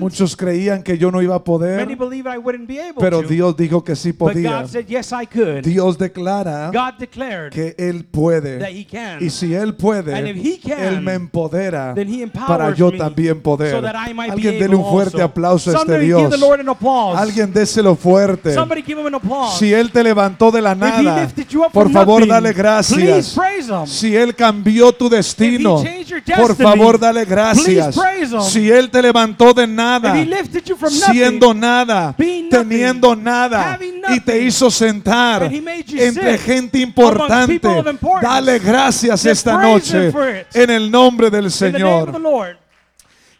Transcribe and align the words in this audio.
Muchos 0.00 0.36
creían 0.36 0.82
que 0.82 0.98
yo 0.98 1.12
no 1.12 1.22
iba 1.22 1.36
a 1.36 1.38
Many 1.38 1.44
poder, 1.44 1.96
believe 1.96 2.28
I 2.28 2.38
wouldn't 2.38 2.66
be 2.66 2.80
able 2.80 3.00
pero. 3.00 3.22
Dios 3.22 3.56
dijo 3.56 3.84
que 3.84 3.94
sí 3.94 4.12
podía. 4.12 4.62
God 4.62 4.68
said 4.68 4.86
yes, 4.88 5.12
I 5.12 5.28
could. 5.28 5.62
Dios 5.62 5.96
declara 5.96 6.72
God 6.72 6.98
declared 6.98 7.52
que 7.52 7.72
Él 7.78 8.04
that 8.04 8.10
puede. 8.10 8.84
Y 9.20 9.30
si 9.30 9.54
Él 9.54 9.76
puede, 9.76 10.12
And 10.12 10.26
if 10.26 10.44
he 10.44 10.58
can, 10.58 10.80
Él 10.80 11.00
me 11.02 11.14
empodera 11.14 11.94
para 12.48 12.74
yo 12.74 12.90
también 12.90 13.40
poder. 13.40 13.86
Alguien 14.28 14.58
dele 14.58 14.74
un 14.74 14.90
fuerte 14.90 15.22
aplauso 15.22 15.70
a 15.70 15.74
este 15.74 15.86
Somebody 15.86 16.06
give 16.06 16.64
Dios. 16.74 17.16
Alguien 17.16 17.52
déselo 17.52 17.94
fuerte. 17.94 18.52
Somebody 18.52 18.82
give 18.82 19.00
him 19.00 19.06
an 19.06 19.14
applause. 19.14 19.56
Si 19.56 19.72
Él 19.72 19.92
te 19.92 20.02
levantó 20.02 20.50
de 20.50 20.60
la 20.60 20.72
if 20.72 20.82
He 20.82 21.02
nada, 21.04 21.22
lifted 21.22 21.46
you 21.46 21.62
up 21.62 21.70
por 21.70 21.92
favor 21.92 22.26
dale 22.26 22.52
gracias. 22.52 23.38
Si 23.86 24.16
Él 24.16 24.34
cambió 24.34 24.90
tu 24.92 25.08
destino, 25.08 25.80
por 26.36 26.56
favor 26.56 26.98
dale 26.98 27.24
gracias. 27.24 27.94
please 27.94 28.00
praise 28.00 28.32
him. 28.32 28.40
Si 28.40 28.68
Él 28.68 28.90
te 28.90 29.00
levantó 29.00 29.11
de 29.54 29.66
nada, 29.66 30.14
siendo 30.88 31.54
nada, 31.54 32.14
teniendo 32.50 33.14
nada, 33.14 33.78
y 34.08 34.20
te 34.20 34.42
hizo 34.42 34.70
sentar 34.70 35.50
entre 35.52 36.38
gente 36.38 36.78
importante, 36.78 37.60
dale 38.20 38.58
gracias 38.58 39.24
esta 39.26 39.60
noche 39.60 40.12
en 40.54 40.70
el 40.70 40.90
nombre 40.90 41.30
del 41.30 41.50
Señor. 41.50 42.12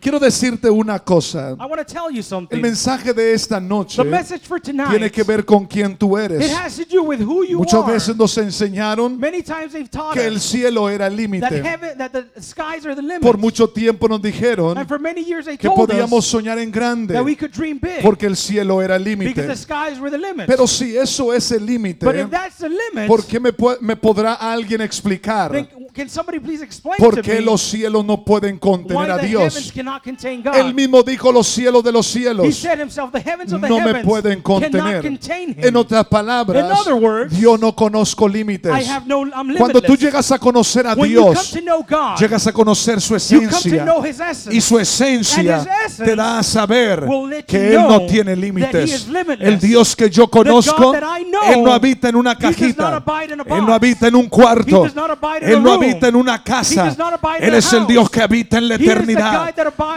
Quiero 0.02 0.18
decirte 0.18 0.68
una 0.68 0.98
cosa. 0.98 1.52
I 1.52 1.64
want 1.64 1.76
to 1.76 1.84
tell 1.84 2.10
you 2.10 2.16
El 2.18 2.24
something. 2.24 2.60
mensaje 2.60 3.14
de 3.14 3.32
esta 3.34 3.60
noche 3.60 4.02
The 4.02 4.08
message 4.10 4.40
for 4.48 4.60
tonight, 4.60 4.90
tiene 4.90 5.10
que 5.12 5.22
ver 5.22 5.44
con 5.44 5.64
quién 5.64 5.96
tú 5.96 6.18
it 6.18 6.24
eres. 6.32 6.52
has 6.52 6.76
to 6.76 6.84
do 6.84 7.04
with 7.04 7.20
who 7.20 7.44
you 7.44 7.58
Muchas 7.58 7.84
are. 7.84 7.92
veces 7.92 8.16
nos 8.16 8.36
enseñaron 8.36 9.16
Many 9.16 9.42
times 9.44 9.72
they've 9.72 9.88
taught 9.88 10.14
que 10.14 10.26
el 10.26 10.40
cielo 10.40 10.90
era 10.90 11.06
el 11.06 11.12
that 11.12 11.16
límite. 11.20 11.62
heaven, 11.62 11.96
that 11.98 12.10
the 12.10 12.24
skies 12.40 12.84
are 12.84 12.96
the 12.96 13.00
limit. 13.02 13.22
Por 13.22 13.38
mucho 13.38 13.68
tiempo 13.68 14.08
nos 14.08 14.20
dijeron 14.20 14.76
and 14.76 14.88
for 14.88 14.98
many 14.98 15.22
years 15.22 15.44
they 15.46 15.56
que 15.56 15.68
told 15.68 15.88
podíamos 15.88 16.18
us 16.18 16.26
soñar 16.26 16.58
en 16.58 16.72
grande 16.72 17.14
that 17.14 17.24
we 17.24 17.36
could 17.36 17.52
dream 17.52 17.78
big 17.80 18.02
porque 18.02 18.26
el 18.26 18.34
cielo 18.36 18.82
era 18.82 18.96
el 18.96 19.04
because 19.04 19.24
límite. 19.24 19.46
the 19.46 19.56
skies 19.56 20.00
were 20.00 20.10
the 20.10 20.18
limit. 20.18 20.46
Pero 20.48 20.66
si 20.66 20.96
eso 20.96 21.32
es 21.32 21.48
el 21.52 21.60
but 21.60 21.68
límite, 21.68 22.20
if 22.20 22.28
that's 22.28 22.58
the 22.58 22.68
limit, 22.68 23.06
¿por 23.06 23.24
qué 23.24 23.38
me, 23.38 23.52
pu- 23.52 23.78
me 23.80 23.94
podrá 23.94 24.34
alguien 24.34 24.80
explicar 24.80 25.52
then 25.52 25.68
can 25.94 26.08
somebody 26.08 26.38
please 26.38 26.62
explain 26.62 26.96
to 26.98 27.22
me 27.22 27.40
los 27.40 27.60
cielos 27.62 28.04
no 28.04 28.24
pueden 28.24 28.54
why 28.54 28.60
contener 28.60 29.10
a 29.10 29.16
the 29.18 29.26
heavens 29.28 29.54
Dios? 29.54 29.72
cannot 29.72 30.02
contain 30.02 30.42
God? 30.42 30.54
Él 30.54 30.72
mismo 30.74 31.02
dijo 31.02 31.30
los 31.32 31.46
cielos 31.46 31.84
de 31.84 31.92
los 31.92 32.06
he 32.16 32.20
cielos 32.20 32.56
said 32.56 32.78
himself, 32.78 33.12
the 33.12 33.20
heavens 33.20 33.52
of 33.52 33.60
the 33.60 33.68
no 33.68 33.78
me 33.80 33.86
heavens 33.90 34.04
pueden 34.06 34.42
cannot 34.42 34.62
contener. 34.62 35.02
contain 35.02 35.48
him. 35.50 35.64
En 35.64 35.76
otras 35.76 36.06
palabras, 36.06 36.64
In 36.64 36.72
other 36.72 36.94
words, 36.94 37.36
yo 37.38 37.56
no 37.56 37.74
conozco 37.74 38.26
I 38.28 38.32
límites. 38.32 38.88
have 38.88 39.06
no, 39.06 39.22
I'm 39.22 39.54
Cuando 39.56 39.80
tú 39.82 39.92
limitless. 39.92 40.00
llegas 40.00 40.30
a 40.32 40.38
conocer 40.38 40.86
a 40.86 40.94
when 40.94 41.10
you 41.10 41.20
come 41.22 41.32
Dios, 41.34 41.50
to 41.50 41.60
know 41.60 41.82
God, 41.82 42.18
llegas 42.18 42.46
a 42.46 42.52
conocer 42.52 43.00
su 43.00 43.14
you 43.14 43.40
come 43.40 43.50
to 43.50 43.56
esencia. 43.56 43.84
know 43.84 44.02
His 44.02 44.20
essence. 44.20 44.56
Y 44.56 44.60
su 44.60 44.78
esencia 44.78 45.58
And 45.58 45.68
his 45.68 45.76
essence 45.86 46.04
te 46.10 46.16
da 46.16 46.38
a 46.38 46.42
saber 46.42 47.04
will 47.06 47.28
let 47.28 47.44
que 47.46 47.58
Él 47.74 47.82
no 47.82 47.88
know 47.98 48.06
tiene 48.06 48.34
that 48.34 48.38
he 48.38 48.40
límites. 48.40 48.92
is 48.94 49.08
limitless. 49.08 49.46
El 49.48 49.58
Dios 49.60 49.94
que 49.94 50.08
yo 50.10 50.26
conozco, 50.28 50.76
God 50.92 50.92
that 50.94 51.02
I 51.20 51.24
know, 51.24 51.42
Él 51.52 51.62
no 51.62 51.72
habita 51.72 52.08
en 52.08 52.16
una 52.16 52.32
he 52.32 52.34
does 52.34 52.56
cajita. 52.56 52.90
not 52.90 53.06
abide 53.06 53.32
in 53.34 53.40
a 53.40 53.44
Él 53.44 53.66
no 53.66 53.74
habita 53.74 54.08
en 54.08 54.14
un 54.16 54.24
He 54.24 54.28
cuarto. 54.30 54.82
does 54.84 54.94
not 54.94 55.10
abide 55.10 55.42
in 55.44 55.48
Él 55.50 55.56
a 55.56 55.60
no 55.60 55.70
room. 55.72 55.81
Habita 55.84 56.08
en 56.08 56.16
una 56.16 56.42
casa. 56.42 56.96
Él 57.40 57.54
es 57.54 57.72
el. 57.72 57.86
Dios 57.86 58.08
que 58.08 58.22
habita 58.22 58.58
en 58.58 58.68
la 58.68 58.76
eternidad, 58.76 59.54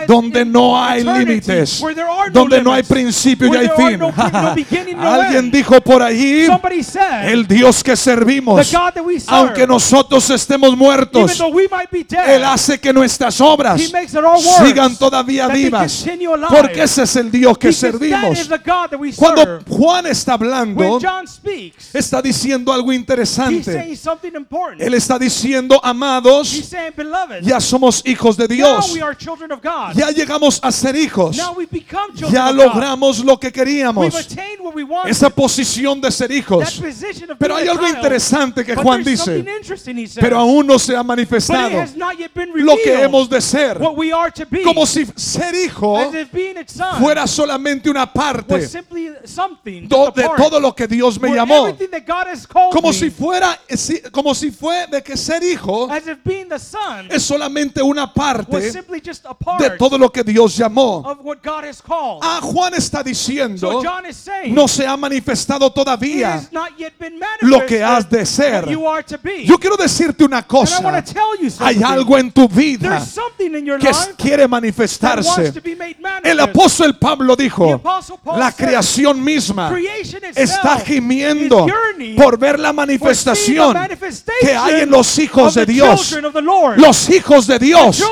donde 0.08 0.44
no 0.44 0.81
hay 0.81 1.03
límites, 1.03 1.81
donde 2.31 2.61
no 2.61 2.73
hay 2.73 2.83
principio 2.83 3.53
y 3.53 3.58
hay 3.58 3.69
fin. 3.75 4.02
Alguien 5.00 5.52
dijo 5.52 5.80
por 5.81 6.02
ahí, 6.02 6.47
el 7.23 7.47
Dios 7.47 7.83
que 7.83 7.95
servimos, 7.95 8.73
aunque 9.28 9.67
nosotros 9.67 10.30
estemos 10.30 10.75
muertos, 10.75 11.39
Él 12.28 12.44
hace 12.44 12.80
que 12.80 12.91
nuestras 12.91 13.39
obras 13.39 13.81
sigan 14.59 14.95
todavía 14.95 15.47
vivas. 15.47 16.06
Porque 16.50 16.83
ese 16.83 17.03
es 17.03 17.16
el 17.16 17.31
Dios 17.31 17.58
que 17.58 17.72
servimos. 17.72 18.50
Cuando. 19.16 19.59
Juan 19.67 20.06
está 20.08 20.33
hablando, 20.33 21.00
está 21.94 22.22
diciendo 22.22 22.73
algo 22.73 22.91
interesante. 22.91 23.97
Él 24.79 24.94
está 24.94 25.19
diciendo, 25.19 25.75
Amados, 25.84 26.47
saying, 26.69 26.94
ya 27.44 27.59
somos 27.59 28.02
hijos 28.06 28.36
de 28.38 28.47
Dios. 28.47 28.94
we 28.94 29.02
are 29.02 29.16
children 29.16 29.52
of 29.52 29.62
God. 29.62 29.96
Ya 29.96 30.09
llegamos 30.12 30.59
a 30.62 30.72
ser 30.72 30.96
hijos. 30.96 31.36
Ya 32.31 32.52
logramos 32.52 33.24
lo 33.24 33.38
que 33.40 33.52
queríamos. 33.52 34.14
Esa 35.06 35.30
posición 35.30 36.00
de 36.02 36.12
ser 36.12 36.31
hijos. 36.31 36.81
Pero 37.40 37.56
hay 37.56 37.68
algo 37.68 37.88
interesante 37.88 38.64
que 38.66 38.75
Juan 38.75 39.03
dice. 39.03 39.44
Pero 40.19 40.38
aún 40.40 40.68
no 40.68 40.78
se 40.80 40.96
ha 40.96 41.03
manifestado 41.03 41.69
lo 42.56 42.75
que 42.84 43.03
hemos 43.03 43.30
de 43.30 43.41
ser. 43.41 43.78
Como 44.64 44.85
si 44.85 45.06
ser 45.16 45.53
hijo 45.56 46.12
fuera 47.00 47.28
solamente 47.28 47.90
una 47.90 48.06
parte 48.12 48.56
de 50.16 50.24
todo 50.38 50.59
lo 50.59 50.74
que 50.75 50.88
Dios 50.88 51.19
me 51.19 51.30
llamó. 51.35 51.68
Como 52.72 52.91
si 52.94 53.09
fuera, 53.09 53.59
si- 53.69 54.02
como 54.12 54.34
si 54.35 54.52
fue 54.52 54.88
de 54.91 55.02
que 55.02 55.16
ser 55.18 55.44
hijo 55.44 55.65
as 55.92 56.08
if 56.08 56.18
being 56.24 56.48
the 56.50 56.59
son 56.59 57.08
es 57.09 57.24
solamente 57.24 57.81
una 57.81 58.03
was 58.06 58.14
parte 58.14 58.72
simply 58.72 59.02
just 59.02 59.26
a 59.26 59.34
part 59.34 59.62
de 59.62 59.72
todo 59.78 59.98
lo 59.98 60.09
que 60.12 60.24
Dios 60.24 60.56
llamó. 60.58 61.03
of 61.06 61.20
what 61.24 61.42
God 61.44 61.64
has 61.66 61.81
called. 61.81 62.22
Ah, 62.24 62.40
Juan 62.42 62.74
está 62.74 63.00
so 63.00 63.03
diciendo, 63.03 63.81
John 63.84 64.06
is 64.06 64.16
saying 64.16 64.53
no 64.53 64.68
se 64.68 64.86
ha 64.86 64.96
manifestado 64.98 65.68
it 65.68 65.74
todavía 65.74 66.34
has 66.36 66.52
not 66.52 66.78
yet 66.78 66.94
been 67.00 67.20
lo 67.42 67.66
que 67.66 67.81
has 67.84 68.09
de 68.09 68.26
ser. 68.26 68.64
what 68.66 68.72
you 68.72 68.88
are 68.88 69.03
to 69.03 69.18
be. 69.18 69.46
Yo 69.46 69.58
quiero 69.58 69.76
decirte 69.78 70.24
una 70.24 70.38
and 70.38 70.46
I 70.46 70.48
cosa. 70.48 70.81
want 70.81 71.06
to 71.06 71.14
tell 71.14 71.36
you 71.42 71.50
Hay 71.59 71.82
algo 71.84 72.18
en 72.18 72.32
tu 72.32 72.47
vida 72.47 72.90
There's 72.90 73.08
something 73.12 73.56
in 73.56 73.66
your 73.66 73.80
que 73.80 73.90
life 73.90 74.16
quiere 74.18 74.44
that 74.44 74.52
wants 74.52 74.66
manifestarse. 74.66 75.53
to 75.53 75.62
be 75.62 75.76
made 75.76 75.96
El 76.24 76.40
apóstol 76.40 76.97
Pablo 77.00 77.36
The 77.36 77.44
dijo, 77.44 77.74
Apostle 77.74 78.18
Paul 78.24 78.40
la 78.40 78.52
said, 78.52 78.66
creación 78.68 79.24
misma 79.24 79.70
creation 79.70 80.24
itself 80.24 80.38
está 80.38 80.80
gimiendo 80.80 81.66
is 81.66 81.72
yearning 81.74 82.16
por 82.16 82.38
ver 82.38 82.59
la 82.59 82.74
for 82.74 82.86
seeing 82.86 83.00
the 83.00 83.00
manifestación 83.00 83.74
manifestation 83.74 84.40
que 84.47 84.56
hay 84.56 84.82
en 84.82 84.90
los 84.90 85.18
hijos 85.20 85.54
de 85.55 85.66
Dios. 85.66 86.17
Los 86.75 87.09
hijos 87.09 87.47
de 87.47 87.59
Dios 87.59 88.03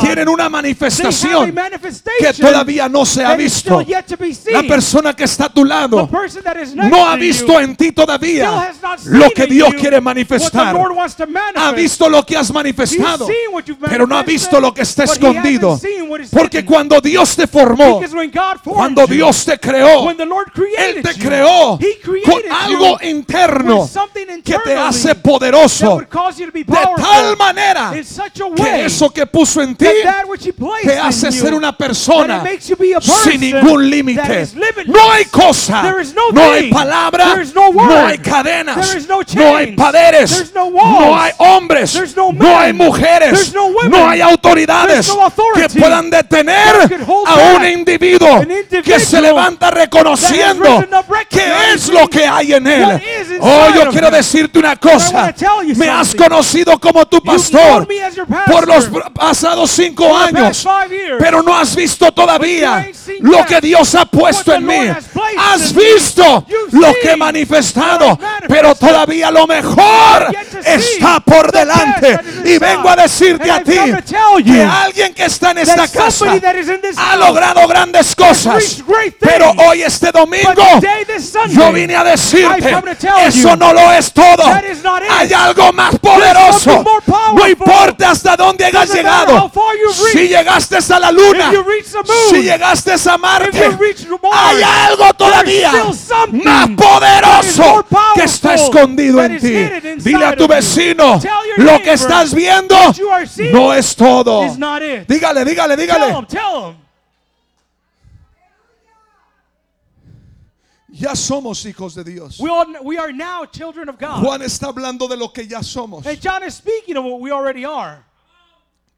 tienen 0.00 0.28
una 0.28 0.48
manifestación 0.48 1.54
que 2.18 2.32
todavía 2.34 2.88
no 2.88 3.04
se 3.04 3.24
ha 3.24 3.34
visto. 3.36 3.84
La 4.50 4.62
persona 4.62 5.14
que 5.14 5.24
está 5.24 5.46
a 5.46 5.52
tu 5.52 5.64
lado 5.64 6.08
no 6.74 7.08
ha 7.08 7.12
to 7.12 7.18
visto 7.18 7.60
en 7.60 7.76
ti 7.76 7.92
todavía 7.92 8.72
lo 9.06 9.30
que 9.30 9.46
Dios 9.46 9.74
quiere 9.74 10.00
manifestar. 10.00 10.76
Ha 11.54 11.72
visto 11.72 12.08
lo 12.08 12.24
que 12.24 12.36
has 12.36 12.52
manifestado, 12.52 13.28
pero 13.88 14.06
no 14.06 14.16
ha 14.16 14.22
visto 14.22 14.60
lo 14.60 14.72
que 14.74 14.82
está 14.82 15.04
escondido. 15.04 15.78
Porque 16.32 16.64
cuando 16.64 17.00
Dios 17.00 17.36
te 17.36 17.46
formó, 17.46 18.00
cuando 18.64 19.06
Dios 19.06 19.44
te 19.44 19.58
creó, 19.58 20.10
Él 20.10 21.02
te 21.02 21.14
creó 21.14 21.78
con 22.24 22.42
algo 22.52 22.98
interno 23.02 23.88
que 24.44 24.58
te 24.64 24.76
hace 24.76 25.14
poderoso 25.14 26.02
de 26.70 27.02
tal 27.02 27.36
manera 27.36 27.92
que 28.56 28.84
eso 28.84 29.10
que 29.10 29.26
puso 29.26 29.62
en 29.62 29.74
ti 29.74 29.86
te 30.82 30.98
hace 30.98 31.32
ser 31.32 31.54
una 31.54 31.76
persona 31.76 32.44
sin 33.24 33.40
ningún 33.40 33.90
límite. 33.90 34.46
No 34.86 35.10
hay 35.10 35.24
cosa, 35.26 35.94
no 36.32 36.52
hay 36.52 36.70
palabra, 36.70 37.36
no 37.54 38.06
hay 38.06 38.18
cadenas, 38.18 39.06
no 39.34 39.56
hay 39.56 39.74
There's 40.30 40.54
no 40.54 41.16
hay 41.16 41.32
hombres, 41.38 42.16
no 42.34 42.58
hay 42.58 42.72
mujeres, 42.72 43.52
no 43.88 44.08
hay 44.08 44.20
autoridades 44.20 45.10
que 45.54 45.68
puedan 45.80 46.10
detener 46.10 47.00
a 47.26 47.56
un 47.56 47.66
individuo 47.66 48.42
que 48.84 49.00
se 49.00 49.20
levanta 49.20 49.70
reconociendo 49.70 50.84
qué 51.28 51.52
es 51.74 51.88
lo 51.88 52.08
que 52.08 52.24
hay 52.26 52.54
en 52.54 52.66
él. 52.66 53.02
Oh, 53.40 53.68
yo 53.74 53.90
quiero 53.90 54.10
decirte 54.10 54.58
una 54.58 54.76
cosa. 54.76 55.34
Me 55.76 55.88
has 55.88 56.14
conocido 56.14 56.78
como 56.78 57.06
tu 57.06 57.20
pastor 57.22 57.86
por 58.46 58.66
los 58.66 58.88
pasados 59.14 59.70
cinco 59.70 60.16
años, 60.16 60.66
pero 61.18 61.42
no 61.42 61.56
has 61.56 61.74
visto 61.74 62.12
todavía 62.12 62.88
lo 63.20 63.44
que 63.46 63.60
Dios 63.60 63.94
ha 63.94 64.04
puesto 64.04 64.54
en 64.54 64.66
mí. 64.66 64.88
Has 65.38 65.72
visto 65.72 66.46
lo 66.72 66.92
que 67.00 67.12
he 67.12 67.16
manifestado, 67.16 68.18
pero 68.48 68.74
todavía 68.74 69.30
lo 69.30 69.46
mejor 69.46 70.34
está 70.64 71.20
por 71.20 71.50
delante. 71.50 72.18
Y 72.44 72.58
vengo 72.58 72.88
a 72.88 72.96
decirte 72.96 73.50
a 73.50 73.62
ti 73.62 73.78
que 74.44 74.62
alguien 74.62 75.14
que 75.14 75.24
está 75.24 75.52
en 75.52 75.58
esta 75.58 75.88
casa 75.88 76.26
ha 76.96 77.16
logrado 77.16 77.66
grandes 77.66 78.14
cosas. 78.14 78.82
Pero 79.18 79.52
hoy 79.66 79.82
este 79.82 80.10
domingo 80.12 80.52
yo 81.48 81.72
vine 81.72 81.96
a 81.96 82.04
decirte, 82.04 82.76
Eso 83.30 83.56
no 83.56 83.72
lo 83.72 83.92
es 83.92 84.12
todo. 84.12 84.42
Hay 85.08 85.32
algo 85.32 85.72
más 85.72 85.96
poderoso. 85.98 86.84
No 87.34 87.48
importa 87.48 88.10
hasta 88.10 88.36
dónde 88.36 88.64
hayas 88.64 88.92
llegado. 88.92 89.50
Si 90.12 90.28
llegaste 90.28 90.76
a 90.76 90.98
la 90.98 91.12
luna, 91.12 91.52
si 92.30 92.42
llegaste 92.42 92.92
a 93.08 93.16
Marte, 93.18 93.70
hay 94.32 94.62
algo 94.62 95.14
todavía 95.14 95.72
más 96.32 96.68
poderoso 96.76 97.86
que 98.14 98.24
está 98.24 98.54
escondido 98.54 99.22
en 99.22 99.38
ti. 99.38 99.70
Dile 99.96 100.24
a 100.24 100.36
tu 100.36 100.48
vecino, 100.48 101.20
lo 101.56 101.82
que 101.82 101.92
estás 101.92 102.34
viendo 102.34 102.76
no 103.52 103.72
es 103.74 103.94
todo. 103.94 104.42
Dígale, 105.06 105.44
dígale, 105.44 105.76
dígale. 105.76 106.26
Ya 110.92 111.14
somos 111.14 111.64
hijos 111.64 111.94
de 111.94 112.04
Dios. 112.04 112.38
We, 112.40 112.50
all, 112.50 112.66
we 112.82 112.98
are 112.98 113.12
now 113.12 113.44
children 113.44 113.88
of 113.88 113.98
God. 113.98 114.24
Juan 114.24 114.40
está 114.40 114.72
hablando 114.72 115.08
de 115.08 115.16
lo 115.16 115.28
que 115.28 115.44
ya 115.44 115.60
somos. 115.60 116.04
And 116.06 116.20
John 116.20 116.42
is 116.42 116.54
speaking 116.54 116.96
of 116.96 117.04
what 117.04 117.20
we 117.20 117.30
already 117.30 117.64
are. 117.64 118.04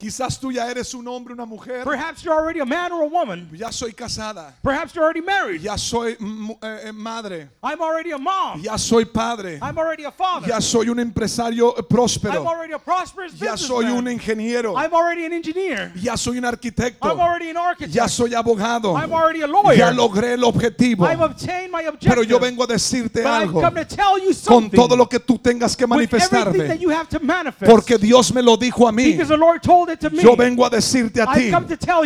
Quizás 0.03 0.37
tú 0.41 0.51
ya 0.51 0.69
eres 0.69 0.93
un 0.95 1.07
hombre, 1.07 1.33
una 1.33 1.47
mujer. 1.47 1.85
Perhaps 1.85 2.25
you're 2.25 2.37
already 2.37 2.59
a 2.59 2.67
man 2.67 2.91
or 2.91 3.03
a 3.05 3.07
woman. 3.07 3.49
Ya 3.53 3.71
soy 3.71 3.93
casada. 3.93 4.53
Perhaps 4.61 4.97
you're 4.97 5.05
already 5.05 5.21
married. 5.21 5.63
Ya 5.63 5.77
soy 5.77 6.17
eh, 6.61 6.81
eh, 6.87 6.93
madre. 6.93 7.49
I'm 7.63 7.81
already 7.81 8.11
a 8.11 8.19
mom. 8.19 8.61
Ya 8.61 8.77
soy 8.77 9.05
padre. 9.05 9.61
I'm 9.63 9.79
already 9.79 10.03
a 10.03 10.11
father. 10.11 10.49
Ya 10.49 10.61
soy 10.61 10.89
un 10.89 10.99
empresario 10.99 11.71
eh, 11.71 11.75
I'm 11.79 11.85
próspero. 11.87 12.45
already 12.45 12.73
a 12.73 12.81
prosperous 12.81 13.39
Ya 13.39 13.57
soy 13.57 13.85
un 13.85 14.09
ingeniero. 14.09 14.75
I'm 14.77 14.93
already 14.93 15.25
an 15.25 15.35
engineer. 15.35 15.93
Ya 15.95 16.17
soy 16.17 16.39
un 16.39 16.47
arquitecto. 16.47 17.09
I'm 17.09 17.21
already 17.21 17.51
an 17.51 17.57
architect. 17.57 17.95
Ya 17.95 18.09
soy 18.09 18.35
abogado. 18.35 18.97
I'm 18.97 19.13
already 19.13 19.43
a 19.43 19.47
lawyer. 19.47 19.77
Ya 19.77 19.93
logré 19.93 20.33
el 20.33 20.43
objetivo. 20.43 21.07
I've 21.07 21.21
obtained 21.23 21.71
my 21.71 21.83
objective. 21.87 22.11
Pero 22.11 22.23
yo 22.25 22.41
vengo 22.41 22.65
a 22.65 22.67
decirte 22.67 23.23
but 23.23 23.31
I've 23.31 23.51
algo. 23.51 23.61
come 23.61 23.77
to 23.77 23.85
tell 23.85 24.19
you 24.19 24.35
Con 24.35 24.65
something. 24.65 24.77
todo 24.77 24.97
lo 24.97 25.09
que 25.09 25.21
tú 25.21 25.39
tengas 25.39 25.77
que 25.77 25.85
with 25.85 25.93
everything 25.93 26.19
manifestarme. 26.19 26.67
that 26.67 26.81
you 26.81 26.91
have 26.91 27.09
to 27.09 27.21
manifest. 27.21 27.71
Porque 27.71 27.99
Dios 27.99 28.35
me 28.35 28.43
lo 28.43 28.57
dijo 28.57 28.89
a 28.89 28.91
mí. 28.91 29.13
because 29.13 29.29
the 29.29 29.37
Lord 29.37 29.63
told 29.63 29.92
me. 30.11 30.23
Yo 30.23 30.37
vengo 30.37 30.67
a 30.67 30.71
decirte 30.71 31.21
a 31.23 31.33
ti. 31.33 31.51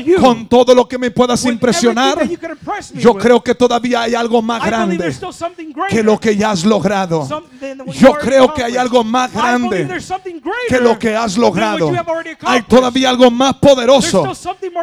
you. 0.05 0.21
Con 0.21 0.49
todo 0.49 0.75
lo 0.75 0.89
que 0.89 0.99
me 0.99 1.11
puedas 1.11 1.45
impresionar. 1.45 2.19
me 2.27 2.39
Yo 3.01 3.13
with, 3.13 3.23
creo 3.23 3.43
que 3.43 3.55
todavía 3.55 4.03
hay 4.03 4.15
algo 4.15 4.43
más 4.43 4.65
grande 4.65 5.15
que 5.89 6.03
lo 6.03 6.19
que 6.19 6.37
ya 6.37 6.51
has 6.51 6.65
logrado. 6.65 7.27
Yo 7.99 8.13
creo 8.15 8.53
que 8.53 8.65
hay 8.65 8.77
algo 8.77 9.05
más 9.05 9.33
grande 9.33 9.89
que 10.69 10.81
lo 10.81 10.99
que 10.99 11.15
has 11.15 11.37
logrado. 11.37 11.93
Hay 12.43 12.63
todavía 12.63 13.11
algo 13.11 13.31
más 13.31 13.55
poderoso 13.55 14.33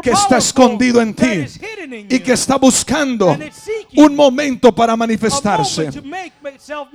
que 0.02 0.12
está 0.12 0.38
escondido 0.38 1.02
en 1.02 1.14
ti 1.14 1.46
y 2.10 2.20
que 2.20 2.34
está 2.34 2.58
buscando 2.58 3.38
un 3.96 4.16
momento 4.16 4.74
para 4.74 4.96
manifestarse. 4.96 5.90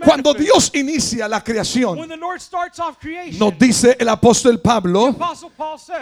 Cuando. 0.04 0.28
Dios 0.38 0.70
inicia 0.74 1.28
la 1.28 1.42
creación, 1.42 1.98
nos 3.38 3.58
dice 3.58 3.96
el 3.98 4.08
apóstol 4.08 4.60
Pablo 4.60 5.16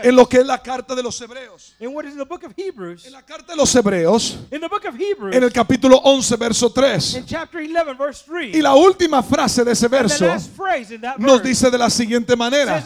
en 0.03 0.17
lo 0.17 0.29
que 0.29 0.39
es 0.39 0.47
la 0.47 0.59
carta 0.59 0.95
de 0.95 1.03
los 1.03 1.21
hebreos. 1.21 1.75
En 1.79 3.13
la 3.13 3.23
carta 3.23 3.53
de 3.53 3.57
los 3.57 3.75
hebreos, 3.75 4.39
en 4.51 5.43
el 5.43 5.53
capítulo 5.53 5.97
11, 5.97 6.37
verso 6.37 6.71
3. 6.71 7.15
in 7.15 7.27
chapter 7.27 7.61
11, 7.61 7.95
verse 7.95 8.25
3, 8.27 8.55
Y 8.57 8.61
la 8.61 8.75
última 8.75 9.23
frase 9.23 9.65
de 9.65 9.73
ese 9.73 9.89
verso 9.89 10.27
nos 11.19 11.43
dice 11.43 11.71
de 11.71 11.79
la 11.79 11.91
siguiente 11.91 12.37
manera. 12.37 12.83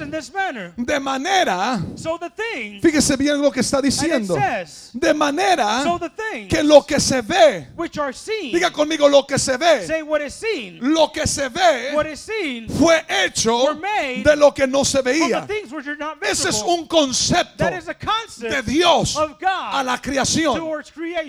De 0.77 1.01
manera, 1.01 1.81
so 1.97 2.19
the 2.19 2.31
thing, 2.31 2.81
fíjese 2.81 3.17
bien 3.17 3.41
lo 3.41 3.51
que 3.51 3.61
está 3.61 3.81
diciendo. 3.81 4.37
De 4.93 5.15
manera 5.15 5.83
que 6.49 6.63
lo 6.63 6.85
que 6.85 7.01
se 7.01 7.23
ve, 7.23 7.69
which 7.77 7.99
are 7.99 8.13
seen, 8.13 8.53
diga 8.53 8.71
conmigo 8.71 9.09
lo 9.09 9.27
que 9.27 9.39
se 9.39 9.57
ve, 9.57 9.87
say 9.87 10.03
what 10.03 10.21
is 10.21 10.35
seen, 10.53 10.79
lo 10.81 11.11
que 11.13 11.27
se 11.27 11.49
what 11.49 12.05
ve 12.05 12.13
is 12.13 12.21
seen 12.21 12.69
fue 12.69 13.05
hecho 13.09 13.75
made 13.75 14.23
de 14.23 14.37
lo 14.37 14.53
que 14.53 14.67
no 14.67 14.85
se 14.85 15.03
veía. 15.03 15.47
Ese 16.23 16.49
es 16.49 16.63
un 16.63 16.87
concepto 16.87 17.65
That 17.65 17.77
is 17.77 17.89
a 17.89 17.97
de 18.39 18.63
Dios 18.63 19.17
of 19.17 19.39
God 19.39 19.75
a 19.75 19.83
la 19.83 20.01
creación. 20.01 20.61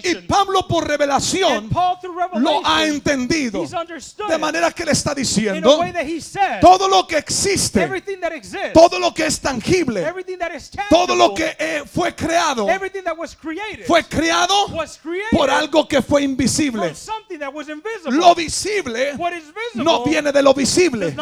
Y. 0.03 0.15
Pablo 0.27 0.67
por 0.67 0.87
revelación 0.87 1.69
lo 2.35 2.61
ha 2.65 2.85
entendido. 2.85 3.65
De 4.27 4.37
manera 4.37 4.71
que 4.71 4.85
le 4.85 4.91
está 4.91 5.13
diciendo, 5.13 5.79
said, 6.19 6.61
todo 6.61 6.87
lo 6.87 7.05
que 7.07 7.17
existe, 7.17 7.83
exists, 7.83 8.73
todo 8.73 8.99
lo 8.99 9.13
que 9.13 9.25
es 9.25 9.39
tangible, 9.39 10.01
everything 10.03 10.37
that 10.37 10.53
is 10.53 10.69
tangible, 10.69 10.89
todo 10.89 11.15
lo 11.15 11.33
que 11.33 11.55
eh, 11.59 11.83
fue 11.85 12.15
creado, 12.15 12.69
everything 12.69 13.03
that 13.03 13.17
was 13.17 13.35
created, 13.35 13.85
fue 13.85 14.03
creado 14.03 14.67
por 15.31 15.49
algo 15.49 15.87
que 15.87 16.01
fue 16.01 16.23
invisible. 16.23 16.93
Lo 18.05 18.35
visible 18.35 19.10
visible 19.17 19.61
no 19.75 20.03
viene 20.03 20.31
de 20.31 20.41
lo 20.41 20.53
visible. 20.53 21.15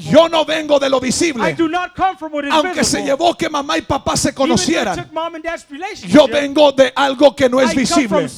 Yo 0.00 0.28
no 0.28 0.44
vengo 0.44 0.78
de 0.78 0.88
lo 0.88 0.98
I 0.98 1.00
visible. 1.00 1.54
do 1.54 1.68
not 1.68 1.94
come 1.94 2.16
from 2.16 2.32
what 2.32 2.44
is 2.44 2.52
Aunque 2.52 2.84
se 2.84 3.02
llevó 3.02 3.36
que 3.36 3.48
mamá 3.48 3.78
y 3.78 3.82
papá 3.82 4.16
se 4.16 4.34
conocieran, 4.34 5.10
yo 6.08 6.26
vengo 6.28 6.72
de 6.72 6.92
algo 6.94 7.34
que 7.34 7.48
no 7.48 7.60
es 7.60 7.74
visible. 7.74 8.28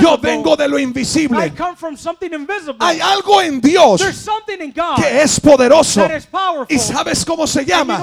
Yo 0.00 0.18
vengo 0.18 0.56
de 0.56 0.68
lo 0.68 0.78
I 0.78 0.82
invisible. 0.82 1.52
come 1.56 1.76
from 1.76 1.96
something 1.96 2.32
invisible. 2.32 2.76
Hay 2.80 3.00
algo 3.00 3.40
en 3.40 3.60
Dios 3.60 4.02
que 4.96 5.22
es 5.22 5.40
poderoso. 5.40 6.06
¿Y 6.68 6.78
sabes 6.78 7.24
cómo 7.24 7.46
se 7.46 7.64
llama? 7.64 7.98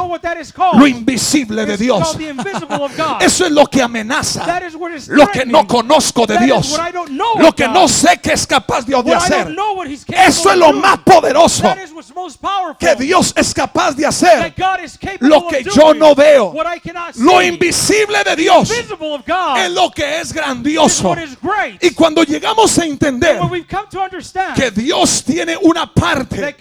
Lo 0.73 0.87
invisible 0.87 1.65
de 1.65 1.77
Dios. 1.77 2.17
Eso 3.19 3.45
es 3.45 3.51
lo 3.51 3.65
que 3.67 3.81
amenaza. 3.81 4.61
Lo 5.07 5.27
que 5.27 5.45
no 5.45 5.67
conozco 5.67 6.25
de 6.25 6.37
Dios. 6.39 6.79
Lo 7.37 7.53
que 7.53 7.67
no 7.67 7.87
sé 7.87 8.19
que 8.21 8.33
es 8.33 8.45
capaz 8.47 8.85
Dios 8.85 9.03
de 9.03 9.15
hacer. 9.15 9.55
Eso 10.25 10.51
es 10.51 10.57
lo 10.57 10.73
más 10.73 10.97
poderoso 10.99 11.73
que 12.79 12.95
Dios 12.95 13.33
es 13.35 13.53
capaz 13.53 13.93
de 13.95 14.05
hacer. 14.05 14.53
Lo 15.19 15.47
que 15.47 15.63
yo 15.63 15.93
no 15.93 16.15
veo. 16.15 16.53
Lo 17.15 17.41
invisible 17.41 18.23
de 18.23 18.35
Dios 18.35 18.71
es 18.71 19.71
lo 19.71 19.91
que 19.91 20.19
es 20.21 20.33
grandioso. 20.33 21.15
Y 21.81 21.91
cuando 21.91 22.23
llegamos 22.23 22.77
a 22.79 22.85
entender 22.85 23.39
que 24.55 24.71
Dios 24.71 25.23
tiene 25.23 25.57
una 25.57 25.91
parte 25.93 26.55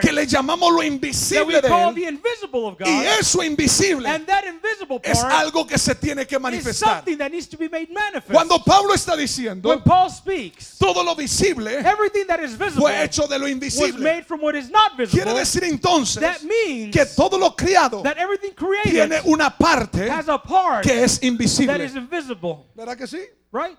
que 0.00 0.12
le 0.12 0.26
llamamos 0.26 0.72
lo 0.72 0.82
invisible 0.82 1.60
de 1.60 1.68
Él, 1.68 2.20
y 2.86 3.06
eso 3.20 3.42
invisible 3.42 4.08
es 5.02 5.22
algo 5.24 5.66
que 5.66 5.78
se 5.78 5.94
tiene 5.94 6.26
que 6.26 6.38
manifestar. 6.38 7.04
Cuando 8.32 8.62
Pablo 8.62 8.94
está 8.94 9.16
diciendo 9.16 9.82
todo 10.78 11.02
lo 11.04 11.14
visible 11.16 11.82
everything 12.04 12.26
that 12.26 12.40
is 12.40 12.54
visible 12.54 12.82
fue 12.86 13.02
hecho 13.02 13.26
de 13.26 13.38
lo 13.38 13.44
was 13.44 13.52
invisible. 13.52 14.00
made 14.02 14.24
from 14.26 14.40
what 14.40 14.54
is 14.54 14.70
not 14.70 14.96
visible. 14.96 15.22
Quiere 15.22 15.38
decir 15.38 15.64
entonces 15.64 16.20
that 16.20 16.42
means 16.42 16.92
que 16.94 17.04
todo 17.06 17.38
lo 17.38 17.54
criado 17.56 18.02
that 18.02 18.18
everything 18.18 18.52
created 18.54 18.90
tiene 19.08 19.20
una 19.26 19.50
parte 19.50 20.08
has 20.10 20.28
a 20.28 20.38
part 20.38 20.82
que 20.84 21.02
es 21.02 21.18
that 21.18 21.26
invisible. 21.26 21.80
is 21.84 21.94
invisible, 21.96 22.66
¿Verdad 22.74 22.96
que 22.96 23.06
sí? 23.06 23.20
right? 23.52 23.78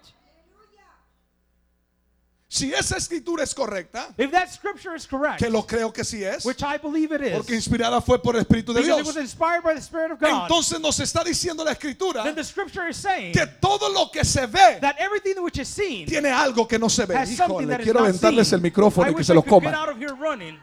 Si 2.55 2.71
esa 2.73 2.95
escritura 2.95 3.43
es 3.43 3.53
correcta, 3.53 4.13
If 4.17 4.31
that 4.31 4.49
scripture 4.49 4.95
is 4.95 5.05
correct, 5.05 5.39
que 5.39 5.49
lo 5.49 5.63
creo 5.67 5.91
que 5.91 6.05
sí 6.05 6.23
es, 6.23 6.45
which 6.45 6.63
I 6.63 6.77
believe 6.77 7.11
it 7.11 7.21
is, 7.21 7.33
porque 7.33 7.53
inspirada 7.53 7.99
fue 8.01 8.17
por 8.17 8.33
el 8.37 8.43
Espíritu 8.45 8.71
de 8.73 8.79
because 8.79 9.01
it 9.01 9.03
Dios. 9.03 9.07
was 9.07 9.17
inspired 9.17 9.61
by 9.61 9.73
the 9.73 9.81
Spirit 9.81 10.11
of 10.11 10.19
God, 10.21 10.43
Entonces 10.43 10.79
nos 10.79 10.97
está 11.01 11.21
diciendo 11.25 11.65
la 11.65 11.71
escritura 11.73 12.23
then 12.23 12.33
the 12.33 12.43
scripture 12.45 12.87
is 12.87 12.95
saying 12.95 13.33
que 13.33 13.45
todo 13.59 13.89
lo 13.91 14.09
que 14.09 14.23
se 14.23 14.45
ve 14.47 14.77
that 14.79 14.95
everything 14.99 15.35
which 15.43 15.59
is 15.59 15.67
seen 15.67 16.07
tiene 16.07 16.29
algo 16.31 16.65
que 16.65 16.79
no 16.79 16.87
se 16.87 17.05
ve. 17.05 17.13
has 17.17 17.35
something 17.35 17.65
Híjole, 17.65 17.67
that 17.67 17.79
is 17.81 17.83
quiero 17.83 17.99
aventarles 17.99 18.53
el 18.53 18.61
micrófono 18.61 19.11
y 19.11 19.15
que 19.15 19.23
se 19.25 19.33
lo 19.33 19.41
coman. 19.43 19.73
out 19.75 19.89
of 19.89 19.97
here 19.97 20.13
running. 20.15 20.57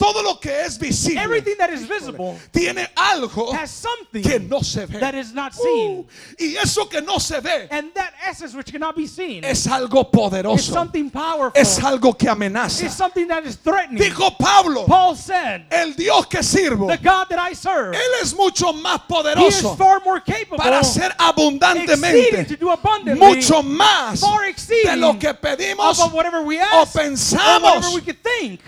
Todo 0.00 0.22
lo 0.22 0.40
que 0.40 0.62
es 0.62 0.78
visible 0.78 1.20
Everything 1.20 1.56
that 1.58 1.68
is 1.70 1.86
visible 1.86 2.38
tiene 2.50 2.88
algo 2.96 3.52
has 3.52 3.70
something 3.70 4.22
que 4.22 4.38
no 4.38 4.62
se 4.62 4.86
ve. 4.86 4.98
that 4.98 5.14
is 5.14 5.34
not 5.34 5.52
seen. 5.52 5.98
Uh, 6.00 6.04
y 6.38 6.56
eso 6.56 6.86
que 6.86 7.02
no 7.02 7.18
se 7.18 7.38
ve 7.40 7.68
And 7.70 7.92
that 7.92 8.14
essence 8.26 8.54
which 8.54 8.72
cannot 8.72 8.96
be 8.96 9.06
seen 9.06 9.44
es 9.44 9.66
algo 9.66 10.00
is 10.00 10.10
poderoso. 10.10 10.72
something 10.72 11.10
powerful. 11.10 11.52
Es 11.60 11.78
algo 11.78 12.16
que 12.16 12.30
amenaza. 12.30 12.84
It's 12.84 12.96
something 12.96 13.28
that 13.28 13.44
is 13.44 13.56
threatening. 13.56 14.02
Dijo 14.02 14.38
Pablo, 14.38 14.86
Paul 14.86 15.14
said, 15.16 15.66
el 15.70 15.92
Dios 15.92 16.24
que 16.26 16.42
sirvo, 16.42 16.88
the 16.88 16.96
God 16.96 17.26
that 17.28 17.38
I 17.38 17.52
serve, 17.52 17.94
Él 17.94 18.22
es 18.22 18.34
mucho 18.34 18.72
más 18.72 19.00
He 19.00 19.02
is 19.02 19.62
poderoso 19.62 19.76
far 19.76 20.00
more 20.02 20.20
capable 20.20 20.56
para 20.56 20.80
hacer 20.80 21.14
abundantemente 21.18 22.48
to 22.48 22.56
do 22.56 22.70
abundantly 22.70 23.20
mucho 23.20 23.62
más 23.62 24.22
de 24.66 24.96
lo 24.96 25.18
que 25.18 25.34
pedimos 25.34 25.98
we 26.44 26.58
o 26.58 26.80
or 26.80 26.86
pensamos. 26.86 27.94
we 27.94 28.00
could 28.00 28.22
think. 28.22 28.60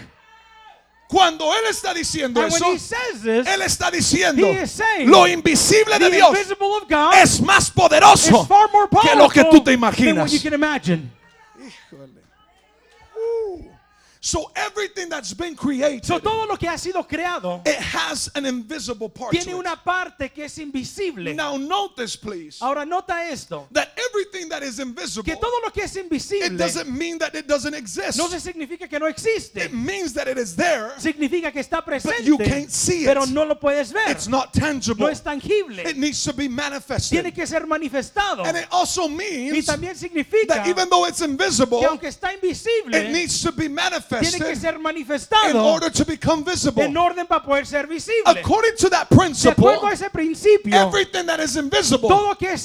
Cuando 1.12 1.52
Él 1.54 1.64
está 1.68 1.92
diciendo 1.92 2.42
eso, 2.42 2.64
this, 2.72 2.90
Él 3.46 3.60
está 3.60 3.90
diciendo 3.90 4.48
saying 4.66 5.10
lo 5.10 5.28
invisible 5.28 5.98
de 5.98 6.10
Dios 6.10 6.30
es 7.22 7.38
más 7.42 7.70
poderoso 7.70 8.48
que 9.02 9.14
lo 9.14 9.28
que 9.28 9.44
tú 9.44 9.62
te 9.62 9.74
imaginas. 9.74 10.32
So 14.24 14.52
everything 14.54 15.08
that's 15.08 15.34
been 15.34 15.56
created, 15.56 16.04
So 16.04 16.20
todo 16.20 16.46
lo 16.46 16.56
que 16.56 16.68
ha 16.68 16.78
sido 16.78 17.04
creado 17.08 17.60
it 17.66 17.74
has 17.74 18.30
an 18.36 18.46
invisible 18.46 19.08
part 19.08 19.32
tiene 19.32 19.52
una 19.52 19.74
parte 19.74 20.30
que 20.30 20.44
es 20.44 20.58
invisible. 20.58 21.34
Now 21.34 21.56
notice 21.56 22.16
please 22.16 22.58
Ahora 22.62 22.86
nota 22.86 23.28
esto, 23.28 23.66
that 23.72 23.88
everything 23.98 24.48
that 24.48 24.62
is 24.62 24.78
invisible, 24.78 25.24
que 25.24 25.34
todo 25.34 25.60
lo 25.64 25.72
que 25.72 25.82
es 25.82 25.96
invisible, 25.96 26.46
it 26.46 26.56
doesn't 26.56 26.88
mean 26.88 27.18
that 27.18 27.34
it 27.34 27.48
doesn't 27.48 27.74
exist. 27.74 28.16
no 28.16 28.28
se 28.28 28.38
significa 28.38 28.88
que 28.88 29.00
no 29.00 29.06
existe. 29.06 29.56
It 29.56 29.72
means 29.72 30.12
that 30.12 30.28
it 30.28 30.38
is 30.38 30.54
there. 30.54 30.92
Significa 30.98 31.50
que 31.50 31.60
está 31.60 31.84
presente, 31.84 32.18
But 32.18 32.24
you 32.24 32.38
can't 32.38 32.70
see 32.70 33.02
it. 33.02 33.06
pero 33.06 33.26
no 33.26 33.44
lo 33.44 33.58
puedes 33.58 33.92
ver. 33.92 34.08
It's 34.08 34.28
not 34.28 34.52
tangible. 34.52 35.04
No 35.04 35.08
es 35.10 35.20
tangible. 35.20 35.80
It 35.80 35.96
needs 35.96 36.22
to 36.22 36.32
be 36.32 36.48
manifested. 36.48 37.10
Tiene 37.10 37.32
que 37.32 37.44
ser 37.44 37.66
manifestado. 37.66 38.44
And 38.44 38.56
it 38.56 38.68
also 38.70 39.08
means 39.08 39.52
Y 39.52 39.62
también 39.62 39.96
significa 39.96 40.54
that 40.54 40.68
even 40.68 40.88
though 40.88 41.06
it's 41.06 41.22
invisible, 41.22 41.80
que 41.80 41.86
aunque 41.86 42.08
está 42.08 42.32
invisible, 42.32 42.96
it 42.96 43.10
needs 43.10 43.42
to 43.42 43.50
be 43.50 43.68
tiene 44.20 44.38
que 44.38 44.78
manifested 44.78 45.36
ser 45.42 45.50
in 45.50 45.56
order 45.56 45.90
to 45.90 46.04
become 46.04 46.44
visible. 46.44 46.82
en 46.84 46.96
orden 46.96 47.26
para 47.26 47.42
poder 47.42 47.66
ser 47.66 47.86
visible. 47.86 48.22
According 48.26 48.76
to 48.78 48.90
that 48.90 49.08
De 49.08 49.16
principle, 49.16 49.52
acuerdo 49.52 49.86
a 49.86 49.92
ese 49.92 50.10
principio, 50.10 50.74
everything 50.76 51.26
that 51.26 51.40
is 51.40 51.56
invisible, 51.56 52.08
todo 52.08 52.36
que 52.36 52.52
es 52.52 52.62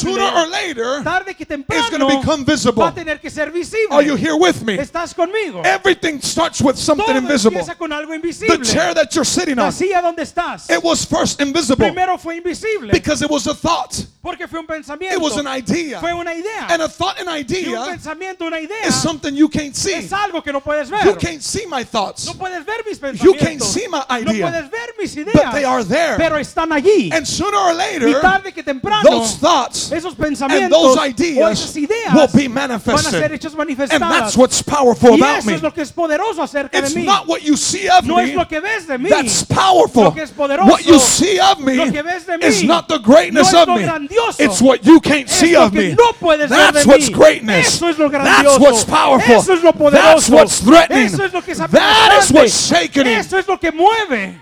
sooner 0.00 0.22
or 0.22 0.48
later, 0.48 1.02
tarde 1.02 1.34
que 1.34 1.44
temprano 1.46 1.84
going 1.90 2.00
to 2.00 2.18
become 2.20 2.44
visible. 2.44 2.82
va 2.82 2.88
a 2.88 2.94
tener 2.94 3.20
que 3.20 3.30
ser 3.30 3.50
visible. 3.50 3.94
Are 3.96 4.02
you 4.02 4.16
here 4.16 4.34
with 4.34 4.62
me? 4.62 4.74
¿Estás 4.78 5.14
conmigo? 5.14 5.62
Everything 5.64 6.20
starts 6.20 6.60
with 6.60 6.76
something 6.76 7.04
Todo 7.06 7.18
invisible. 7.18 7.58
empieza 7.60 7.76
con 7.76 7.92
algo 7.92 8.12
The 8.12 8.58
chair 8.62 8.94
that 8.94 9.14
you're 9.14 9.24
sitting 9.24 9.56
La 9.56 9.66
on, 9.66 9.72
silla 9.72 10.00
donde 10.00 10.22
estás. 10.22 10.70
it 10.70 10.82
was 10.82 11.04
first 11.04 11.40
invisible 11.40 11.86
Primero 11.86 12.18
fue 12.18 12.36
invisible. 12.36 12.90
because 12.90 13.22
it 13.22 13.30
was 13.30 13.46
a 13.46 13.54
thought. 13.54 14.06
Porque 14.22 14.48
fue 14.48 14.58
un 14.58 14.66
pensamiento. 14.66 15.14
It 15.14 15.20
was 15.20 15.36
an 15.36 15.46
idea. 15.46 16.00
Fue 16.00 16.12
una 16.14 16.32
idea. 16.32 16.66
And 16.68 16.82
a 16.82 16.88
thought 16.88 17.18
and 17.18 17.28
y 17.28 17.32
un 17.32 17.38
idea 17.38 17.84
pensamiento, 17.84 18.46
una 18.46 18.58
idea, 18.58 18.86
is 18.86 18.94
something 18.94 19.34
you 19.34 19.48
can't 19.48 19.74
see. 19.74 19.92
es 19.92 20.12
algo 20.12 20.42
que 20.42 20.52
no 20.52 20.60
puedes 20.60 20.83
ver. 20.90 21.04
You 21.04 21.16
can't 21.16 21.42
see 21.42 21.66
my 21.66 21.84
thoughts, 21.84 22.26
no 22.26 22.34
puedes 22.34 22.64
ver 22.64 22.82
mis 22.86 23.22
You 23.22 23.34
can't 23.34 23.62
see 23.62 23.86
my 23.88 23.98
no 24.08 24.16
idea. 24.30 24.46
puedes 24.46 24.70
ver 24.70 24.88
mis 24.98 25.16
ideas. 25.16 25.32
but 25.34 25.52
they 25.52 25.64
are 25.64 25.84
there. 25.84 26.16
Pero 26.16 26.36
están 26.38 26.72
allí. 26.72 27.10
And 27.12 27.26
sooner 27.26 27.56
or 27.56 27.72
y 27.72 27.76
later, 27.76 28.20
tarde 28.20 28.52
que 28.52 28.62
temprano, 28.62 29.02
those 29.08 29.36
thoughts 29.36 29.90
esos 29.92 30.14
and 30.14 30.18
pensamientos 30.18 30.70
those 30.70 30.98
o 30.98 31.04
ideas 31.06 31.52
esas 31.60 31.76
ideas 31.76 32.14
will 32.14 32.28
be 32.34 32.48
van 32.48 32.70
a 32.72 32.78
ser 32.80 32.92
manifested. 32.92 33.32
hechas 33.32 33.90
And 33.92 34.02
that's 34.02 34.36
what's 34.36 34.62
powerful 34.62 35.10
y 35.12 35.16
about 35.20 35.38
eso 35.38 35.46
me. 35.46 35.54
es 35.54 35.62
lo 35.62 35.72
que 35.72 35.82
es 35.82 35.92
poderoso 35.92 36.42
acerca 36.42 36.78
It's 36.78 36.94
de 36.94 37.00
mí. 37.00 37.04
not 37.06 37.26
what 37.26 37.42
you 37.42 37.56
see 37.56 37.88
of 37.88 38.04
no 38.04 38.18
es 38.18 38.28
me 38.30 38.34
lo 38.36 38.46
que 38.48 38.60
ves 38.60 38.86
de 38.86 38.98
mí. 38.98 39.08
that's 39.08 39.44
powerful. 39.44 40.04
Lo 40.04 40.12
que 40.14 40.22
es 40.22 40.30
poderoso. 40.30 40.70
What 40.70 40.84
you 40.84 40.98
see 40.98 41.38
of 41.40 41.60
me 41.60 41.74
Lo 41.74 41.90
que 41.92 42.02
ves 42.02 42.26
de 42.26 42.38
mí 42.38 42.44
is 42.44 42.62
not 42.64 42.88
the 42.88 42.98
greatness 42.98 43.52
no 43.52 43.62
es 43.62 43.68
of 43.68 43.76
me. 43.76 43.82
grandioso. 43.84 44.40
It's 44.40 44.60
what 44.60 44.84
you 44.84 45.00
can't 45.00 45.28
Es 45.28 45.36
see 45.36 45.56
of 45.56 45.72
me. 45.72 45.94
no 45.94 46.12
puedes 46.20 46.48
ver 46.50 46.72
That's 46.72 46.84
de 46.84 46.88
what's 46.90 47.08
mí. 47.10 47.14
greatness. 47.14 47.66
Eso 47.76 47.88
es 47.88 47.98
lo 47.98 48.08
That's 48.10 48.58
what's 48.58 48.84
powerful. 48.84 49.34
Eso 49.36 49.52
es 49.54 49.62
lo 49.62 49.72
poderoso. 49.72 50.02
That's 50.02 50.28
what's 50.30 50.60
threatening. 50.74 51.06
Eso 51.06 51.24
es 51.24 51.32
lo 51.32 51.42
que 51.42 51.52
es 51.52 51.58
That 51.58 52.18
is 52.22 52.30
what's 52.32 52.70
shaking 52.70 53.06
him. 53.06 53.18
Eso 53.18 53.38
es 53.38 53.46
lo 53.48 53.58
que 53.58 53.70
mueve. 53.72 54.40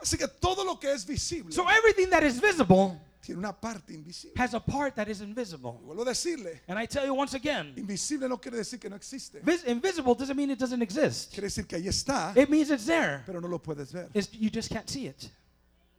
Así 0.00 0.16
que 0.16 0.28
todo 0.28 0.64
lo 0.64 0.78
que 0.78 0.92
es 0.92 1.04
visible 1.04 1.52
So 1.52 1.66
everything 1.68 2.08
that 2.10 2.22
is 2.22 2.40
visible 2.40 3.00
tiene 3.22 3.38
una 3.40 3.52
parte 3.52 3.92
invisible. 3.92 4.34
has 4.40 4.54
a 4.54 4.60
part 4.60 4.94
that 4.94 5.08
is 5.08 5.20
invisible. 5.20 5.80
Vuelvo 5.84 6.02
a 6.02 6.04
decirle, 6.04 6.60
And 6.68 6.78
I 6.78 6.86
tell 6.86 7.04
you 7.04 7.12
once 7.12 7.34
again, 7.34 7.72
invisible 7.76 8.28
no 8.28 8.36
quiere 8.38 8.56
decir 8.58 8.78
que 8.78 8.88
no 8.88 8.94
existe. 8.94 9.40
vis- 9.42 9.64
invisible 9.64 10.14
doesn't 10.14 10.36
mean 10.36 10.50
it 10.52 10.58
doesn't 10.60 10.80
exist. 10.80 11.32
Quiere 11.32 11.48
decir 11.48 11.66
que 11.66 11.76
ahí 11.76 11.88
está, 11.88 12.32
It 12.36 12.48
means 12.48 12.70
it's 12.70 12.86
there. 12.86 13.22
pero 13.26 13.40
no 13.40 13.48
lo 13.48 13.58
puedes 13.58 13.92
ver. 13.92 14.08
It's, 14.14 14.28
you 14.32 14.48
just 14.48 14.70
can't 14.70 14.88
see 14.88 15.06
it. 15.08 15.28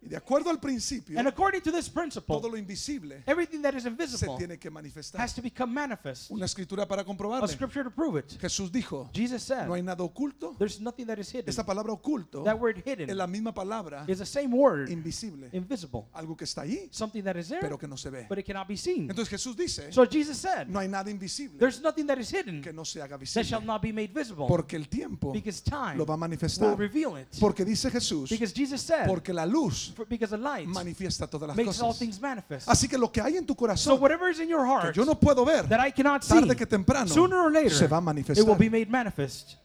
Y 0.08 0.10
de 0.12 0.18
acuerdo 0.18 0.50
al 0.50 0.60
principio, 0.60 1.20
And 1.20 1.28
according 1.28 1.62
to 1.62 1.72
this 1.72 1.90
principle, 1.90 2.36
todo 2.38 2.50
lo 2.50 2.58
invisible 2.58 3.24
everything 3.26 3.62
that 3.62 3.74
is 3.76 3.84
se 3.84 3.90
invisible 3.90 4.36
tiene 4.38 4.58
que 4.58 4.70
manifestar. 4.70 5.20
has 5.22 5.34
to 5.36 5.42
become 5.42 5.74
manifest. 5.74 6.32
Una 6.32 6.46
escritura 6.46 6.88
para 6.88 7.02
A 7.02 7.06
comprobarlo. 7.06 7.48
scripture 7.48 7.84
to 7.84 7.92
prove 7.92 8.18
it. 8.20 8.38
Jesús 8.40 8.72
dijo, 8.72 9.10
Jesus 9.14 9.44
said, 9.44 9.68
no 9.68 9.74
hay 9.74 9.82
nada 9.84 10.04
oculto. 10.04 10.56
there's 10.58 10.80
nothing 10.80 11.06
that 11.06 11.18
is 11.20 11.30
hidden. 11.30 11.50
Esa 11.50 11.66
palabra 11.66 11.92
oculto 11.94 12.44
That 12.44 12.58
word 12.60 12.78
es 12.78 12.84
hidden 12.86 13.18
la 13.18 13.28
misma 13.28 13.54
palabra 13.54 14.06
is 14.08 14.20
the 14.20 14.26
same 14.26 14.56
word, 14.56 14.90
invisible. 14.90 15.50
invisible. 15.52 16.06
Algo 16.14 16.36
que 16.38 16.46
está 16.46 16.62
ahí, 16.62 16.88
Something 16.92 17.24
that 17.24 17.36
is 17.36 17.50
there, 17.50 17.62
pero 17.62 17.78
que 17.78 17.88
no 17.88 17.98
se 17.98 18.10
ve. 18.10 18.26
but 18.30 18.38
it 18.40 18.46
cannot 18.46 18.68
be 18.68 18.78
seen. 18.78 19.10
Entonces 19.10 19.30
Jesús 19.30 19.56
dice, 19.58 19.92
So 19.92 20.06
Jesus 20.06 20.38
said, 20.38 20.68
no 20.68 20.80
hay 20.80 20.88
nada 20.88 21.12
invisible 21.12 21.58
there's 21.60 21.82
nothing 21.82 22.08
that 22.08 22.18
is 22.18 22.30
hidden 22.32 22.62
que 22.62 22.72
no 22.72 22.86
se 22.86 23.02
haga 23.02 23.18
that 23.18 23.26
shall 23.28 23.44
visible. 23.44 23.66
not 23.66 23.82
be 23.82 23.92
made 23.92 24.14
visible. 24.14 24.46
Porque 24.48 24.76
el 24.78 24.88
tiempo 24.88 25.32
Because 25.34 25.62
time 25.62 25.96
lo 25.98 26.06
va 26.06 26.14
a 26.14 26.18
will 26.18 26.22
manifestar. 26.22 26.78
reveal 26.78 27.18
it. 27.18 27.28
Porque 27.40 27.66
dice 27.66 27.90
Jesús, 27.92 28.30
Because 28.30 28.54
Jesus 28.56 28.82
said, 28.82 29.08
porque 29.08 29.34
la 29.34 29.46
luz 29.46 29.92
because 30.10 30.30
the 30.36 30.38
light 30.42 30.68
manifiesta 30.68 31.28
todas 31.28 31.48
las 31.48 31.58
makes 31.58 31.80
all 31.82 31.88
cosas. 31.88 32.00
things 32.00 32.20
manifest. 32.22 32.68
Así 32.70 32.88
que 32.88 32.98
lo 32.98 33.12
que 33.12 33.22
hay 33.22 33.38
en 33.38 33.46
tu 33.46 33.54
So 33.54 33.58
corazón 33.58 34.00
whatever 34.02 34.30
is 34.32 34.40
in 34.40 34.48
your 34.50 34.64
que 34.66 34.70
heart 34.72 34.96
yo 34.96 35.06
no 35.06 35.20
puedo 35.20 35.44
ver, 35.46 35.68
that 35.68 35.80
I 35.86 35.92
cannot 35.92 36.24
see, 36.24 36.34
tarde 36.34 36.56
que 36.56 36.66
temprano 36.66 37.08
sooner 37.08 37.38
or 37.40 37.52
later, 37.52 37.72
se 37.72 37.88
va 37.88 37.98
a 37.98 38.00
it 38.00 38.04
will 38.06 38.14
manifestar. 38.14 38.58
be 38.58 38.70
made 38.70 38.88
manifest. 38.90 39.56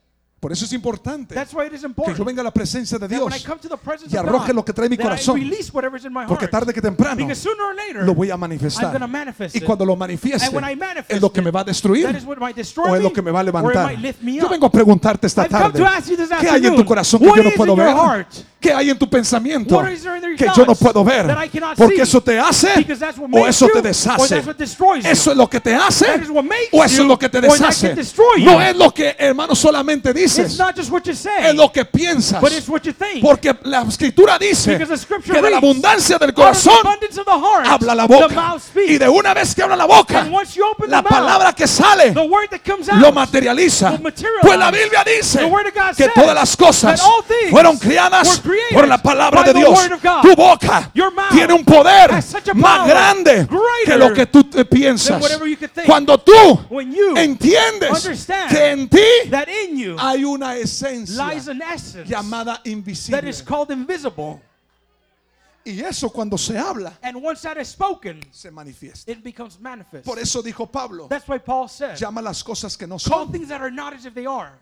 Por 0.40 0.50
eso 0.50 0.64
es 0.64 0.72
importante 0.72 1.36
That's 1.36 1.54
why 1.54 1.66
it 1.68 1.72
is 1.72 1.82
que 1.82 1.86
important 1.86 2.18
yo 2.18 2.24
venga 2.24 2.40
a 2.40 2.44
la 2.44 2.50
presencia 2.50 2.98
de 2.98 3.06
that 3.06 3.16
when 3.22 3.32
I 3.32 3.36
Dios 3.36 3.46
come 3.46 3.60
to 3.60 3.68
the 3.68 3.76
presence 3.76 4.12
y 4.12 4.18
of 4.18 4.26
arroje 4.26 4.48
God, 4.48 4.56
lo 4.56 4.64
que 4.64 4.72
trae 4.72 4.88
mi 4.88 4.96
that 4.96 5.02
I 5.04 5.06
corazón. 5.06 5.36
release 5.36 5.70
whatever's 5.72 6.04
in 6.04 6.12
my 6.12 6.24
Porque 6.26 6.46
heart. 6.46 6.50
tarde 6.50 6.74
que 6.74 6.82
temprano 6.82 7.14
Because 7.14 7.40
sooner 7.40 7.62
or 7.62 7.74
later, 7.76 8.02
lo 8.04 8.12
voy 8.12 8.28
a 8.30 8.34
I'm 8.34 8.40
manifestar. 8.40 8.92
gonna 8.92 9.06
manifest 9.06 9.54
Y 9.54 9.58
it. 9.58 9.64
cuando 9.64 9.84
lo 9.84 9.94
manifieste, 9.94 10.46
And 10.46 10.56
when 10.56 10.64
I 10.68 10.74
manifest 10.74 11.12
es 11.12 11.20
lo 11.22 11.32
que 11.32 11.40
me 11.40 11.52
va 11.52 11.60
a 11.60 11.64
that 11.64 11.70
destruir 11.70 12.16
is 12.16 12.24
what 12.24 12.38
might 12.38 12.56
destroy 12.56 12.90
o 12.90 12.94
es 12.96 13.00
me, 13.00 13.04
lo 13.04 13.12
que 13.12 13.22
me 13.22 13.30
va 13.30 13.38
a 13.38 13.42
or 13.42 13.48
it 13.50 13.54
levantar. 13.54 13.86
might 13.86 14.00
lift 14.00 14.20
me 14.20 14.34
Yo 14.34 14.46
up. 14.46 14.50
vengo 14.50 14.66
a 14.66 14.72
preguntarte 14.72 15.28
esta 15.28 15.42
I've 15.42 15.48
come 15.48 15.62
tarde, 15.62 15.78
to 15.78 15.86
ask 15.86 16.08
you 16.08 16.16
this 16.16 16.28
¿qué 16.40 16.48
hay 16.50 16.66
en 16.66 16.74
tu 16.74 16.84
corazón 16.84 17.20
que 17.20 17.28
what 17.28 17.36
yo 17.36 17.42
no 17.44 17.48
is 17.50 17.54
puedo 17.56 17.76
your 17.76 17.84
ver? 17.86 17.94
heart? 17.94 18.34
¿Qué 18.62 18.72
hay 18.72 18.90
en 18.90 18.98
tu 18.98 19.10
pensamiento 19.10 19.82
que 20.38 20.46
yo 20.56 20.64
no 20.64 20.76
puedo 20.76 21.02
ver? 21.02 21.36
Porque 21.76 22.02
eso 22.02 22.22
te 22.22 22.38
hace 22.38 22.86
o 23.32 23.46
eso 23.48 23.68
te 23.68 23.82
deshace. 23.82 24.42
¿Eso 25.02 25.30
es 25.32 25.36
lo 25.36 25.50
que 25.50 25.60
te 25.60 25.74
hace 25.74 26.06
o 26.70 26.84
eso 26.84 27.02
es 27.02 27.08
lo 27.08 27.18
que 27.18 27.28
te 27.28 27.40
deshace? 27.40 27.96
No 28.38 28.62
es 28.62 28.76
lo 28.76 28.94
que 28.94 29.16
hermano 29.18 29.56
solamente 29.56 30.12
dices, 30.12 30.56
es 31.40 31.54
lo 31.54 31.72
que 31.72 31.84
piensas. 31.84 32.40
Porque 33.20 33.56
la 33.64 33.82
escritura 33.82 34.38
dice 34.38 34.78
que 34.78 35.40
de 35.42 35.50
la 35.50 35.56
abundancia 35.56 36.16
del 36.18 36.32
corazón 36.32 36.74
habla 37.66 37.96
la 37.96 38.06
boca. 38.06 38.56
Y 38.86 38.96
de 38.96 39.08
una 39.08 39.34
vez 39.34 39.56
que 39.56 39.62
habla 39.64 39.74
la 39.74 39.86
boca, 39.86 40.24
la 40.86 41.02
palabra 41.02 41.52
que 41.52 41.66
sale 41.66 42.14
lo 42.14 43.12
materializa. 43.12 43.98
Pues 44.40 44.56
la 44.56 44.70
Biblia 44.70 45.04
dice 45.04 45.50
que 45.96 46.08
todas 46.10 46.34
las 46.36 46.56
cosas 46.56 47.02
fueron 47.50 47.76
criadas 47.76 48.40
por 48.72 48.88
la 48.88 48.98
palabra 48.98 49.42
de 49.42 49.54
Dios. 49.54 49.78
Tu 50.22 50.34
boca 50.34 50.90
tiene 51.30 51.52
un 51.52 51.64
poder 51.64 52.10
más 52.54 52.88
grande 52.88 53.48
que 53.84 53.96
lo 53.96 54.12
que 54.12 54.26
tú 54.26 54.44
te 54.44 54.64
piensas. 54.64 55.22
Cuando 55.86 56.18
tú 56.18 56.32
entiendes 57.16 58.28
que 58.48 58.70
en 58.70 58.88
ti 58.88 59.04
hay 59.98 60.24
una 60.24 60.56
esencia 60.56 61.32
llamada 62.04 62.54
that 62.54 62.66
invisible. 62.66 63.28
is 63.28 63.42
called 63.42 63.70
invisible. 63.70 64.40
Y 65.64 65.80
eso 65.80 66.10
cuando 66.10 66.36
se 66.36 66.58
habla, 66.58 66.98
And 67.02 67.16
once 67.16 67.42
that 67.42 67.56
is 67.56 67.68
spoken, 67.68 68.20
se 68.32 68.50
manifiesta. 68.50 69.08
it 69.08 69.22
becomes 69.22 69.60
manifest. 69.60 70.04
Por 70.04 70.18
eso 70.18 70.42
dijo 70.42 70.66
Pablo, 70.66 71.06
That's 71.08 71.28
why 71.28 71.38
Paul 71.38 71.68
said, 71.68 71.96
llama 71.96 72.20
las 72.20 72.42
cosas 72.42 72.76
que 72.76 72.86
no 72.86 72.96
call 72.96 73.26
son 73.26 73.32
things 73.32 73.48
that 73.48 73.60
are 73.60 73.70
not 73.70 73.94
as 73.94 74.04
if 74.04 74.12
they 74.12 74.26
are, 74.26 74.58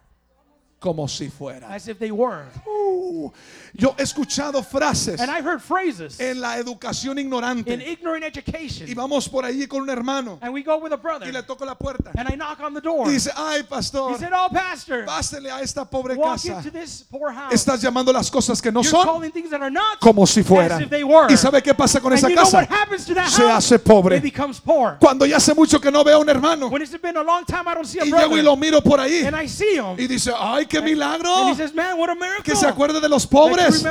como 0.80 1.06
si 1.06 1.28
fueran. 1.28 1.70
as 1.70 1.86
if 1.88 1.98
they 1.98 2.10
were. 2.10 2.44
Uh, 2.66 3.30
yo 3.74 3.94
he 3.98 4.02
escuchado 4.02 4.62
frases 4.64 5.20
And 5.20 5.30
I've 5.30 5.44
heard 5.44 5.60
phrases 5.60 6.18
en 6.18 6.40
la 6.40 6.56
educación 6.58 7.18
in 7.18 7.26
ignorante 7.26 7.74
ignorant 7.86 8.24
y 8.24 8.26
education. 8.26 8.88
vamos 8.96 9.28
por 9.28 9.44
ahí 9.44 9.66
con 9.68 9.82
un 9.82 9.90
hermano 9.90 10.38
And 10.40 10.52
we 10.52 10.62
go 10.62 10.78
with 10.78 10.92
a 10.92 10.96
y 10.96 11.00
brother, 11.00 11.32
le 11.32 11.42
toco 11.42 11.64
la 11.64 11.74
puerta 11.76 12.10
and 12.16 12.28
I 12.28 12.34
knock 12.36 12.60
on 12.60 12.72
the 12.74 12.80
door. 12.80 13.06
y 13.06 13.10
He 13.10 13.12
dice, 13.14 13.30
ay 13.36 13.62
pastor, 13.62 14.18
said, 14.18 14.32
Oh, 14.32 14.48
Pastor, 14.50 15.04
pásele 15.04 15.50
a 15.50 15.60
esta 15.60 15.84
pobre 15.84 16.14
walk 16.16 16.36
casa. 16.36 16.56
into 16.56 16.70
this 16.70 17.04
poor 17.10 17.30
house. 17.30 17.52
Estás 17.52 17.82
llamando 17.82 18.12
las 18.12 18.30
cosas 18.30 18.60
que 18.62 18.72
no 18.72 18.80
You're 18.82 18.90
son 18.90 19.04
calling 19.06 19.30
things 19.32 19.50
that 19.50 19.60
are 19.60 19.70
not 19.70 20.00
como 20.00 20.24
si 20.26 20.40
as 20.40 20.46
fueran. 20.46 20.82
if 20.82 20.88
they 20.90 21.04
were. 21.04 21.30
¿Y 21.30 21.36
sabe 21.36 21.62
qué 21.62 21.74
pasa 21.74 22.00
con 22.00 22.12
and 22.12 22.18
esa 22.18 22.28
you 22.28 22.34
know 22.34 22.44
casa? 22.44 22.56
what 22.58 22.68
happens 22.70 23.04
to 23.04 23.14
that 23.14 23.28
Se 23.28 23.42
hace 23.44 23.78
pobre. 23.78 24.16
It 24.16 24.22
becomes 24.22 24.58
poor. 24.58 24.96
Cuando 24.98 25.26
ya 25.26 25.36
hace 25.36 25.54
mucho 25.54 25.78
que 25.78 25.90
no 25.90 26.02
veo 26.02 26.16
a 26.16 26.20
un 26.20 26.28
hermano 26.28 26.68
When 26.68 26.80
it's 26.82 26.96
been 26.96 27.16
a 27.18 27.22
long 27.22 27.44
time 27.44 27.68
I 27.68 27.74
don't 27.74 27.86
see 27.86 27.98
a 28.00 28.04
y 28.04 28.06
llego 28.10 28.18
y 28.36 28.40
brother, 28.40 28.44
lo 28.44 28.56
miro 28.56 28.80
por 28.80 28.98
ahí 28.98 29.24
and 29.26 29.36
I 29.36 29.46
see 29.46 29.76
him, 29.76 29.96
y 29.98 30.06
dice, 30.06 30.32
ay, 30.36 30.66
qué 30.70 30.78
and 30.78 30.86
milagro. 30.86 31.48
he 31.48 31.54
says, 31.54 31.74
Man, 31.74 31.98
what 31.98 32.08
a 32.08 32.14
miracle! 32.14 32.44
Que 32.44 32.56
se 32.56 32.66
acuerde 32.66 33.00
de 33.00 33.08
los 33.08 33.26
pobres. 33.26 33.84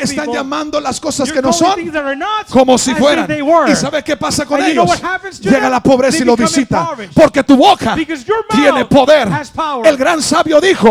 Están 0.00 0.32
llamando 0.32 0.80
las 0.80 0.98
cosas 1.00 1.30
que 1.30 1.42
no 1.42 1.52
son 1.52 1.74
como 2.48 2.78
si 2.78 2.94
fueran. 2.94 3.28
¿Y 3.68 3.76
sabe 3.76 4.02
qué 4.02 4.16
pasa 4.16 4.46
con 4.46 4.62
ellos? 4.62 4.90
Llega 5.40 5.68
la 5.68 5.82
pobreza 5.82 6.18
y 6.18 6.24
lo 6.24 6.36
visita. 6.36 6.88
Porque 7.14 7.42
tu 7.42 7.56
boca 7.56 7.96
tiene 8.50 8.84
poder. 8.86 9.28
El 9.84 9.96
gran 9.96 10.22
sabio 10.22 10.60
dijo, 10.60 10.88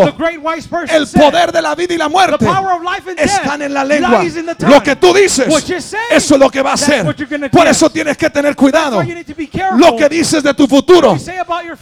el 0.88 1.08
poder 1.08 1.52
de 1.52 1.62
la 1.62 1.74
vida 1.74 1.94
y 1.94 1.98
la 1.98 2.08
muerte 2.08 2.46
están 3.16 3.62
en 3.62 3.74
la 3.74 3.84
lengua. 3.84 4.22
Lo 4.60 4.82
que 4.82 4.96
tú 4.96 5.12
dices, 5.14 5.48
eso 6.10 6.34
es 6.34 6.40
lo 6.40 6.50
que 6.50 6.62
va 6.62 6.74
a 6.74 6.76
gonna 7.30 7.48
Por 7.48 7.66
eso 7.66 7.90
tienes 7.90 8.16
que 8.16 8.30
tener 8.30 8.54
cuidado. 8.54 9.02
Lo 9.76 9.96
que 9.96 10.08
dices 10.08 10.42
de 10.42 10.54
tu 10.54 10.66
futuro, 10.66 11.16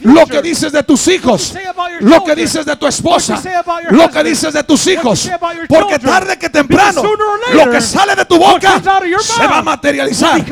lo 0.01 0.25
que 0.25 0.41
dices 0.41 0.71
de 0.71 0.83
tus 0.83 1.07
hijos, 1.07 1.53
lo 1.99 2.23
que 2.23 2.35
dices 2.35 2.65
de 2.65 2.75
tu 2.75 2.87
esposa, 2.87 3.40
Lo 3.89 4.09
que 4.09 4.23
dices 4.23 4.53
de 4.53 4.63
tus 4.63 4.85
hijos. 4.87 5.29
Porque 5.67 5.99
tarde 5.99 6.37
que 6.37 6.49
temprano, 6.49 7.03
lo 7.53 7.69
que 7.69 7.81
sale 7.81 8.15
de 8.15 8.25
tu 8.25 8.37
boca 8.37 8.81
se 9.19 9.47
va 9.47 9.57
a 9.57 9.61
materializar. 9.61 10.43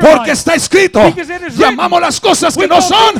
Porque 0.00 0.32
está 0.32 0.54
escrito, 0.54 1.14
llamamos 1.56 2.00
las 2.00 2.20
cosas 2.20 2.56
que 2.56 2.66
no 2.66 2.80
son 2.80 3.14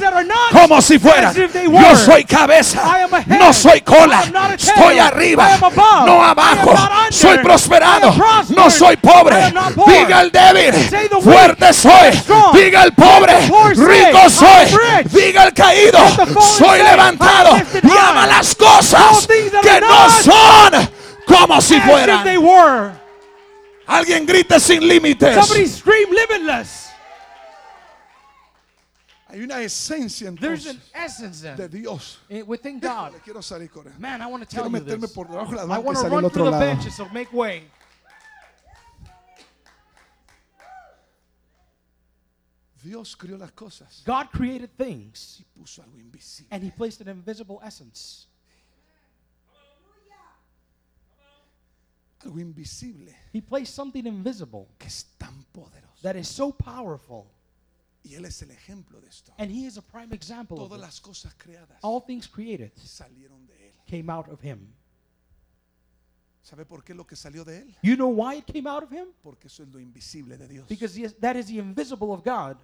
como 0.53 0.81
si 0.83 0.99
fueran. 0.99 1.35
Yo 1.35 1.97
soy 1.97 2.25
cabeza, 2.25 3.09
no 3.27 3.53
soy 3.53 3.81
cola. 3.83 4.23
Estoy 4.57 4.99
arriba, 4.99 5.59
no 6.05 6.23
abajo. 6.23 6.75
Soy 7.11 7.39
prosperado, 7.39 8.15
no 8.49 8.71
soy 8.71 8.97
pobre. 8.97 9.53
Diga 9.87 10.23
el 10.23 10.31
débil, 10.33 10.75
fuerte 11.23 11.73
soy. 11.73 12.23
Diga 12.53 12.85
el 12.85 12.93
pobre, 12.93 13.35
rico 13.75 14.31
soy. 14.31 14.79
Diga 15.11 15.45
el 15.45 15.53
caído, 15.53 15.99
soy 16.57 16.83
levantado. 16.83 17.57
Llama 17.83 18.27
las 18.27 18.55
cosas 18.55 19.18
que 19.27 19.71
are 19.71 19.81
no 19.81 19.89
not 19.89 20.11
son 20.11 20.89
como 21.27 21.61
si 21.61 21.75
as 21.77 22.25
they 22.25 22.37
fueran. 22.37 22.43
were. 22.43 23.01
Alguien 23.87 24.27
grite 24.27 24.61
sin 24.61 24.83
límites. 24.83 25.35
Somebody 25.35 25.67
scream 25.67 26.11
limitless. 26.11 26.87
Hay 29.31 29.41
una 29.43 29.61
esencia 29.61 30.31
There's 30.41 30.67
entonces 30.67 30.93
an 30.95 31.03
essence 31.05 31.43
de 31.43 31.69
then 31.69 31.71
Dios. 31.83 32.19
within 32.47 32.81
God. 32.81 33.13
Le 33.13 33.19
quiero 33.21 33.41
salir 33.43 33.71
con 33.71 33.85
él. 33.87 33.99
Man, 33.99 34.23
I 34.23 34.27
want 34.27 34.43
to 34.43 34.49
tell 34.49 34.65
Quiero 34.65 34.79
you 34.79 34.85
meterme 34.85 35.01
this. 35.03 35.13
por 35.13 35.27
debajo 35.27 35.51
de 35.51 35.57
las 35.57 35.69
I 35.69 35.81
y 35.81 35.85
want 35.85 35.97
to 35.97 36.03
salir 36.03 36.05
al 36.05 36.11
run 36.17 36.25
otro 36.25 36.31
through 36.31 36.45
the 36.47 36.51
lado. 36.51 36.67
benches, 36.67 36.95
so 36.95 37.09
make 37.11 37.31
way. 37.33 37.65
Dios 42.83 43.17
creó 43.17 43.37
las 43.37 43.51
cosas 43.53 44.03
God 44.07 44.31
created 44.33 44.71
things 44.79 45.41
y 45.41 45.45
puso 45.61 45.83
algo 45.83 45.99
invisible. 45.99 46.49
and 46.53 46.63
he 46.63 46.71
placed 46.71 47.01
an 47.01 47.09
invisible 47.09 47.61
essence. 47.65 48.28
Algo 52.25 52.41
invisible 52.41 53.15
He 53.33 53.41
placed 53.41 53.75
something 53.75 54.05
invisible 54.07 54.67
que 54.79 54.89
es 54.89 55.05
tan 55.19 55.45
poderoso. 55.53 56.03
that 56.03 56.17
is 56.17 56.29
so 56.29 56.51
powerful. 56.53 57.27
Y 58.05 58.15
Él 58.15 58.25
es 58.25 58.41
el 58.43 58.51
ejemplo 58.51 59.01
de 59.01 59.09
esto. 59.09 59.33
And 59.39 59.51
he 59.51 59.67
is 59.67 59.77
a 59.77 59.83
prime 59.83 60.13
example 60.15 60.57
of 60.59 60.69
Todas 60.69 60.79
it. 60.79 60.83
las 60.87 61.01
cosas 61.01 61.35
creadas 61.35 61.79
All 61.83 62.01
things 62.05 62.27
created 62.27 62.73
salieron 62.77 63.47
de 63.47 63.55
Él. 63.69 63.73
came 63.87 64.11
out 64.11 64.29
of 64.29 64.41
him. 64.43 64.73
¿Sabe 66.43 66.65
por 66.65 66.83
qué 66.83 66.95
lo 66.95 67.05
que 67.07 67.15
salió 67.17 67.45
de 67.45 67.59
Él? 67.63 67.75
You 67.83 67.95
know 67.97 68.09
why 68.09 68.37
it 68.39 68.47
came 68.47 68.67
out 68.67 68.83
of 68.83 68.91
him? 68.91 69.09
Porque 69.23 69.49
eso 69.49 69.63
es 69.63 69.69
lo 69.69 69.79
invisible 69.79 70.39
de 70.39 70.49
Dios. 70.49 70.67
Because 70.69 70.97
he 70.99 71.05
is- 71.05 71.15
that 71.21 71.37
is 71.37 71.47
the 71.47 71.59
invisible 71.59 72.11
of 72.13 72.23
God. 72.25 72.57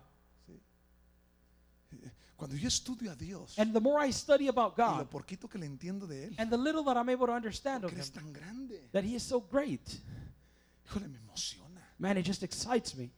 Cuando 2.45 2.59
yo 2.59 2.69
estudio 2.69 3.11
a 3.11 3.17
Dios 3.17 3.59
And 3.59 3.73
the 3.73 3.81
more 3.81 4.07
I 4.07 4.13
study 4.13 4.49
about 4.49 4.75
y 4.77 4.83
lo 4.83 4.99
God 4.99 5.07
poquito 5.09 5.49
que 5.49 5.59
le 5.59 5.65
entiendo 5.65 6.07
de 6.07 6.27
Él, 6.27 6.35
and 6.37 6.51
the 6.51 6.59
little 6.59 6.85
that 6.85 6.95
I'm 6.95 7.09
able 7.09 7.27
to 7.27 7.33
understand 7.33 7.85
of 7.85 7.91
que 7.91 7.97
him, 7.97 8.03
es 8.03 8.11
tan 8.11 8.35
grande, 8.35 8.91
that 8.93 9.03
he 9.03 9.15
is 9.15 9.23
so 9.23 9.41
great, 9.41 9.81
híjole, 10.87 11.09
me 11.09 11.17
emociona. 11.17 11.81
man, 11.99 12.19
it 12.19 12.27
just 12.27 12.43
excites 12.43 12.95
me. 12.95 13.11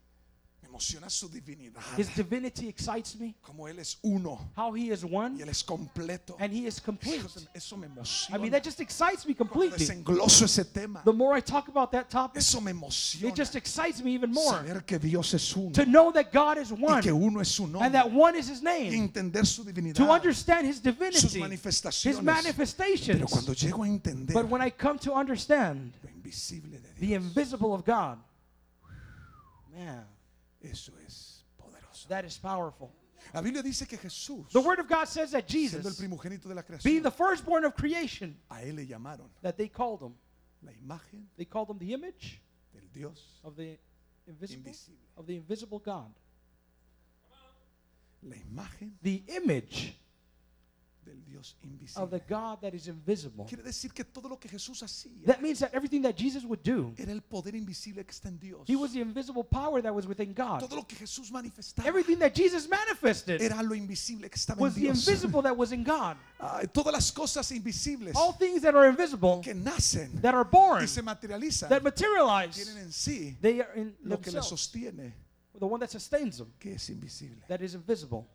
Emociona 0.77 1.09
su 1.09 1.29
divinidad. 1.29 1.81
His 1.97 2.09
divinity 2.15 2.69
excites 2.69 3.19
me. 3.19 3.35
Como 3.43 3.67
Él 3.67 3.79
es 3.79 3.99
uno 4.03 4.51
How 4.57 4.75
he 4.75 4.93
is 4.93 5.03
y 5.03 5.09
one 5.11 5.41
Él 5.43 5.49
es 5.49 5.63
completo. 5.65 6.37
and 6.39 6.53
he 6.53 6.67
is 6.67 6.79
complete. 6.81 7.25
Eso 7.55 7.77
me 7.77 7.87
I 8.31 8.39
mean, 8.39 8.51
that 8.53 8.63
just 8.63 8.81
excites 8.81 9.27
me 9.27 9.35
completely. 9.35 9.79
desengloso 9.79 10.45
ese 10.45 10.65
tema, 10.71 11.03
The 11.05 11.13
more 11.13 11.35
I 11.35 11.41
talk 11.41 11.69
about 11.69 11.91
that 11.93 12.11
topic, 12.11 12.39
eso 12.43 12.61
me 12.61 12.73
emociona. 12.73 13.29
it 13.29 13.35
just 13.35 13.57
excites 13.57 14.03
me 14.03 14.13
even 14.13 14.31
more 14.33 14.53
Saber 14.59 14.85
que 14.85 14.99
Dios 14.99 15.33
es 15.33 15.57
uno 15.57 15.73
to 15.73 15.85
know 15.87 16.13
that 16.13 16.31
God 16.33 16.59
is 16.59 16.71
y 16.71 16.77
one 16.79 17.03
que 17.03 17.13
uno 17.13 17.41
es 17.41 17.49
su 17.49 17.65
and 17.65 17.95
that 17.95 18.11
one 18.11 18.37
is 18.39 18.49
his 18.49 18.61
Y 18.61 18.65
name. 18.65 18.95
entender 18.95 19.47
su 19.47 19.65
divinidad, 19.65 19.97
To 19.97 20.11
understand 20.13 20.67
his 20.67 20.77
sus 20.77 20.83
divinity, 20.85 21.27
his 21.27 21.37
manifestaciones. 21.37 22.17
Pero 22.17 22.23
manifestations. 22.23 23.31
cuando 23.31 23.55
llego 23.55 23.83
a 23.83 23.89
entender 23.89 24.35
But 24.35 24.49
when 24.51 24.61
I 24.61 24.71
come 24.71 24.99
to 25.01 25.15
understand 25.15 25.93
lo 26.03 26.11
invisible 26.11 26.79
de 26.79 26.93
the 27.01 27.15
invisible 27.15 27.73
of 27.73 27.85
God, 27.85 28.19
man, 29.73 30.05
eso 30.67 30.93
es 31.07 31.45
poderoso. 31.59 32.09
that 32.09 32.25
is 32.25 32.39
powerful. 32.39 32.93
La 33.35 33.41
Biblia 33.41 33.63
dice 33.63 33.87
que 33.89 33.99
Jesús, 33.99 34.51
The 34.53 34.61
Word 34.61 34.79
of 34.79 34.89
God 34.89 35.07
says 35.09 35.33
that 35.33 35.47
siendo 35.49 35.77
el 35.79 35.83
Jesus, 35.83 35.99
primogénito 35.99 36.49
de 36.49 36.55
la 36.55 36.63
being 36.63 37.01
creación, 37.01 37.03
the 37.03 37.11
firstborn 37.11 37.65
of 37.65 37.75
creation, 37.75 38.37
a 38.51 38.63
Él 38.63 38.77
le 38.77 38.87
llamaron 38.87 39.29
that 39.43 39.57
they 39.57 39.69
called 39.69 40.01
him, 40.01 40.15
la 40.63 40.73
imagen 40.73 41.25
they 41.37 41.45
called 41.45 41.69
him 41.71 41.79
the 41.79 41.93
image 41.93 42.41
del 42.73 42.85
Dios 42.93 43.41
of 43.43 43.57
the 43.57 43.77
invisible, 44.29 44.67
invisible. 44.67 44.97
of 45.17 45.27
the 45.27 45.37
invisible 45.37 45.79
God. 45.79 46.13
La 48.23 48.37
imagen 48.37 48.93
The 49.03 49.23
image 49.29 49.95
del 51.07 51.23
Dios 51.25 51.55
of 51.97 52.11
the 52.11 52.17
invisible. 52.17 52.21
God 52.29 52.61
that 52.61 52.75
is 52.75 52.89
invisible. 52.89 53.47
Quiere 53.47 53.63
decir 53.63 53.93
que 53.95 54.05
todo 54.05 54.29
lo 54.29 54.37
que 54.39 54.49
Jesús 54.51 54.83
hacía 54.83 55.13
That 55.25 55.41
means 55.41 55.61
that 55.61 55.71
everything 55.73 56.03
that 56.03 56.17
Jesus 56.17 56.45
would 56.45 56.63
do, 56.63 56.93
era 56.99 57.13
el 57.13 57.23
poder 57.23 57.55
invisible 57.55 58.05
que 58.05 58.11
está 58.13 58.29
en 58.29 58.39
Dios. 58.39 58.67
he 58.69 58.77
was 58.77 58.93
the 58.93 59.01
invisible 59.01 59.45
power 59.45 59.81
that 59.81 59.95
was 59.95 60.07
within 60.07 60.35
God. 60.35 60.61
Todo 60.61 60.77
lo 60.77 60.83
que 60.87 60.97
Jesús 60.97 61.31
manifestaba 61.31 61.87
Everything 61.89 62.19
that 62.19 62.35
Jesus 62.35 62.69
manifested 62.69 63.41
era 63.41 63.63
lo 63.63 63.75
invisible 63.75 64.29
que 64.29 64.37
estaba 64.37 64.59
en 64.59 64.63
was 64.65 64.75
the 64.75 64.81
Dios. 64.81 65.07
invisible 65.09 65.43
that 65.43 65.57
was 65.57 65.73
in 65.73 65.85
God. 65.85 66.17
Todas 66.73 66.93
las 66.93 67.11
cosas 67.13 67.51
invisibles 67.53 68.15
All 68.17 68.33
things 68.35 68.61
that 68.63 68.75
are 68.75 68.89
invisible, 68.89 69.41
que 69.43 69.55
nacen 69.55 70.21
that 70.21 70.35
are 70.35 70.45
born, 70.45 70.83
y 70.83 70.87
se 70.87 71.01
materializan 71.03 71.69
that 71.69 71.83
materialize, 71.83 72.55
tienen 72.57 72.79
en 72.83 72.93
sí 72.93 73.37
they 73.41 73.61
are 73.61 73.73
in 73.77 73.95
lo 74.03 74.17
que 74.19 74.33
themselves. 74.33 74.49
sostiene 74.49 75.13
The 75.59 75.65
one 75.67 75.81
that 75.81 75.89
sustains 75.91 76.37
them, 76.37 76.53
que 76.61 76.75
es 76.75 76.91
invisible. 76.91 77.43
that 77.49 77.63
is 77.63 77.75
invisible. 77.75 78.27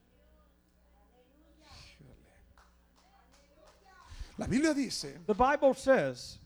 La 4.42 4.48
Biblia 4.48 4.74
dice 4.74 5.20
The 5.28 5.36
Bible 5.36 5.76
says 5.76 6.40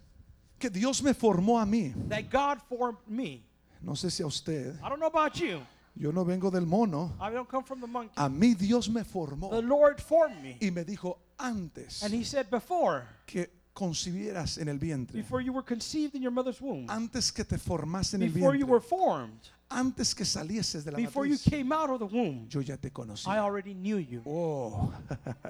que 0.60 0.70
Dios 0.70 1.02
me 1.02 1.14
formó 1.14 1.62
a 1.62 1.66
mí. 1.66 1.94
that 2.10 2.30
God 2.30 2.60
formed 2.68 2.98
me. 3.08 3.42
No 3.82 3.94
sé 3.94 4.12
si 4.12 4.22
a 4.22 4.28
usted, 4.28 4.76
I 4.84 4.90
don't 4.90 5.00
know 5.00 5.08
about 5.08 5.36
you. 5.40 5.62
yo 5.96 6.12
no 6.12 6.26
vengo 6.26 6.52
del 6.52 6.66
mono. 6.66 7.14
I 7.22 7.32
don't 7.32 7.48
come 7.48 7.64
from 7.64 7.80
the 7.80 7.88
monkey. 7.88 8.14
A 8.18 8.28
mí 8.28 8.54
Dios 8.58 8.90
me 8.90 9.02
The 9.02 9.10
formó 9.10 9.64
Lord 9.64 10.02
formed 10.02 10.42
me. 10.42 10.58
y 10.62 10.72
me 10.72 10.84
dijo 10.84 11.18
antes 11.40 12.04
And 12.04 12.14
he 12.14 12.26
said 12.26 12.50
before, 12.50 13.04
que 13.26 13.50
concibieras 13.74 14.58
en 14.58 14.68
el 14.68 14.78
vientre, 14.78 15.14
before 15.14 15.42
you 15.42 15.54
were 15.54 15.64
conceived 15.64 16.16
in 16.16 16.22
your 16.22 16.32
mother's 16.34 16.60
womb, 16.60 16.90
antes 16.90 17.32
que 17.32 17.46
te 17.46 17.58
formase 17.58 18.16
en 18.16 18.24
el 18.24 18.30
before 18.30 18.56
you 18.58 18.66
were 18.66 18.80
vientre, 18.82 18.90
formed, 18.90 19.40
antes 19.70 20.14
que 20.14 20.26
salieses 20.26 20.84
de 20.84 20.92
la 20.92 20.98
before 20.98 21.26
you 21.26 21.36
matriz, 21.36 21.50
came 21.50 21.72
out 21.74 21.90
of 21.90 22.00
the 22.00 22.06
womb, 22.06 22.46
yo 22.50 22.60
ya 22.62 22.76
te 22.76 22.90
conocí. 22.90 23.28
I 23.28 23.38
already 23.40 23.74
knew 23.74 23.98
you. 23.98 24.22
Oh, 24.26 24.92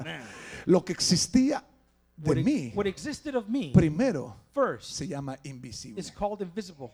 lo 0.67 0.83
que 0.83 0.93
existía 0.93 1.63
What, 2.23 2.35
de 2.35 2.43
mí 2.43 2.73
what 2.73 2.87
existed 2.87 3.35
of 3.35 3.49
me 3.49 3.71
primero 3.73 4.35
first 4.53 4.95
se 4.95 5.05
llama 5.07 5.37
invisible. 5.43 5.99
is 5.99 6.09
called 6.09 6.41
invisible. 6.41 6.91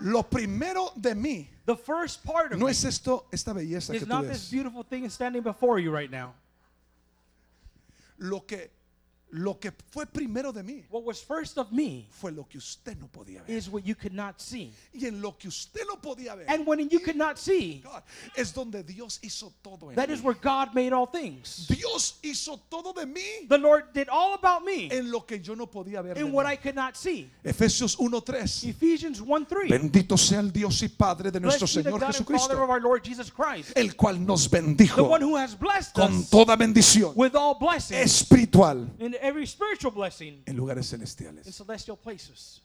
Lo 0.00 0.22
primero 0.24 0.90
de 1.00 1.14
mí 1.14 1.46
The 1.64 1.76
first 1.76 2.24
part 2.24 2.52
of 2.52 2.58
no 2.58 2.66
me 2.66 2.72
es 2.72 2.84
esto, 2.84 3.26
esta 3.30 3.52
belleza 3.52 3.92
que 3.92 3.98
is 3.98 4.02
tú 4.02 4.08
not 4.08 4.22
this 4.22 4.40
ves. 4.42 4.50
beautiful 4.50 4.82
thing 4.82 5.08
standing 5.08 5.42
before 5.42 5.78
you 5.78 5.92
right 5.92 6.10
now. 6.10 6.34
Lo 8.18 8.40
que, 8.40 8.70
lo 9.34 9.58
que 9.58 9.72
fue 9.90 10.04
primero 10.04 10.52
de 10.52 10.62
mí 10.62 10.84
What 10.90 11.04
was 11.04 11.22
first 11.22 11.56
of 11.56 11.72
me 11.72 12.06
fue 12.10 12.30
lo 12.32 12.44
que 12.46 12.58
usted 12.58 12.96
no 12.98 13.08
podía 13.08 13.42
ver. 13.42 13.56
is 13.56 13.68
what 13.70 13.82
you 13.84 13.94
could 13.94 14.12
not 14.12 14.40
see. 14.40 14.72
Y 14.92 15.06
en 15.06 15.22
lo 15.22 15.32
que 15.38 15.48
usted 15.48 15.80
no 15.88 15.96
podía 15.96 16.36
ver, 16.36 16.44
And 16.48 16.66
when 16.66 16.78
you 16.90 17.00
could 17.00 17.16
not 17.16 17.38
see, 17.38 17.80
God, 17.82 18.02
es 18.36 18.52
donde 18.52 18.82
Dios 18.84 19.18
hizo 19.22 19.50
todo 19.62 19.88
en 19.90 19.96
that 19.96 20.08
mí. 20.08 20.14
is 20.14 20.22
where 20.22 20.34
God 20.34 20.74
made 20.74 20.92
all 20.92 21.06
things. 21.06 21.66
Dios 21.66 22.18
hizo 22.22 22.60
todo 22.68 22.92
de 22.92 23.06
mí 23.06 23.48
The 23.48 23.56
Lord 23.58 23.92
did 23.94 24.08
all 24.10 24.34
about 24.34 24.64
me 24.64 24.88
en 24.92 25.10
lo 25.10 25.20
que 25.24 25.38
yo 25.40 25.54
no 25.54 25.66
podía 25.66 26.02
ver. 26.02 26.14
de 26.14 26.20
in 26.20 26.30
what. 26.32 26.44
I 26.46 26.56
could 26.56 26.74
not 26.74 26.96
see. 26.96 27.30
Efesios 27.42 27.96
1:3. 27.96 28.68
Ephesians 28.68 29.20
1 29.20 29.46
3. 29.46 29.70
Bendito 29.70 30.18
sea 30.18 30.40
el 30.40 30.50
Dios 30.52 30.82
y 30.82 30.88
Padre 30.88 31.30
de 31.30 31.40
nuestro 31.40 31.66
Blessed 31.66 31.76
be 31.78 31.82
the 31.84 31.88
Señor 31.88 32.00
God 32.00 32.02
and 32.02 32.14
Father 32.14 32.34
Jesucristo, 32.36 32.62
of 32.64 32.70
our 32.70 32.80
Lord 32.80 33.02
Jesus 33.02 33.30
Christ, 33.30 33.72
el 33.76 33.94
cual 33.96 34.18
nos 34.26 34.48
the 34.50 34.58
bendijo 34.60 35.08
one 35.08 35.22
who 35.22 35.36
has 35.36 35.54
blessed 35.54 35.94
con 35.94 36.18
us 36.18 36.28
toda 36.28 36.54
bendición 36.56 37.14
with 37.16 37.34
all 37.34 37.54
blessings 37.58 38.02
espiritual 38.04 38.86
in 38.98 39.14
every 39.22 39.46
spiritual 39.46 39.92
blessing 39.92 40.42
en 40.46 40.56
lugares 40.56 40.86
celestiales. 40.86 41.46
in 41.46 41.52
celestial 41.52 41.96
places. 41.96 42.60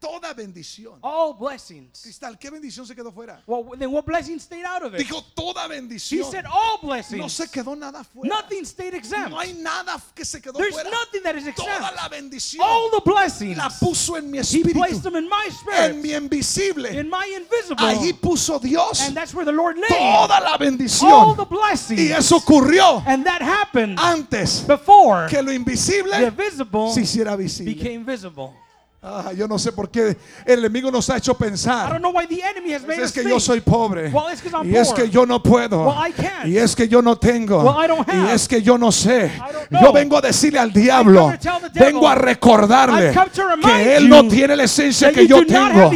Toda 0.00 0.32
bendición. 0.32 0.98
All 1.02 1.34
blessings. 1.34 2.00
Cristal, 2.02 2.38
¿qué 2.38 2.48
bendición 2.48 2.86
se 2.86 2.94
quedó 2.94 3.12
fuera? 3.12 3.42
Well, 3.46 3.64
then 3.78 3.92
what 3.92 4.06
blessing 4.06 4.38
stayed 4.40 4.64
out 4.64 4.82
of 4.82 4.94
it? 4.94 5.00
Dijo 5.06 5.22
toda 5.34 5.66
He 5.66 5.68
bendición. 5.68 6.30
said 6.30 6.46
all 6.46 6.78
No 6.82 6.88
blessings. 6.88 7.32
se 7.34 7.48
quedó 7.48 7.76
nada 7.76 8.02
fuera. 8.02 8.34
Nothing 8.36 8.64
stayed 8.64 8.94
exempt. 8.94 9.28
No 9.30 9.38
hay 9.38 9.52
nada 9.52 10.00
que 10.14 10.24
se 10.24 10.40
quedó 10.40 10.54
There's 10.56 10.72
fuera. 10.74 10.90
nothing 10.90 11.22
that 11.22 11.36
is 11.36 11.44
Toda 11.54 11.76
exempt. 11.76 11.96
la 11.96 12.08
bendición 12.08 12.62
All 12.66 12.90
the 12.92 13.02
blessings. 13.04 13.58
la 13.58 13.68
puso 13.68 14.16
en 14.16 14.30
mi 14.30 14.38
He 14.38 14.40
espíritu, 14.40 14.72
placed 14.78 15.02
them 15.02 15.16
in 15.16 15.28
my 15.28 15.48
en 15.76 16.00
mi 16.00 16.08
spirit, 16.08 16.22
invisible. 16.22 16.86
in 16.98 17.10
my 17.10 17.26
invisible. 17.36 17.84
Ahí 17.86 18.14
puso 18.14 18.58
Dios 18.58 19.02
And 19.02 19.14
that's 19.14 19.34
where 19.34 19.44
the 19.44 19.52
Lord 19.52 19.76
named 19.76 19.88
toda 19.90 20.40
la 20.40 20.52
all 20.52 20.58
bendición. 20.58 21.36
the 21.36 21.44
blessings. 21.44 22.00
Y 22.00 22.10
eso 22.12 22.36
ocurrió 22.38 23.02
And 23.06 23.24
that 23.26 23.42
happened 23.42 23.98
antes 24.00 24.60
before 24.66 25.26
que 25.28 25.42
lo 25.42 25.50
the 25.50 25.56
invisible 25.56 26.30
visible 26.30 26.90
se 26.94 27.02
hiciera 27.02 27.36
visible. 27.36 27.74
became 27.74 28.02
visible. 28.02 28.54
Ah, 29.02 29.32
yo 29.34 29.48
no 29.48 29.58
sé 29.58 29.72
por 29.72 29.90
qué 29.90 30.14
el 30.44 30.58
enemigo 30.58 30.90
nos 30.90 31.08
ha 31.08 31.16
hecho 31.16 31.32
I 31.32 31.34
pensar. 31.44 31.88
don't 31.88 32.02
know 32.02 32.12
why 32.12 32.26
the 32.26 32.42
enemy 32.42 32.74
has 32.74 32.82
made 32.86 33.02
Es 33.02 33.10
que 33.10 33.24
yo 33.24 33.40
soy 33.40 33.62
pobre. 33.62 34.10
Well, 34.10 34.30
it's 34.30 34.42
'cause 34.42 34.52
I'm 34.54 34.70
Y 34.70 34.76
es 34.76 34.92
que 34.92 35.08
yo 35.08 35.24
no 35.24 35.42
puedo. 35.42 35.86
Well, 35.86 35.96
I 35.96 36.12
can't. 36.12 36.46
Y 36.46 36.58
es 36.58 36.76
que 36.76 36.86
yo 36.86 37.00
no 37.00 37.16
tengo. 37.16 37.62
Well, 37.62 37.82
I 37.82 37.88
don't 37.88 38.06
Y 38.06 38.30
es 38.34 38.46
que 38.46 38.60
yo 38.60 38.76
no 38.76 38.92
sé. 38.92 39.32
Yo 39.70 39.90
vengo 39.94 40.18
a 40.18 40.20
decirle 40.20 40.58
al 40.58 40.70
diablo. 40.70 41.32
Vengo 41.72 42.06
a 42.06 42.14
recordarle 42.14 43.14
que 43.62 43.96
él 43.96 44.06
no 44.06 44.28
tiene 44.28 44.54
la 44.54 44.64
esencia 44.64 45.10
que 45.10 45.26
yo 45.26 45.46
tengo. 45.46 45.90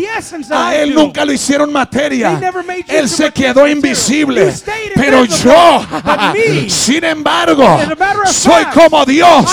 A 0.53 0.75
él 0.75 0.95
nunca 0.95 1.27
lo 1.27 1.33
hicieron 1.35 1.71
materia. 1.71 2.41
Él 2.89 3.07
se 3.11 3.31
quedó 3.33 3.69
invisible. 3.69 4.55
Pero 4.95 5.27
yo, 5.27 5.87
sin 6.69 7.05
embargo, 7.05 7.81
soy 8.25 8.65
como 8.73 9.05
Dios. 9.05 9.45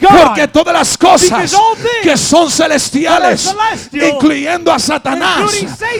Porque 0.00 0.46
todas 0.46 0.72
las 0.72 0.96
cosas 0.96 1.52
que 2.04 2.16
son 2.16 2.48
celestiales, 2.48 2.91
that 2.92 3.22
are 3.22 3.36
celestial, 3.36 4.14
incluyendo 4.14 4.72
a 4.72 4.78
Satanás, 4.78 5.52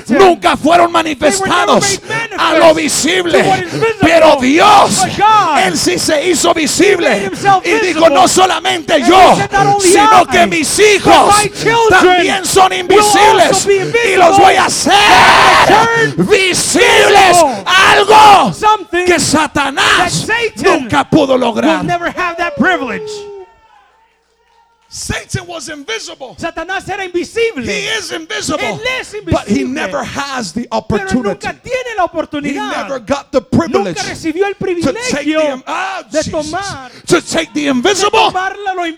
nunca 0.08 0.56
fueron 0.56 0.92
manifestados 0.92 2.00
a 2.38 2.54
lo 2.54 2.74
visible. 2.74 3.44
Pero 4.00 4.36
Dios, 4.40 5.02
Él 5.64 5.76
sí 5.78 5.98
se 5.98 6.28
hizo 6.28 6.52
visible. 6.54 7.30
Y 7.64 7.86
dijo, 7.86 8.08
no 8.08 8.28
solamente 8.28 9.02
yo, 9.02 9.36
sino 9.80 10.26
que 10.26 10.46
mis 10.46 10.78
hijos 10.78 11.34
también 11.88 12.44
son 12.44 12.72
invisibles. 12.72 13.66
Y 14.12 14.16
los 14.16 14.38
voy 14.38 14.54
a 14.54 14.64
hacer 14.66 14.92
visibles. 16.16 16.42
visible. 16.52 17.64
Algo 17.64 18.52
que 19.06 19.18
Satanás 19.18 20.26
nunca 20.56 21.08
pudo 21.08 21.36
lograr. 21.36 21.84
Satan 24.92 25.46
was 25.46 25.70
invisible. 25.70 26.36
Satanás 26.38 26.86
era 26.86 27.02
invisible. 27.02 27.64
He 27.64 27.86
is 27.86 28.12
invisible. 28.12 28.58
Él 28.62 28.80
es 29.00 29.16
But 29.24 29.48
he 29.48 29.64
never 29.64 30.04
has 30.04 30.52
the 30.52 30.68
opportunity. 30.70 31.48
La 32.08 32.40
He 32.40 32.52
never 32.52 32.98
got 33.00 33.30
the 33.30 33.40
privilege 33.40 33.96
Nunca 33.96 34.02
recibió 34.02 34.46
el 34.46 34.54
to 34.54 34.58
take 34.58 34.74
privilegio 34.74 35.40
the, 35.40 35.62
ah, 35.66 36.02
de 36.10 36.24
tomar, 36.30 36.90
to 37.06 37.20
take 37.22 37.52
the 37.54 37.66
invisible 37.68 38.18
a 38.18 38.74
lo 38.74 38.82
and 38.82 38.96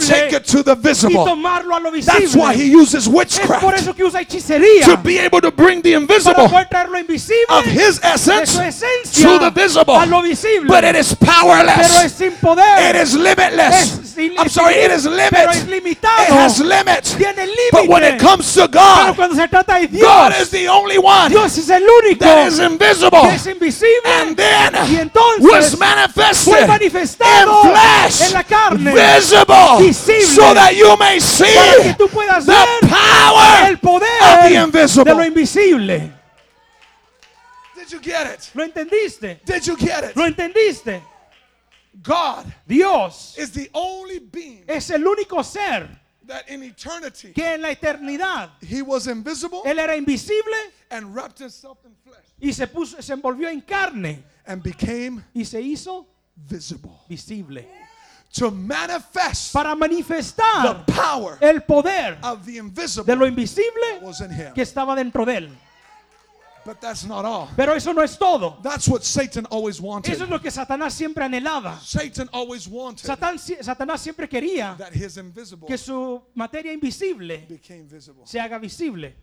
take 0.00 0.32
it 0.36 0.44
to 0.44 0.62
the 0.62 0.72
y 0.74 0.80
visible. 0.80 1.24
tomarlo 1.24 1.76
a 1.76 1.80
lo 1.80 1.90
That's 1.90 2.34
why 2.36 2.54
he 2.54 2.64
visible. 2.70 2.82
uses 2.82 3.06
Es 3.06 3.08
por 3.08 3.16
witchcraft 3.16 3.78
eso 3.78 3.94
que 3.94 4.04
usa 4.04 4.20
hechicería 4.20 4.84
to 4.86 4.96
be 4.98 5.18
able 5.18 5.40
to 5.40 5.50
bring 5.50 5.82
the 5.82 5.92
para 5.92 6.00
invisible 6.02 6.48
poder 6.48 6.68
traer 6.68 6.88
lo 6.88 6.98
invisible 6.98 7.46
of 7.48 7.64
his 7.64 8.00
de 8.00 8.08
essence 8.08 8.52
su 8.52 8.60
esencia 8.60 9.22
to 9.28 9.38
the 9.38 9.50
visible. 9.50 9.94
a 9.96 10.06
lo 10.06 10.22
visible. 10.22 10.68
But 10.68 10.84
it 10.84 10.96
is 10.96 11.14
pero 11.14 11.32
powerless. 11.32 12.04
es 12.04 12.12
sin 12.12 12.32
poder. 12.40 12.94
It 12.94 12.96
is 13.02 13.14
limitless. 13.14 13.98
Es 13.98 14.14
I'm 14.38 14.48
sorry, 14.48 14.74
it 14.74 14.92
is 14.92 15.06
pero 15.06 15.50
es 15.50 15.66
limitado. 15.66 16.22
It 16.22 16.30
has 16.30 16.60
limits. 16.60 17.14
Tiene 17.14 17.46
But 17.72 17.88
when 17.88 18.04
it 18.04 18.20
comes 18.20 18.52
to 18.54 18.68
Pero 18.68 18.82
God, 18.82 19.16
cuando 19.16 19.34
se 19.34 19.48
trata 19.48 19.80
de 19.80 19.88
Dios, 19.88 20.02
God 20.06 20.32
is 20.40 20.50
the 20.50 20.68
only 20.68 20.98
one 20.98 21.30
Dios 21.30 21.58
es 21.58 21.68
el 21.68 21.82
único 21.82 22.24
is 22.46 22.58
invisible. 22.58 23.20
que 23.22 23.34
es 23.34 23.46
invisible 23.46 24.06
And 24.06 24.36
then 24.36 24.74
y 24.90 24.96
entonces 24.96 25.42
was 25.50 25.78
manifested 25.78 26.52
fue 26.52 26.60
in 26.62 26.66
manifestado 26.68 27.62
flesh, 27.62 28.22
en 28.22 28.32
la 28.32 28.42
carne 28.44 28.92
visible, 28.92 29.78
visible, 29.80 30.22
so 30.22 30.54
that 30.54 30.74
you 30.74 30.96
may 30.96 31.20
see 31.20 31.44
para 31.44 31.82
que 31.82 31.94
tú 31.94 32.08
puedas 32.08 32.44
the 32.46 32.52
ver 32.52 32.90
power 32.90 33.68
el 33.68 33.78
poder 33.78 34.06
of 34.22 34.42
the 34.44 35.04
de 35.04 35.14
lo 35.14 35.24
invisible. 35.24 35.26
invisible. 35.26 36.12
Did 37.76 37.92
you 37.92 38.00
get 38.00 38.26
it? 38.26 38.50
¿Lo 38.54 38.64
entendiste? 38.64 39.40
Did 39.44 39.66
you 39.66 39.76
get 39.76 40.04
it? 40.04 40.16
¿Lo 40.16 40.24
entendiste? 40.26 41.02
God 42.02 42.44
Dios 42.66 43.36
is 43.38 43.50
the 43.52 43.70
only 43.72 44.18
being 44.18 44.64
es 44.66 44.90
el 44.90 45.06
único 45.06 45.44
ser 45.44 45.88
that 46.26 46.48
in 46.48 46.62
eternity 46.62 47.32
que 47.32 47.54
en 47.54 47.62
la 47.62 47.70
eternidad 47.70 48.50
he 48.60 48.82
was 48.82 49.06
invisible 49.06 49.62
él 49.64 49.78
era 49.78 49.94
invisible 49.96 50.56
and 50.94 51.14
wrapped 51.14 51.38
himself 51.38 51.78
in 51.84 51.94
flesh 52.02 52.24
y 52.40 52.52
se 52.52 52.66
puso 52.66 53.00
se 53.02 53.12
envolvió 53.12 53.48
en 53.48 53.60
carne 53.60 54.22
and 54.46 54.62
became 54.62 55.22
y 55.34 55.44
se 55.44 55.60
hizo 55.60 56.06
visible 56.36 56.90
visible 57.08 57.66
to 58.32 58.50
manifest 58.50 59.52
para 59.52 59.70
the 59.70 59.76
manifestar 59.76 60.84
power 60.86 61.38
el 61.40 61.60
poder 61.60 62.18
of 62.22 62.44
the 62.44 62.52
de 62.54 63.16
lo 63.16 63.26
invisible 63.26 63.26
invisible 63.28 64.00
was 64.02 64.20
in 64.20 64.30
him. 64.30 64.52
que 64.54 64.62
estaba 64.62 64.94
dentro 64.94 65.24
de 65.24 65.36
él. 65.36 65.50
But 66.64 66.80
that's 66.80 67.04
not 67.04 67.26
all. 67.26 67.50
Pero 67.54 67.74
eso 67.74 67.92
no 67.92 68.00
es 68.00 68.16
todo. 68.16 68.56
That's 68.62 68.88
what 68.88 69.04
Satan 69.04 69.46
always 69.50 69.80
wanted. 69.80 70.10
Eso 70.10 70.24
es 70.24 70.30
lo 70.30 70.40
que 70.40 70.50
Satanás 70.50 70.94
siempre 70.94 71.22
anhelaba. 71.22 71.78
Satan 71.80 72.28
always 72.32 72.66
wanted 72.66 73.06
Satanás 73.06 74.00
siempre 74.00 74.26
quería 74.26 74.76
that 74.78 74.94
his 74.94 75.18
invisible 75.18 75.68
que 75.68 75.76
su 75.76 76.22
materia 76.34 76.72
invisible 76.72 77.44
became 77.48 77.86
visible. 77.86 78.26
se 78.26 78.40
haga 78.40 78.58
visible. 78.58 79.14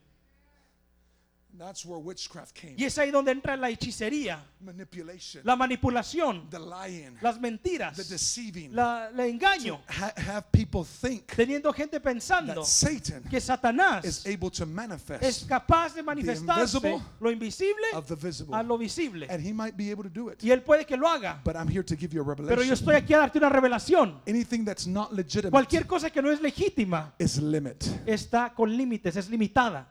That's 1.57 1.85
where 1.85 1.99
witchcraft 2.01 2.53
came. 2.59 2.75
Y 2.77 2.85
es 2.85 2.97
ahí 2.97 3.11
donde 3.11 3.31
entra 3.31 3.55
la 3.55 3.69
hechicería, 3.69 4.43
Manipulation, 4.61 5.43
la 5.45 5.55
manipulación, 5.55 6.49
the 6.49 6.57
lying, 6.59 7.17
las 7.21 7.35
the 7.35 7.41
mentiras, 7.41 7.97
deceiving. 8.09 8.73
la, 8.75 9.09
el 9.09 9.19
engaño, 9.19 9.79
Ha- 9.87 10.13
have 10.17 10.43
people 10.51 10.83
think 10.83 11.27
teniendo 11.35 11.71
gente 11.73 11.99
pensando 11.99 12.53
that 12.55 12.63
Satan 12.65 13.23
que 13.29 13.37
is 13.37 13.43
Satanás 13.43 14.25
able 14.25 14.49
to 14.49 14.63
es 14.63 14.69
manifest 14.69 15.47
capaz 15.47 15.93
de 15.93 16.01
manifestarse 16.01 16.79
lo 17.19 17.29
invisible 17.31 17.85
of 17.93 18.07
the 18.07 18.15
visible. 18.15 18.55
a 18.55 18.63
lo 18.63 18.77
visible. 18.77 19.27
And 19.29 19.45
he 19.45 19.53
might 19.53 19.75
be 19.75 19.91
able 19.91 20.03
to 20.03 20.09
do 20.09 20.29
it. 20.31 20.41
Y 20.43 20.51
él 20.51 20.63
puede 20.63 20.85
que 20.85 20.95
lo 20.97 21.07
haga. 21.07 21.41
But 21.43 21.55
I'm 21.55 21.67
here 21.67 21.83
to 21.83 21.95
give 21.95 22.13
you 22.13 22.21
a 22.21 22.25
Pero 22.35 22.43
yo 22.45 22.49
revelation. 22.49 22.73
estoy 22.73 22.95
aquí 22.95 23.13
a 23.13 23.19
darte 23.19 23.37
una 23.37 23.49
revelación. 23.49 24.19
Anything 24.27 24.63
that's 24.65 24.87
not 24.87 25.11
legitimate 25.11 25.51
Cualquier 25.51 25.85
cosa 25.85 26.09
que 26.09 26.21
no 26.21 26.31
es 26.31 26.41
legítima 26.41 27.13
is 27.19 27.37
limit. 27.37 27.83
está 28.07 28.53
con 28.53 28.75
límites, 28.75 29.15
es 29.15 29.29
limitada. 29.29 29.87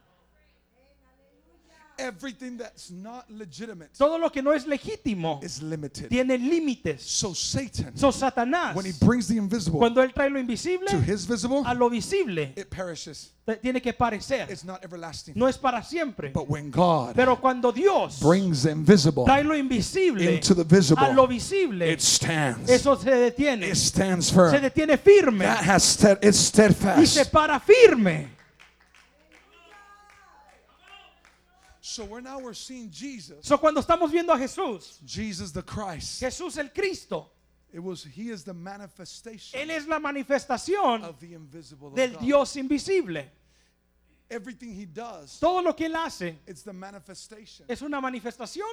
Everything 2.00 2.56
that's 2.56 2.90
not 2.90 3.30
legitimate 3.30 3.90
Todo 3.96 4.16
lo 4.18 4.30
que 4.30 4.42
no 4.42 4.52
es 4.52 4.66
legítimo 4.66 5.40
is 5.42 5.62
limited. 5.62 6.08
tiene 6.08 6.38
límites. 6.38 7.02
So 7.02 7.32
Satan, 7.34 7.96
So 7.96 8.10
Satanás, 8.10 8.74
when 8.74 8.84
he 8.86 8.92
brings 8.92 9.28
the 9.28 9.36
invisible 9.36 9.78
cuando 9.78 10.00
él 10.02 10.12
trae 10.12 10.30
lo 10.30 10.38
invisible 10.38 10.86
to 10.88 11.00
his 11.00 11.26
visible, 11.26 11.62
a 11.66 11.74
lo 11.74 11.88
visible, 11.90 12.52
it 12.56 12.70
perishes. 12.70 13.32
te- 13.46 13.56
tiene 13.56 13.80
que 13.80 13.92
parecer. 13.92 14.46
It's 14.50 14.64
not 14.64 14.82
everlasting. 14.84 15.34
No 15.36 15.46
es 15.46 15.56
para 15.58 15.82
siempre. 15.82 16.30
But 16.30 16.48
when 16.48 16.70
God 16.70 17.14
Pero 17.16 17.36
cuando 17.36 17.72
Dios 17.72 18.20
brings 18.20 18.62
the 18.64 18.70
invisible 18.70 19.24
trae 19.24 19.42
lo 19.44 19.54
invisible 19.54 20.34
into 20.34 20.54
the 20.54 20.64
visible, 20.64 21.04
a 21.04 21.12
lo 21.12 21.26
visible, 21.26 21.82
it 21.90 22.00
stands. 22.00 22.70
eso 22.70 22.96
se 22.96 23.10
detiene. 23.10 23.68
It 23.68 23.76
stands 23.76 24.26
Se 24.28 24.34
firm. 24.34 24.62
detiene 24.62 24.96
firme 24.98 25.44
That 25.44 25.64
has 25.64 25.82
stead, 25.84 26.18
it's 26.22 26.38
y 26.38 26.42
se 26.42 26.72
steadfast. 26.74 27.32
para 27.32 27.58
firme. 27.60 28.39
So 31.90 32.04
we're 32.04 32.20
now 32.20 32.38
we're 32.38 32.54
seeing 32.54 32.88
Jesus, 32.88 33.38
So 33.44 33.58
cuando 33.58 33.80
estamos 33.80 34.12
viendo 34.12 34.32
a 34.32 34.38
Jesús, 34.38 35.04
Jesus 35.04 35.50
the 35.50 35.62
Christ. 35.62 36.22
Jesús 36.22 36.56
el 36.56 36.68
Cristo, 36.68 37.32
It 37.72 37.80
was 37.80 38.04
He 38.04 38.30
is 38.30 38.44
the 38.44 38.54
manifestation 38.54 39.58
Él 39.58 39.70
es 39.70 39.88
la 39.88 39.98
manifestación 39.98 41.02
of 41.02 41.18
the 41.18 41.34
invisible 41.34 41.88
of 41.88 41.96
del 41.96 42.12
God. 42.12 42.20
Dios 42.20 42.56
invisible. 42.56 43.28
Everything 44.30 44.72
He 44.72 44.86
does, 44.86 45.40
Todo 45.40 45.62
lo 45.62 45.72
que 45.72 45.86
Él 45.86 45.96
hace 45.96 46.38
it's 46.46 46.62
the 46.62 46.72
manifestation 46.72 47.66
es 47.68 47.82
una 47.82 48.00
manifestación 48.00 48.70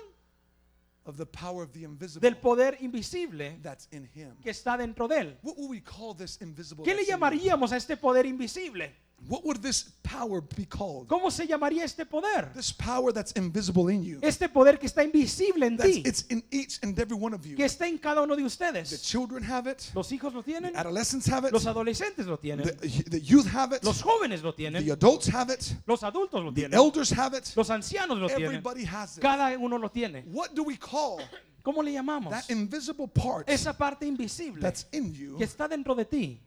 of 1.07 1.17
the 1.17 1.25
power 1.25 1.63
of 1.63 1.73
the 1.73 1.85
invisible 1.85 2.21
del 2.21 2.37
poder 2.37 2.77
invisible 2.81 3.57
that's 3.63 3.87
in 3.91 4.07
Him. 4.13 4.35
que 4.43 4.51
está 4.51 4.77
dentro 4.77 5.07
de 5.07 5.21
Él. 5.21 5.37
What 5.41 5.57
would 5.57 5.71
we 5.71 5.81
call 5.81 6.13
this 6.13 6.37
invisible? 6.39 6.85
¿Qué 6.85 6.93
le 6.93 7.03
llamaríamos 7.03 7.71
a 7.71 7.77
este 7.77 7.97
poder 7.97 8.27
invisible? 8.27 8.93
What 9.27 9.43
would 9.45 9.57
this 9.61 9.83
power 10.03 10.41
be 10.41 10.65
called? 10.65 11.07
¿Cómo 11.07 11.31
se 11.31 11.45
llamaría 11.47 11.83
este 11.83 12.05
poder? 12.05 12.53
This 12.53 12.71
power 12.71 13.11
that's 13.11 13.33
invisible 13.35 13.89
in 13.93 14.03
you. 14.03 14.19
Este 14.21 14.47
poder 14.47 14.77
que 14.79 14.85
está 14.87 15.03
invisible 15.03 15.65
en 15.65 15.75
That's, 15.75 15.91
ti, 15.91 16.03
it's 16.05 16.25
in 16.29 16.43
each 16.51 16.79
and 16.83 16.97
every 16.97 17.17
one 17.17 17.33
of 17.33 17.43
you. 17.45 17.57
que 17.57 17.65
está 17.65 17.87
en 17.87 17.97
cada 17.97 18.21
uno 18.21 18.35
de 18.35 18.43
The 18.43 18.45
ustedes. 18.47 19.01
children 19.01 19.43
have 19.43 19.67
it. 19.69 19.81
Los 19.95 20.11
hijos 20.11 20.33
lo 20.33 20.43
tienen, 20.43 20.75
Adolescents 20.77 21.27
have 21.27 21.45
it. 21.47 21.51
los 21.51 21.65
adolescentes 21.65 22.25
lo 22.25 22.37
tienen, 22.37 22.65
The, 22.67 23.03
the 23.09 23.19
youth 23.19 23.47
have 23.47 23.73
it. 23.75 23.83
los 23.83 24.01
jóvenes 24.01 24.43
lo 24.43 24.51
The 24.53 24.57
tienen, 24.57 24.91
adults 24.91 25.27
have 25.33 25.51
it. 25.51 25.73
los 25.87 26.03
adultos 26.03 26.43
lo 26.43 26.51
The 26.53 26.61
tienen, 26.61 26.79
elders 26.79 27.11
have 27.11 27.35
it. 27.35 27.49
los 27.55 27.69
ancianos 27.69 28.17
lo 28.19 28.27
tienen, 28.27 28.45
Everybody 28.45 28.85
has 28.85 29.17
it. 29.17 29.21
cada 29.21 29.57
uno 29.57 29.77
lo 29.77 29.89
tiene. 29.89 30.23
What 30.27 30.51
do 30.53 30.63
we 30.63 30.77
call 30.77 31.19
¿Cómo 31.63 31.83
le 31.83 31.91
llamamos? 31.91 32.29
that 32.31 32.49
invisible 32.49 33.09
part 33.09 33.49
Esa 33.49 33.73
parte 33.73 34.05
invisible 34.05 34.61
that's 34.61 34.85
in 34.93 35.11
you 35.13 35.37
que 35.37 35.43
está 35.43 35.67
dentro 35.67 35.95
de 35.95 36.05
ti, 36.05 36.39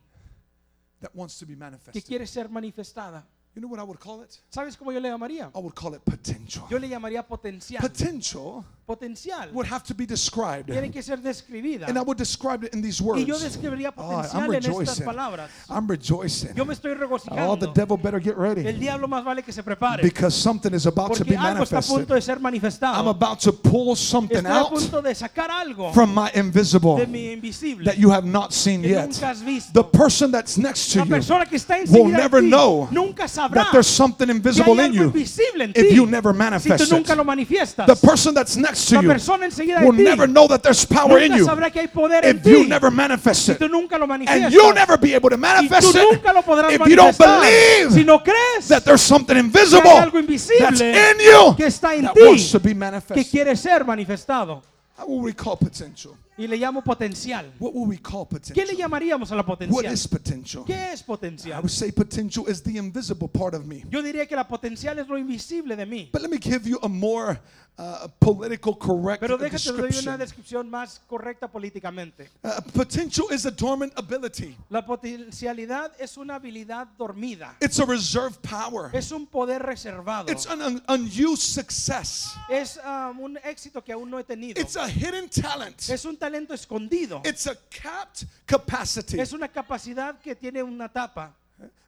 that 1.01 1.15
wants 1.15 1.39
to 1.39 1.47
be 1.47 1.55
que 1.55 1.59
manifested? 1.59 2.05
quiere 2.05 2.27
ser 2.27 2.49
manifestada. 2.49 3.27
You 3.55 3.61
know 3.61 3.69
what 3.69 3.81
I 3.81 3.83
would 3.83 3.99
call 3.99 4.23
it? 4.23 4.31
¿Sabes 4.49 4.77
cómo 4.77 4.93
yo 4.93 5.01
le 5.01 5.09
llamaría? 5.09 5.51
I 5.55 5.59
would 5.59 5.75
call 5.75 5.95
it 5.95 6.03
potential. 6.05 6.67
Yo 6.71 6.79
le 6.79 6.89
llamaría 6.89 7.27
potencial. 7.27 7.81
Potential 7.81 8.65
Potencial 8.91 9.47
would 9.53 9.67
have 9.69 9.85
to 9.85 9.95
be 9.95 10.05
described. 10.05 10.67
tiene 10.69 10.91
que 10.91 11.01
ser 11.01 11.17
describida. 11.19 11.87
And 11.89 11.97
I 11.97 12.03
would 12.03 12.19
describe 12.19 12.65
it 12.65 12.75
in 12.75 12.83
these 12.83 13.01
Y 13.01 13.05
words. 13.07 13.25
yo 13.25 13.39
describiría 13.39 13.93
Oh, 13.97 14.17
I'm 14.35 14.53
en 14.53 14.63
estas 14.63 14.67
rejoicing. 14.67 15.05
palabras. 15.05 15.49
I'm 15.69 15.87
rejoicing. 15.87 16.57
Yo 16.57 16.65
me 16.65 16.75
estoy 16.75 16.97
Oh, 17.31 17.55
the 17.55 17.69
devil 17.69 17.97
better 17.97 18.19
get 18.19 18.35
El 18.35 18.41
ready. 18.41 18.73
diablo 18.73 19.07
más 19.07 19.25
vale 19.25 19.43
que 19.45 19.53
se 19.53 19.63
prepare. 19.63 20.03
Because 20.03 20.35
something 20.35 20.75
is 20.75 20.87
about 20.87 21.13
to 21.15 21.25
Porque 21.25 21.31
be 21.31 21.37
algo 21.37 21.63
está 21.63 21.79
a 21.79 21.83
punto 21.83 22.15
manifested. 22.15 22.15
de 22.17 22.21
ser 22.21 22.85
I'm 22.99 23.07
about 23.07 23.39
to 23.41 23.53
pull 23.53 23.95
something 23.95 24.39
Estoy 24.39 24.51
a 24.51 24.59
out 24.61 24.71
punto 24.71 25.03
de 25.03 25.15
sacar 25.15 25.51
algo 25.51 25.93
from 25.95 26.13
my 26.13 26.29
invisible 26.35 26.97
de 26.97 27.07
mi 27.07 27.33
invisible 27.33 27.85
that 27.85 27.97
you 27.97 28.11
have 28.11 28.25
not 28.25 28.53
seen 28.53 28.83
yet. 28.83 29.09
nunca 29.09 29.27
has 29.29 29.41
visto. 29.41 29.73
The 29.73 29.85
person 29.85 30.33
that's 30.33 30.59
next 30.59 30.91
to 30.93 30.99
La 30.99 31.05
you 31.05 31.11
persona 31.15 31.47
que 31.47 31.59
está 31.59 31.79
will 31.93 32.09
never 32.09 32.41
ti 32.41 32.49
know 32.51 32.89
nunca 32.91 33.29
sabrá 33.29 33.55
that 33.55 33.73
there's 33.73 33.87
something 33.87 34.27
que 34.27 34.33
hay 34.33 34.37
invisible 34.37 34.81
in 34.81 34.93
you 34.93 35.05
invisible 35.05 35.63
en 35.63 35.73
ti 35.75 35.81
if 35.81 35.93
you 35.95 36.07
never 36.07 36.33
si 36.33 36.39
manifest 36.39 36.85
tú 36.91 36.97
nunca 36.97 37.13
it. 37.13 37.17
lo 37.19 37.25
manifiestas. 37.25 37.87
The 37.87 37.95
person 37.95 38.35
that's 38.35 38.57
next 38.57 38.80
to 38.89 38.95
La 38.97 39.03
you 39.03 39.09
persona 39.09 39.47
enseguida 39.47 39.81
de 39.81 39.87
will 39.87 39.97
never 40.03 40.27
know 40.29 40.47
that 40.49 40.63
there's 40.63 40.85
power 40.87 41.23
in 41.23 41.37
you 41.37 41.45
sabrá 41.45 41.71
que 41.71 41.81
hay 41.81 41.89
poder 41.89 42.25
en 42.25 42.39
if 42.39 42.47
you 42.47 42.67
never 42.67 42.91
manifest 42.91 43.49
it. 43.49 43.59
tú 43.59 43.69
nunca 43.69 43.99
lo 43.99 44.07
And 44.11 44.53
you'll 44.53 44.75
never 44.75 44.99
be 44.99 45.15
able 45.15 45.31
to 45.31 45.37
manifest 45.37 45.95
it 45.95 46.03
nunca 46.11 46.33
lo 46.33 46.43
podrás 46.43 46.73
if 46.73 46.87
you 46.87 46.97
don't 46.97 47.17
believe 47.17 47.95
that 48.69 48.85
there's 48.85 49.03
something 49.03 49.37
invisible 49.37 49.91
hay 49.91 49.99
algo 49.99 50.19
invisible 50.19 50.59
that's 50.61 50.81
in 50.81 51.21
you 51.21 51.55
que 51.57 51.67
está 51.67 51.95
en 51.95 52.05
that 52.05 52.17
wants 52.17 52.51
to 52.51 52.61
be 52.61 52.75
manifested. 52.75 53.31
quiere 53.31 53.57
ser 53.57 53.85
manifestado. 53.85 54.63
How 55.01 55.07
will 55.07 55.21
we 55.23 55.33
call 55.33 55.57
potential? 55.57 56.15
Y 56.37 56.47
le 56.47 56.57
llamo 56.57 56.83
potencial. 56.83 57.53
What 57.59 57.73
will 57.75 57.87
we 57.87 57.99
call 57.99 58.27
¿Qué 58.27 58.35
le 58.35 58.41
potential? 58.41 58.77
llamaríamos 58.77 59.33
a 59.33 59.37
la 59.37 59.45
potencial? 59.45 59.93
is 59.93 60.07
potential? 60.07 60.65
¿Qué 60.67 60.93
es 60.93 61.03
I 61.47 61.59
would 61.59 61.71
say 61.71 61.91
potential 61.91 62.47
is 62.49 62.63
the 62.63 62.77
invisible 62.77 63.29
part 63.29 63.55
of 63.55 63.65
me. 63.67 63.83
Yo 63.91 64.03
diría 64.03 64.27
que 64.27 64.37
la 64.37 64.47
potencial 64.47 64.99
es 64.99 65.09
lo 65.09 65.17
invisible 65.17 65.75
de 65.75 65.87
mí. 65.87 66.11
But 66.13 66.23
let 66.23 66.31
me 66.31 66.39
give 66.39 66.69
you 66.69 66.79
a 66.83 66.89
more 66.89 67.41
uh, 67.81 68.09
political 68.19 68.77
correct 68.77 69.21
Pero 69.21 69.39
déjate 69.39 69.71
una 70.03 70.19
descripción 70.19 70.69
más 70.69 71.01
correcta 71.09 71.49
políticamente. 71.49 72.29
Uh, 72.43 72.61
potential 72.73 73.27
is 73.31 73.47
a 73.47 73.51
dormant 73.51 73.93
ability. 73.97 74.57
La 74.69 74.85
potencialidad 74.85 75.93
es 75.99 76.17
una 76.17 76.35
habilidad 76.37 76.87
dormida. 76.99 77.57
It's 77.61 77.79
a 77.79 77.87
reserved 77.87 78.41
power. 78.43 78.91
Es 78.93 79.11
un 79.13 79.27
poder 79.27 79.63
reservado. 79.63 80.31
It's 80.31 80.47
an 80.47 80.61
un- 80.61 80.83
unused 80.89 81.43
success. 81.43 82.29
Es 82.49 82.79
um, 82.85 83.21
un 83.21 83.39
éxito 83.43 83.83
que 83.83 83.93
aún 83.93 84.11
no 84.11 84.19
he 84.19 84.25
tenido. 84.25 84.61
It's 84.61 84.77
a 84.77 84.89
hidden 84.89 85.29
talent 85.29 85.89
Es 85.89 86.05
un 86.05 86.17
talento 86.17 86.53
escondido. 86.55 87.23
It's 87.25 87.47
a 87.47 87.57
capped 87.71 88.27
capacity. 88.47 89.19
Es 89.19 89.33
una 89.33 89.49
capacidad 89.49 90.19
que 90.21 90.35
tiene 90.35 90.63
una 90.63 90.89
tapa. 90.89 91.35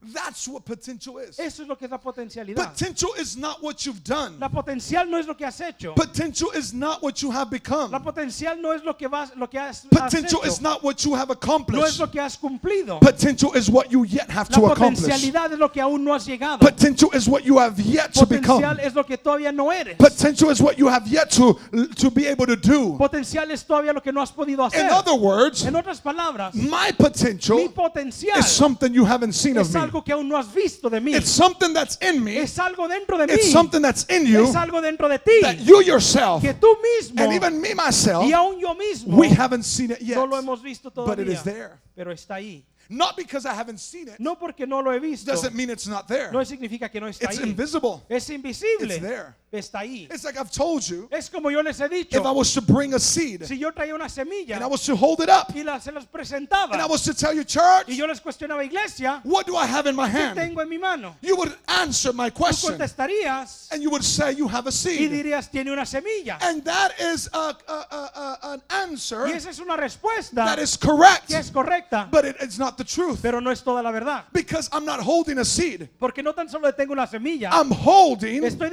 That's 0.04 0.48
what 0.48 0.64
potential 0.64 1.18
is. 1.18 1.38
Eso 1.38 1.62
es 1.62 1.68
lo 1.68 1.76
que 1.76 1.85
es 1.85 1.90
la 1.92 1.98
potencialidad. 1.98 2.56
Potential 2.72 3.11
is 3.20 3.37
not 3.37 3.62
what 3.62 3.87
you've 3.87 4.02
done. 4.02 4.37
La 4.40 4.48
potencial 4.48 5.08
no 5.08 5.16
es 5.16 5.28
lo 5.28 5.35
que 5.35 5.46
has 5.46 5.61
hecho. 5.61 5.92
Potential 5.94 6.50
is 6.56 6.74
not 6.74 7.00
what 7.04 7.22
you 7.22 7.30
have 7.30 7.46
La 7.52 7.58
become. 7.58 8.02
potencial 8.02 8.61
no 8.61 8.72
es 8.72 8.82
lo 8.82 8.94
que 8.94 9.08
vas, 9.08 9.30
lo 9.37 9.46
que 9.46 9.61
has, 9.61 9.85
has 9.85 10.11
Potential 10.11 10.40
hecho. 10.42 10.48
is 10.48 10.61
not 10.61 10.82
what 10.82 11.04
you 11.04 11.14
have 11.14 11.28
No 11.28 11.35
es 11.35 11.38
accomplished. 11.38 12.00
lo 12.00 12.06
que 12.08 12.20
has 12.20 12.37
cumplido. 12.37 13.00
Potential 13.00 13.52
is 13.52 13.70
what 13.70 13.92
you 13.92 14.02
yet 14.02 14.28
have 14.28 14.50
La 14.50 14.56
to 14.58 14.66
accomplish. 14.72 15.04
potencialidad 15.08 15.52
es 15.52 15.58
lo 15.61 15.68
que 15.68 15.80
aún 15.80 16.02
no 16.02 16.14
has 16.14 16.26
llegado. 16.26 16.58
Potential 16.58 17.11
is 17.14 17.28
what 17.28 17.44
you 17.44 17.58
have 17.58 17.78
yet 17.78 18.12
to 18.12 18.26
Potencial 18.26 18.58
become. 18.58 18.80
es 18.80 18.94
lo 18.96 19.04
que 19.04 19.16
todavía 19.16 19.54
no 19.54 19.70
eres. 19.70 19.96
Potential 19.98 20.50
is 20.50 20.61
what 20.61 20.76
you 20.76 20.88
have 20.88 21.06
yet 21.06 21.30
to 21.30 21.56
to 21.94 22.11
be 22.11 22.26
able 22.26 22.46
to 22.46 22.56
do. 22.56 22.96
Potencial 22.98 23.48
es 23.52 23.62
todavía 23.64 23.94
lo 23.94 24.00
que 24.00 24.11
no 24.11 24.20
has 24.20 24.32
podido 24.32 24.64
hacer. 24.68 24.80
In 24.85 24.90
other 24.90 25.14
words, 25.14 25.64
En 25.64 25.74
otras 25.76 26.00
palabras, 26.00 26.56
my 26.56 26.87
mi 26.87 26.92
potential 26.92 27.68
potencial 27.68 28.37
is 28.37 28.48
something 28.50 28.92
you 28.92 29.04
haven't 29.04 29.32
seen 29.35 29.56
es 29.62 29.72
me. 29.75 29.81
algo 29.81 30.03
que 30.05 30.12
aún 30.12 30.29
no 30.29 30.37
has 30.37 30.53
visto 30.53 30.88
de 30.90 31.01
mí. 31.01 31.14
It's 31.14 31.31
something 31.31 31.72
that's 31.72 31.96
in 32.01 32.22
me. 32.22 32.38
Es 32.38 32.59
algo 32.59 32.87
dentro 32.88 33.16
de 33.18 33.27
mí. 33.27 33.33
It's 33.35 33.51
something 33.53 33.81
that's 33.83 34.05
in 34.09 34.27
you 34.27 34.44
Es 34.44 34.55
algo 34.55 34.81
dentro 34.81 35.09
de 35.09 35.18
ti. 35.18 35.40
that 35.42 35.57
you 35.61 35.83
yourself 35.83 36.42
Que 36.42 36.55
tú 36.55 36.68
mismo 37.01 37.22
and 37.22 37.33
even 37.33 37.61
me 37.61 37.75
myself 37.75 38.25
y 38.25 38.33
aún 38.33 38.59
yo 38.61 38.75
mismo 38.75 39.16
we 39.16 39.29
haven't 39.29 39.64
seen 39.64 39.90
it 39.92 40.01
yet. 40.01 40.16
no 40.16 40.25
lo 40.27 40.37
hemos 40.37 40.62
visto 40.62 40.90
But 40.90 41.18
it 41.18 41.29
is 41.29 41.42
there. 41.42 41.81
Pero 41.94 42.12
está 42.12 42.37
ahí. 42.37 42.64
Not 42.88 43.16
because 43.16 43.46
I 43.46 43.55
haven't 43.55 43.79
seen 43.79 44.09
it 44.09 44.18
No 44.18 44.35
porque 44.37 44.66
no 44.66 44.81
lo 44.81 44.90
he 44.92 44.98
visto. 44.98 45.31
doesn't 45.31 45.55
mean 45.55 45.70
it's 45.70 45.87
not 45.87 46.07
there. 46.09 46.31
No 46.33 46.40
significa 46.44 46.90
que 46.90 47.01
no 47.01 47.07
está 47.09 47.31
It's 47.31 47.38
ahí. 47.40 47.48
invisible. 47.51 48.03
Es 48.09 48.29
invisible. 48.29 48.94
It's 48.96 49.01
there. 49.01 49.35
Está 49.53 49.81
ahí. 49.81 50.09
It's 50.11 50.25
like 50.25 50.38
I've 50.38 50.51
told 50.51 50.83
you, 50.88 51.09
Es 51.11 51.29
como 51.29 51.51
yo 51.51 51.61
les 51.61 51.79
he 51.79 51.85
if 51.85 51.93
I 51.93 52.03
dicho. 52.05 52.33
was 52.33 52.55
to 52.55 52.62
bring 52.62 52.95
a 52.95 52.99
seed 52.99 53.45
Si 53.45 53.59
yo 53.59 53.71
traía 53.71 53.95
una 53.95 54.09
semilla 54.09 54.55
and 54.55 54.65
I 54.65 54.67
was 54.67 54.83
to 54.87 54.97
hold 54.97 55.21
it 55.21 55.29
up 55.29 55.53
y 55.55 55.62
la, 55.62 55.79
se 55.79 55.93
las 55.93 56.05
and 56.05 56.15
I 56.15 56.19
presentaba 56.19 56.88
was 56.88 57.03
to 57.05 57.12
tell 57.12 57.35
you, 57.35 57.45
church, 57.45 57.87
y 57.88 57.95
yo 57.95 58.07
les 58.07 58.19
cuestionaba, 58.21 58.65
iglesia, 58.65 59.21
what 59.25 59.47
do 59.47 59.55
I 59.55 59.67
have 59.67 59.87
in 59.87 59.95
my 59.95 60.09
¿qué 60.09 60.12
hand? 60.15 60.38
tengo 60.38 60.61
en 60.62 60.69
mi 60.71 60.79
mano? 60.79 61.17
You 61.21 61.37
would 61.37 61.55
answer 61.69 62.15
my 62.15 62.31
Tú 62.31 62.37
question 62.45 62.73
contestarías 62.79 63.69
and 63.73 63.83
you 63.83 63.91
would 63.91 64.03
say 64.05 64.33
you 64.33 64.49
have 64.49 64.67
a 64.67 64.71
y 64.71 64.73
seed. 64.73 65.11
dirías, 65.11 65.51
tiene 65.51 65.71
una 65.71 65.85
semilla. 65.85 66.38
And 66.41 66.65
that 66.65 66.93
is 66.99 67.29
a, 67.35 67.55
a, 67.69 67.87
a, 67.91 68.11
a- 68.15 68.53
an 68.55 68.62
answer 68.71 69.27
Y 69.27 69.33
esa 69.33 69.51
es 69.51 69.59
una 69.61 69.77
respuesta 69.77 70.47
that 70.47 70.59
is 70.61 70.79
correct, 70.79 71.29
que 71.29 71.37
es 71.37 71.51
correcta, 71.51 72.09
but 72.11 72.25
it, 72.25 72.37
it's 72.41 72.59
not 72.59 72.79
the 72.79 72.85
truth 72.85 73.21
pero 73.21 73.38
no 73.41 73.51
es 73.51 73.62
toda 73.62 73.83
la 73.83 73.91
verdad. 73.93 74.25
because 74.33 74.71
I'm 74.73 74.87
not 74.87 75.01
holding 75.01 75.38
a 75.38 75.45
seed. 75.45 75.88
Porque 76.01 76.23
no 76.23 76.33
tan 76.33 76.49
solo 76.49 76.73
tengo 76.73 76.93
una 76.95 77.07
semilla, 77.07 77.51
I'm 77.53 77.71
holding 77.71 78.43
estoy 78.45 78.71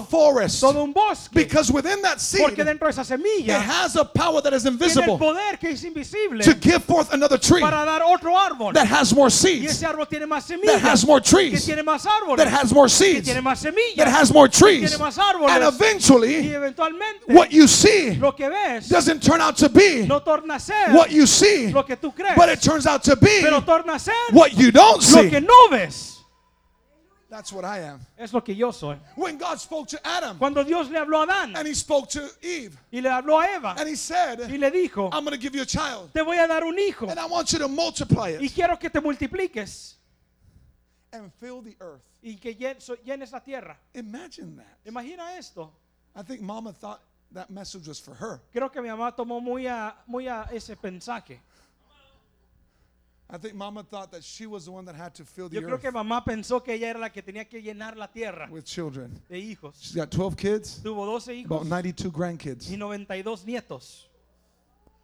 a 0.00 0.04
forest 0.04 0.60
todo 0.60 0.82
un 0.82 0.92
bosque. 0.92 1.30
because 1.34 1.70
within 1.70 2.00
that 2.02 2.20
seed 2.20 2.40
Porque 2.40 2.60
it 2.60 2.64
dentro 2.66 2.86
de 2.86 2.90
esa 2.92 3.04
semilla 3.04 3.60
has 3.60 3.96
a 3.96 4.04
power 4.04 4.40
that 4.42 4.52
is 4.52 4.62
tiene 4.62 4.76
el 4.76 4.82
invisible 4.82 5.18
poder 5.18 5.58
que 5.58 5.70
es 5.70 5.84
invisible 5.84 6.44
to 6.44 6.54
give 6.54 6.82
forth 6.84 7.12
another 7.12 7.38
tree 7.38 7.60
para 7.60 7.84
dar 7.84 8.02
otro 8.02 8.32
árbol. 8.36 8.72
that 8.74 8.86
has 8.86 9.14
more 9.14 9.28
Y 9.28 9.30
seeds, 9.30 9.72
ese 9.72 9.84
árbol 9.86 10.06
tiene 10.08 10.26
más 10.26 10.46
that 10.46 10.80
has 10.80 11.04
more 11.06 11.20
que 11.20 11.30
trees, 11.30 11.64
tiene 11.64 11.82
más 11.82 12.06
árboles, 12.06 12.36
that 12.44 12.48
has 12.48 12.72
more 12.72 12.86
que 12.86 12.94
seeds, 12.94 13.24
tiene 13.26 13.42
más 13.42 13.60
that 13.96 14.08
has 14.08 14.32
more 14.32 14.48
trees. 14.48 14.90
tiene 14.90 14.98
más 14.98 15.18
árboles. 15.18 15.50
And 15.50 15.64
y 15.64 15.68
eventually, 15.68 16.48
eventualmente 16.54 17.24
what 17.28 17.50
you 17.52 17.66
see 17.68 18.14
lo 18.16 18.32
que 18.32 18.48
ves 18.48 18.88
doesn't 18.88 19.20
turn 19.22 19.40
out 19.40 19.56
to 19.56 19.68
be 19.68 20.06
no 20.06 20.20
torna 20.20 20.54
a 20.56 20.60
ser 20.60 20.92
what 20.94 21.10
you 21.10 21.26
see, 21.26 21.70
lo 21.72 21.82
que 21.84 21.96
tú 21.96 22.14
crees, 22.14 22.34
but 22.36 22.48
it 22.48 22.60
turns 22.60 22.86
out 22.86 23.02
to 23.02 23.16
be 23.16 23.40
pero 23.42 23.60
torna 23.62 23.94
a 23.94 23.98
ser 23.98 24.12
what 24.32 24.54
you 24.54 24.70
don't 24.70 25.02
lo 25.14 25.22
que 25.22 25.40
see. 25.40 25.46
no 25.46 25.68
ves. 25.70 26.17
That's 27.30 27.52
what 27.52 27.64
I 27.64 27.80
am. 27.80 28.00
Es 28.16 28.32
lo 28.32 28.40
que 28.40 28.54
yo 28.54 28.70
soy. 28.70 28.96
When 29.14 29.36
God 29.36 29.58
spoke 29.60 29.88
to 29.88 30.00
Adam 30.02 30.38
Cuando 30.38 30.64
Dios 30.64 30.88
le 30.88 30.98
habló 30.98 31.22
a 31.22 31.26
Adán 31.26 31.56
and 31.56 31.68
he 31.68 31.74
spoke 31.74 32.08
to 32.10 32.26
Eve 32.40 32.74
y 32.90 33.00
le 33.00 33.10
habló 33.10 33.38
a 33.42 33.54
Eva 33.54 33.74
and 33.78 33.86
he 33.88 33.96
said, 33.96 34.40
y 34.50 34.56
le 34.56 34.70
dijo, 34.70 35.10
I'm 35.12 35.24
going 35.24 35.36
to 35.36 35.40
give 35.40 35.54
you 35.54 35.60
a 35.62 35.66
child 35.66 36.10
te 36.14 36.22
voy 36.22 36.36
a 36.42 36.48
dar 36.48 36.64
un 36.64 36.78
hijo 36.78 37.06
and 37.08 37.18
I 37.20 37.26
want 37.26 37.52
you 37.52 37.58
to 37.58 37.68
multiply 37.68 38.30
y 38.40 38.46
it 38.46 38.54
quiero 38.54 38.76
que 38.78 38.88
te 38.88 39.00
multipliques 39.00 39.96
and 41.12 41.30
fill 41.38 41.60
the 41.60 41.76
earth. 41.80 42.00
y 42.22 42.38
que 42.40 42.54
llen- 42.54 42.80
so- 42.80 42.96
llenes 43.04 43.30
la 43.32 43.40
tierra. 43.40 43.76
Imagine 43.94 44.56
that. 44.56 44.78
Imagina 44.90 45.36
esto. 45.38 45.70
I 46.16 46.22
think 46.22 46.40
mama 46.40 46.72
thought 46.72 47.00
that 47.32 47.50
message 47.50 47.86
was 47.86 47.98
for 48.00 48.14
her. 48.14 48.40
Creo 48.54 48.72
que 48.72 48.80
mi 48.80 48.88
mamá 48.88 49.14
tomó 49.14 49.42
muy 49.42 49.66
a, 49.66 49.94
muy 50.06 50.26
a 50.28 50.48
ese 50.50 50.74
mensaje. 50.82 51.40
I 53.30 53.36
think 53.36 53.54
mama 53.54 53.82
thought 53.82 54.10
that 54.12 54.24
she 54.24 54.46
was 54.46 54.64
the 54.64 54.70
one 54.72 54.86
that 54.86 54.94
had 54.94 55.14
to 55.16 55.24
fill 55.24 55.48
the 55.50 55.56
Yo 55.56 55.60
creo 55.60 55.74
earth 55.74 55.82
que 55.82 55.90
mamá 55.92 56.24
pensó 56.24 56.64
que 56.64 56.72
ella 56.72 56.88
era 56.88 56.98
la 56.98 57.10
que 57.10 57.22
tenía 57.22 57.46
que 57.46 57.60
llenar 57.60 57.94
la 57.96 58.06
tierra 58.06 58.48
with 58.50 58.64
children. 58.64 59.20
de 59.28 59.36
hijos. 59.38 59.76
She's 59.80 59.94
got 59.94 60.10
12 60.10 60.34
kids, 60.36 60.80
Tuvo 60.82 61.04
12 61.04 61.44
about 61.44 61.60
hijos 61.62 61.66
92 61.68 62.10
grandkids. 62.10 62.70
y 62.70 62.76
92 62.78 63.44
nietos. 63.44 64.06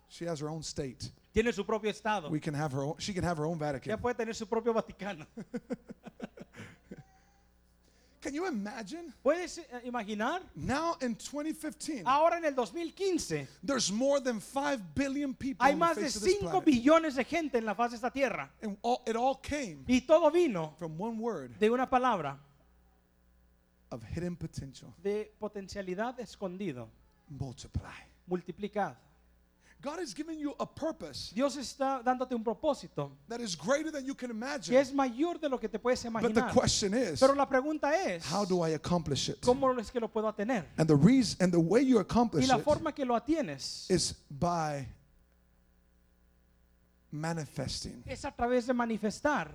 She 0.08 0.24
has 0.24 0.40
her 0.40 0.48
own 0.48 0.62
state. 0.62 1.10
Tiene 1.34 1.52
su 1.52 1.64
propio 1.64 1.90
estado. 1.90 2.30
We 2.30 2.40
can 2.40 2.54
have 2.54 2.72
her 2.72 2.84
own, 2.84 2.94
she 2.98 3.12
can 3.12 3.24
have 3.24 3.36
her 3.36 3.44
own 3.44 3.58
Ya 3.58 3.66
Vatican. 3.72 3.98
puede 3.98 4.14
tener 4.16 4.34
su 4.34 4.46
propio 4.46 4.72
Vaticano. 4.72 5.26
Can 8.24 8.32
you 8.32 8.46
imagine? 8.46 9.12
¿Puedes 9.22 9.58
eh, 9.58 9.64
imaginar? 9.84 10.40
Now 10.56 10.96
in 11.02 11.14
2015, 11.14 12.04
Ahora 12.06 12.38
en 12.38 12.46
el 12.46 12.54
2015 12.54 13.46
there's 13.62 13.92
more 13.92 14.18
than 14.18 14.40
5 14.40 14.94
billion 14.94 15.34
people 15.34 15.62
hay 15.62 15.74
on 15.74 15.78
the 15.78 15.84
más 15.84 15.94
de 15.96 16.02
face 16.04 16.16
of 16.16 16.22
this 16.22 16.38
5 16.40 16.50
planet. 16.50 16.64
billones 16.64 17.14
de 17.16 17.24
gente 17.24 17.58
en 17.58 17.66
la 17.66 17.74
faz 17.74 17.90
de 17.90 17.96
esta 17.96 18.10
tierra. 18.10 18.50
And 18.62 18.78
all, 18.80 19.02
it 19.06 19.14
all 19.14 19.34
came 19.42 19.84
Y 19.86 20.00
todo 20.06 20.30
vino 20.30 20.74
from 20.78 20.98
one 20.98 21.18
word 21.18 21.58
de 21.58 21.68
una 21.68 21.86
palabra 21.90 22.38
of 23.90 24.02
hidden 24.04 24.36
potential. 24.36 24.94
de 25.02 25.30
potencialidad 25.38 26.18
escondido. 26.18 26.88
Multiply. 27.28 28.08
Multiplicad. 28.26 28.96
God 29.84 29.98
has 30.00 30.14
given 30.14 30.38
you 30.38 30.54
a 30.58 30.64
purpose 30.64 31.30
Dios 31.34 31.56
está 31.58 32.02
dándote 32.02 32.34
un 32.34 32.42
propósito 32.42 33.10
that 33.28 33.38
is 33.40 33.54
greater 33.54 33.92
than 33.92 34.06
you 34.06 34.14
can 34.14 34.30
imagine. 34.30 34.72
que 34.74 34.80
es 34.80 34.90
mayor 34.94 35.38
de 35.38 35.46
lo 35.50 35.58
que 35.58 35.68
te 35.68 35.78
puedes 35.78 36.02
But 36.04 36.22
the 36.22 36.28
imaginar. 36.30 36.52
question 36.54 36.94
is, 36.94 37.20
Pero 37.20 37.34
la 37.34 37.46
pregunta 37.46 37.92
es, 37.94 38.24
how 38.32 38.46
do 38.46 38.62
I 38.66 38.70
accomplish 38.70 39.28
it? 39.28 39.42
¿cómo 39.42 39.78
es 39.78 39.90
que 39.90 40.00
lo 40.00 40.08
puedo 40.08 40.34
tener? 40.34 40.64
And 40.78 40.88
the 40.88 40.96
reason 40.96 41.36
and 41.42 41.52
the 41.52 41.60
way 41.60 41.82
you 41.82 41.98
Y 41.98 42.00
accomplish 42.00 42.48
la 42.48 42.56
it 42.56 42.64
forma 42.64 42.92
que 42.92 43.04
lo 43.04 43.14
atienes 43.14 43.90
is 43.90 44.14
by 44.30 44.88
manifesting 47.10 48.02
es 48.06 48.24
a 48.24 48.32
través 48.32 48.66
de 48.66 48.72
manifestar 48.72 49.50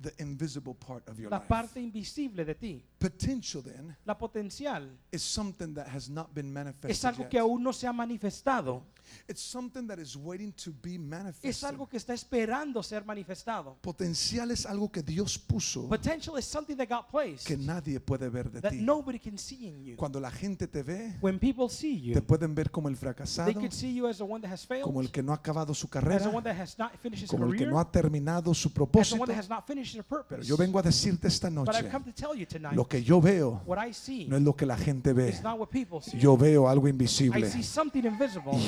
the 0.00 0.12
invisible 0.18 0.74
part 0.74 1.08
of 1.08 1.18
your 1.18 1.30
la 1.30 1.38
life. 1.38 1.48
parte 1.48 1.80
invisible 1.80 2.44
de 2.44 2.54
ti. 2.54 2.84
Potential 3.08 3.62
then 3.62 3.94
La 4.06 4.16
potencial 4.16 4.88
is 5.12 5.22
something 5.22 5.74
that 5.74 5.86
has 5.88 6.08
not 6.08 6.32
been 6.34 6.46
es 6.46 6.52
manifested 6.52 7.04
algo 7.04 7.22
yet. 7.24 7.28
que 7.30 7.38
aún 7.38 7.62
no 7.62 7.72
se 7.72 7.86
ha 7.86 7.92
manifestado. 7.92 8.82
It's 9.28 9.42
something 9.42 9.86
that 9.86 9.98
is 9.98 10.16
waiting 10.16 10.50
to 10.64 10.72
be 10.82 10.94
Es 10.94 10.98
manifested. 11.00 11.64
algo 11.68 11.86
que 11.86 11.98
está 11.98 12.14
esperando 12.14 12.82
ser 12.82 13.04
manifestado. 13.04 13.76
Potencial 13.82 14.50
es 14.50 14.64
algo 14.64 14.90
que 14.90 15.02
Dios 15.02 15.38
puso 15.38 15.86
Potential 15.90 16.38
is 16.38 16.46
something 16.46 16.74
that 16.76 16.88
got 16.88 17.10
placed 17.10 17.46
que 17.46 17.58
nadie 17.58 18.00
puede 18.00 18.30
ver 18.30 18.50
de 18.50 18.62
that 18.62 18.70
ti. 18.70 18.80
nobody 18.80 19.18
can 19.18 19.36
see 19.36 19.66
in 19.66 19.84
you. 19.84 19.96
Cuando 19.96 20.18
la 20.18 20.30
gente 20.30 20.66
te 20.66 20.82
ve, 20.82 21.18
When 21.20 21.38
people 21.38 21.68
see 21.68 22.00
te 22.00 22.14
you, 22.14 22.22
pueden 22.26 22.54
ver 22.54 22.70
como 22.70 22.88
el 22.88 22.94
they 22.94 23.00
fracasado, 23.00 23.52
could 23.52 23.72
see 23.72 23.92
you 23.94 24.06
as 24.08 24.16
the 24.16 24.24
one 24.24 24.40
that 24.40 24.50
has 24.50 24.64
failed, 24.66 24.84
como 24.84 25.02
el 25.02 25.10
que 25.10 25.22
no 25.22 25.32
ha 25.32 25.36
acabado 25.36 25.74
su 25.74 25.86
as 25.86 25.90
carrera, 25.90 26.24
the 26.24 26.34
one 26.34 26.42
that 26.42 26.58
has 26.58 26.78
not 26.78 26.92
finished 27.02 27.24
his 27.24 27.30
como 27.30 27.44
el 27.44 27.50
que 27.50 27.58
career, 27.58 27.72
no 27.72 27.78
ha 27.78 27.90
terminado 27.92 28.54
su 28.54 28.68
as 28.68 28.72
the 28.72 28.74
propósito. 28.74 29.20
one 29.20 29.26
that 29.30 29.38
has 29.38 29.50
not 29.50 29.66
finished 29.66 29.92
their 29.92 30.02
Pero 30.04 30.24
purpose. 30.24 30.48
yo 30.48 30.56
vengo 30.56 30.78
a 30.78 30.82
decirte 30.82 31.28
esta 31.28 31.48
But 31.50 31.54
noche, 31.66 31.78
I've 31.78 31.90
come 31.90 32.04
to 32.10 32.12
tell 32.12 32.34
you 32.34 32.46
tonight, 32.46 32.74
lo 32.74 32.86
que 32.94 33.02
yo 33.02 33.20
veo 33.20 33.60
what 33.66 33.84
I 33.84 33.92
see 33.92 34.26
no 34.28 34.36
es 34.36 34.42
lo 34.42 34.54
que 34.54 34.64
la 34.64 34.76
gente 34.76 35.12
ve. 35.12 35.30
is 35.30 35.42
not 35.42 35.58
what 35.58 35.68
people 35.68 36.00
see. 36.00 36.16
Yo 36.16 36.36
veo 36.36 36.68
algo 36.68 36.86
invisible. 36.86 37.50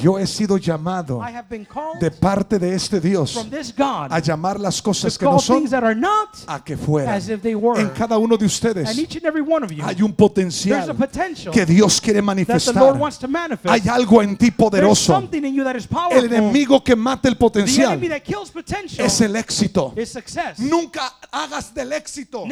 Yo 0.02 0.18
he 0.18 0.26
sido 0.26 0.58
llamado 0.58 1.22
de 2.00 2.10
parte 2.10 2.58
de 2.58 2.74
este 2.74 3.00
Dios 3.00 3.46
a 4.10 4.18
llamar 4.18 4.58
las 4.58 4.82
cosas 4.82 5.16
que 5.16 5.24
no 5.24 5.38
son 5.38 5.64
a 6.48 6.64
que 6.64 6.76
fueran. 6.76 7.22
En 7.76 7.90
cada 7.90 8.18
uno 8.18 8.36
de 8.36 8.46
ustedes 8.46 8.88
hay 8.88 10.02
un 10.02 10.12
potencial 10.12 10.96
que 11.52 11.64
Dios 11.64 12.00
quiere 12.00 12.20
manifestar. 12.20 12.98
Hay 13.64 13.82
algo 13.88 14.22
en 14.22 14.36
ti 14.36 14.50
poderoso. 14.50 15.22
El 16.10 16.24
enemigo 16.24 16.82
que 16.82 16.96
mata 16.96 17.28
el 17.28 17.36
potencial 17.36 18.02
es 18.98 19.20
el 19.20 19.36
éxito. 19.36 19.94
Nunca 20.58 21.14
hagas 21.30 21.72
del 21.72 21.92
éxito 21.92 22.44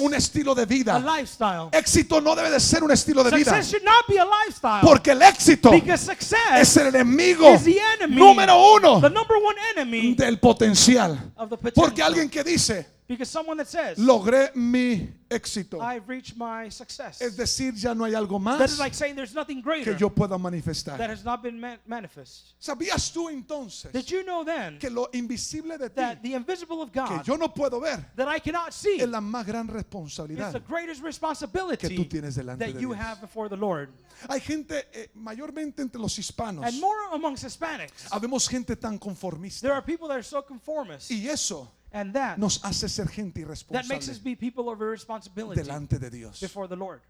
un 0.00 0.14
estilo 0.14 0.55
de 0.56 0.62
a 0.62 0.66
vida. 0.66 0.98
lifestyle. 0.98 1.68
Éxito 1.72 2.20
no 2.20 2.34
debe 2.34 2.50
de 2.50 2.58
ser 2.58 2.82
un 2.82 2.90
estilo 2.90 3.22
de 3.22 3.36
vida. 3.36 3.52
Success 3.52 3.70
should 3.70 3.84
not 3.84 4.06
be 4.08 4.18
a 4.18 4.24
lifestyle. 4.24 4.80
Porque 4.82 5.12
el 5.12 5.22
éxito 5.22 5.70
es 5.72 6.76
el 6.76 6.86
enemigo 6.88 7.54
is 7.54 7.64
the 7.64 7.78
enemy, 7.94 8.16
número 8.16 8.74
uno 8.74 9.00
the 9.00 9.10
number 9.10 9.36
one 9.36 9.56
enemy 9.76 10.14
del 10.14 10.38
potencial. 10.38 11.12
of 11.36 11.50
the 11.50 11.56
potential. 11.56 11.72
Porque 11.74 12.02
alguien 12.02 12.28
que 12.28 12.42
dice, 12.42 12.95
Because 13.08 13.30
someone 13.30 13.56
that 13.58 13.68
says, 13.68 13.98
logré 13.98 14.50
mi 14.56 15.08
éxito. 15.30 15.80
I've 15.80 16.08
reached 16.08 16.36
my 16.36 16.68
success. 16.70 17.20
Es 17.22 17.36
decir, 17.36 17.72
ya 17.76 17.94
no 17.94 18.04
hay 18.04 18.14
algo 18.14 18.42
That 18.42 18.58
más 18.58 18.72
is 18.72 18.78
like 18.80 18.94
saying 18.94 19.14
there's 19.14 19.32
nothing 19.34 19.60
greater 19.62 19.92
que 19.92 19.96
yo 19.98 20.08
pueda 20.10 20.30
that 20.36 20.38
manifestar. 20.40 20.98
has 21.08 21.24
not 21.24 21.40
been 21.40 21.58
man- 21.60 21.78
manifest. 21.86 22.54
¿Sabías 22.60 23.12
tú 23.12 23.28
entonces 23.28 23.92
Did 23.92 24.10
you 24.10 24.24
know 24.24 24.42
then 24.44 24.78
que 24.80 24.90
lo 24.90 25.08
invisible 25.12 25.78
de 25.78 25.88
that 25.90 26.20
ti, 26.22 26.30
the 26.30 26.34
invisible 26.36 26.82
of 26.82 26.90
que 26.90 27.00
God 27.00 27.24
yo 27.24 27.36
no 27.36 27.46
puedo 27.48 27.80
ver, 27.80 28.04
that 28.16 28.26
I 28.28 28.40
cannot 28.40 28.72
see 28.72 29.00
es 29.00 29.08
la 29.08 29.20
más 29.20 29.46
gran 29.46 29.68
is 29.68 29.72
responsabilidad 29.74 30.52
the 30.52 30.58
greatest 30.60 31.00
que 31.00 31.06
responsibility 31.06 31.96
tú 31.96 32.08
tienes 32.08 32.34
delante 32.34 32.64
that 32.66 32.74
de 32.74 32.80
you 32.80 32.92
Dios? 32.92 32.98
have 33.04 33.20
before 33.20 33.48
the 33.48 33.56
Lord? 33.56 33.88
Hay 34.28 34.40
gente, 34.40 34.84
eh, 34.92 35.10
mayormente 35.14 35.80
entre 35.82 36.00
los 36.00 36.18
hispanos, 36.18 36.64
And 36.66 36.80
more 36.80 36.96
amongst 37.12 37.44
Hispanics, 37.44 38.08
habemos 38.10 38.48
gente 38.48 38.74
tan 38.74 38.98
conformista. 38.98 39.60
there 39.60 39.72
are 39.74 39.82
people 39.82 40.08
that 40.08 40.14
are 40.16 40.22
so 40.24 40.42
conformist, 40.42 41.10
Y 41.12 41.28
eso 41.28 41.70
and 41.92 42.12
that 42.14 42.38
nos 42.38 42.60
hace 42.62 42.88
ser 42.88 43.06
gente 43.08 43.40
that 43.44 43.86
makes 43.88 44.08
us 44.08 44.18
irresponsable 44.18 44.24
be 44.24 44.36
people 44.36 44.68
of 44.70 44.80
irresponsibility 44.80 45.62
delante 45.62 45.98
de 45.98 46.10
Dios. 46.10 46.40
before 46.40 46.66
the 46.68 46.76
Lord. 46.76 47.00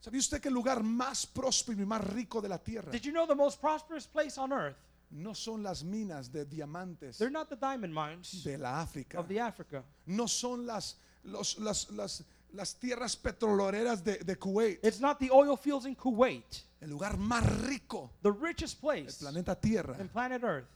¿Sabía 0.00 0.20
usted 0.20 0.40
que 0.40 0.48
el 0.48 0.54
lugar 0.54 0.82
más 0.82 1.26
próspero 1.26 1.82
y 1.82 1.86
más 1.86 2.00
rico 2.12 2.40
de 2.40 2.48
la 2.48 2.58
tierra 2.58 2.92
Did 2.92 3.02
you 3.02 3.12
know 3.12 3.26
the 3.26 3.34
most 3.34 3.60
prosperous 3.60 4.06
place 4.06 4.38
on 4.38 4.52
earth? 4.52 4.76
no 5.10 5.32
son 5.34 5.62
las 5.62 5.82
minas 5.82 6.30
de 6.30 6.44
diamantes 6.44 7.18
They're 7.18 7.30
not 7.32 7.48
the 7.48 7.56
diamond 7.56 7.92
mines 7.92 8.44
de 8.44 8.56
la 8.58 8.80
África? 8.82 9.18
of 9.18 9.26
the 9.28 9.40
Africa. 9.40 9.82
No 10.06 10.26
son 10.26 10.66
las, 10.66 10.96
los- 11.24 11.58
las, 11.58 11.90
las, 11.90 12.22
las 12.52 12.74
tierras 12.74 13.16
petroleras 13.16 14.04
de, 14.04 14.18
de 14.18 14.36
Kuwait. 14.36 14.78
It's 14.84 15.00
not 15.00 15.18
the 15.18 15.30
oil 15.32 15.56
fields 15.56 15.84
in 15.86 15.96
Kuwait. 15.96 16.62
El 16.80 16.90
lugar 16.90 17.16
más 17.16 17.42
rico 17.66 18.10
The 18.22 18.30
richest 18.30 18.80
del 18.80 18.90
place 19.04 19.18
planeta 19.18 19.56
Tierra. 19.60 19.96
in 19.98 20.08
planet 20.08 20.44
Earth. 20.44 20.68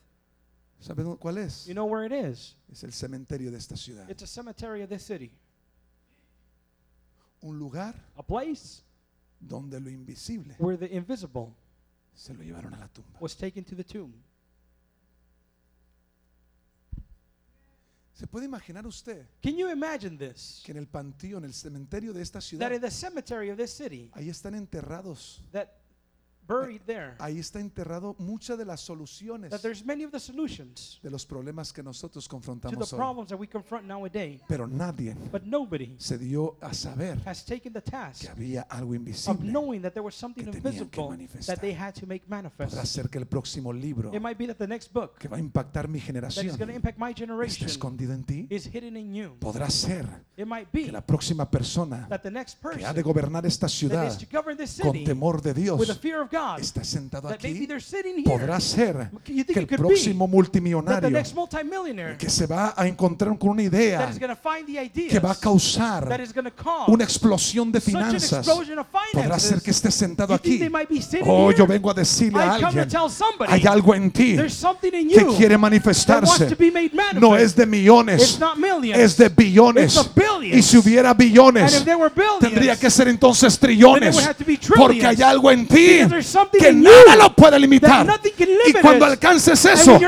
¿Sabe 0.83 1.05
dó- 1.05 1.17
cuál 1.19 1.39
es? 1.39 1.65
You 1.67 1.75
know 1.75 1.87
where 1.87 2.05
it 2.05 2.13
is? 2.13 2.57
Es 2.71 2.83
el 2.83 2.93
cementerio 2.93 3.51
de 3.53 3.57
esta 3.59 3.77
ciudad. 3.77 4.09
It's 4.11 4.23
a 4.23 4.27
cemetery 4.27 4.83
of 4.83 4.89
this 4.91 5.03
city. 5.05 5.33
Un 7.43 7.59
lugar 7.59 7.95
A 8.17 8.23
place 8.23 8.83
donde 9.41 9.81
lo 9.81 9.89
invisible 9.91 10.55
where 10.59 10.77
the 10.77 10.93
invisible 10.95 11.55
se 12.15 12.33
lo 12.35 12.43
llevaron 12.43 12.75
a 12.75 12.79
la 12.79 12.89
tumba. 12.89 13.19
was 13.21 13.37
taken 13.37 13.65
to 13.65 13.75
the 13.77 13.85
tomb. 13.85 14.13
¿Se 18.15 18.27
puede 18.27 18.45
imaginar 18.47 18.87
usted 18.87 19.27
Can 19.43 19.57
you 19.57 19.69
imagine 19.69 20.17
this? 20.17 20.63
que 20.65 20.73
en 20.73 20.79
el 20.79 20.87
panteón, 20.87 21.39
en 21.45 21.51
el 21.51 21.55
cementerio 21.55 22.13
de 22.13 22.23
esta 22.23 22.39
That 22.39 22.43
ciudad, 22.45 22.73
in 22.73 22.81
the 22.81 22.91
cemetery 22.91 23.51
of 23.51 23.57
this 23.57 23.73
city, 23.73 24.11
ahí 24.15 24.29
están 24.29 24.55
enterrados, 24.55 25.43
that 25.53 25.69
buried 26.61 26.83
there, 26.87 27.15
ahí 27.19 27.39
está 27.39 27.61
enterrado 27.61 28.15
muchas 28.19 28.59
de 28.59 28.65
las 28.65 28.81
soluciones 28.81 29.51
that 29.51 29.61
there's 29.61 29.85
many 29.85 30.05
of 30.05 30.11
the 30.13 30.21
solutions 30.21 30.99
de 31.03 31.11
los 31.11 31.25
problemas 31.27 31.73
que 31.73 31.83
nosotros 31.83 32.25
to 32.25 32.31
the 32.31 32.37
confrontamos 32.37 32.93
hoy? 32.93 32.97
problems 32.99 33.29
that 33.31 33.39
we 33.39 33.47
confront 33.47 33.87
nowadays. 33.87 34.41
Pero 34.49 34.67
nadie 34.67 35.15
But 35.31 35.43
nobody 35.45 35.95
se 35.99 36.19
dio 36.19 36.57
a 36.61 36.73
saber 36.75 37.19
has 37.27 37.45
taken 37.45 37.73
the 37.73 37.81
task 37.81 38.23
que 38.23 38.29
había 38.31 38.63
algo 38.69 38.91
of 38.91 38.97
invisible. 38.97 39.45
knowing 39.51 39.83
that 39.83 39.93
there 39.93 40.05
was 40.05 40.15
something 40.15 40.45
que 40.45 40.53
tenían 40.53 40.63
que 40.63 40.69
invisible 41.01 41.09
manifestar. 41.11 41.57
that 41.57 41.61
they 41.63 41.75
had 41.75 41.95
to 41.95 42.07
make 42.07 42.25
Podrá 42.27 42.37
manifest. 42.43 42.85
ser 42.87 43.09
que 43.09 43.19
el 43.19 43.27
próximo 43.27 43.73
libro 43.73 44.11
It 44.15 44.21
might 44.21 44.37
be 44.39 44.47
that 44.47 44.57
the 44.59 44.67
next 44.67 44.93
book 44.93 45.19
que 45.19 45.29
va 45.29 45.37
a 45.37 45.41
impactar 45.41 45.89
mi 45.89 45.99
that 45.99 46.03
is 46.03 46.07
generación 46.07 46.47
going 46.59 46.69
to 46.69 46.75
impact 46.75 46.99
my 46.99 47.11
está 47.11 47.21
generation 47.27 47.67
escondido 47.67 48.13
en 48.13 48.25
ti. 48.25 48.47
is 48.51 48.67
hidden 48.67 48.97
in 48.97 49.15
you. 49.15 49.37
Podrá 49.41 49.71
ser 49.71 50.07
It 50.37 50.47
might 50.47 50.69
que 50.71 50.87
be 50.87 50.93
la 50.93 51.01
próxima 51.05 51.51
persona 51.51 52.07
that 52.09 52.21
the 52.23 52.31
next 52.31 52.57
que 52.63 52.85
ha 52.85 52.93
de 52.93 53.03
person 53.03 53.03
gobernar 53.03 53.47
esta 53.47 53.67
that 53.67 53.71
ciudad 53.73 54.07
is 54.07 54.19
to 54.19 54.27
govern 54.31 54.57
this 54.57 54.79
con 54.81 54.93
city 54.93 55.05
temor 55.05 55.41
de 55.41 55.55
Dios 55.55 55.79
with 55.79 55.89
the 55.89 55.95
fear 55.95 56.21
of 56.21 56.31
God, 56.43 56.61
está 56.61 56.85
sentado 56.85 57.29
aquí. 57.29 57.69
Podrá 58.25 58.61
ser 58.61 59.11
que 59.25 59.59
el 59.59 59.67
próximo 59.67 60.27
multimillonario 60.27 61.23
que 62.19 62.31
se 62.31 62.47
va 62.47 62.75
a 62.77 62.87
encontrar 62.87 63.37
con 63.39 63.51
una 63.51 63.63
idea 63.63 64.11
que 65.09 65.21
va 65.21 65.33
a 65.33 65.35
causar 65.35 66.09
una 66.89 67.05
explosión 67.05 67.71
de 67.71 67.81
finanzas, 67.81 68.47
podrá 69.13 69.39
ser 69.39 69.61
que 69.61 69.71
esté 69.71 69.91
sentado 69.91 70.35
aquí. 70.35 70.61
Oh, 71.25 71.53
yo 71.53 71.67
vengo 71.67 71.91
a 71.91 71.95
decirle 71.95 72.43
a 72.43 72.55
alguien, 72.55 72.89
hay 73.49 73.67
algo 73.67 73.95
en 73.95 74.11
ti 74.11 74.37
there's 74.37 74.55
something 74.55 74.93
in 74.93 75.09
que 75.09 75.25
quiere 75.37 75.57
manifestarse. 75.57 76.57
No 77.15 77.37
es 77.37 77.55
de 77.55 77.67
millones, 77.67 78.39
es 78.95 79.17
de 79.17 79.29
billones. 79.29 80.11
Y 80.43 80.63
si 80.63 80.79
hubiera 80.79 81.15
billones, 81.15 81.85
tendría 82.41 82.77
que 82.77 82.91
ser 82.91 83.09
entonces 83.09 83.59
trillones. 83.59 84.17
Porque 84.77 85.07
hay 85.07 85.23
algo 85.23 85.51
en 85.51 85.67
ti 85.67 86.01
que 86.59 86.73
nada 86.73 87.17
lo 87.17 87.35
puede 87.35 87.59
limitar. 87.59 88.07
Y 88.67 88.73
cuando 88.75 89.07
alcances 89.07 89.65
eso, 89.65 89.99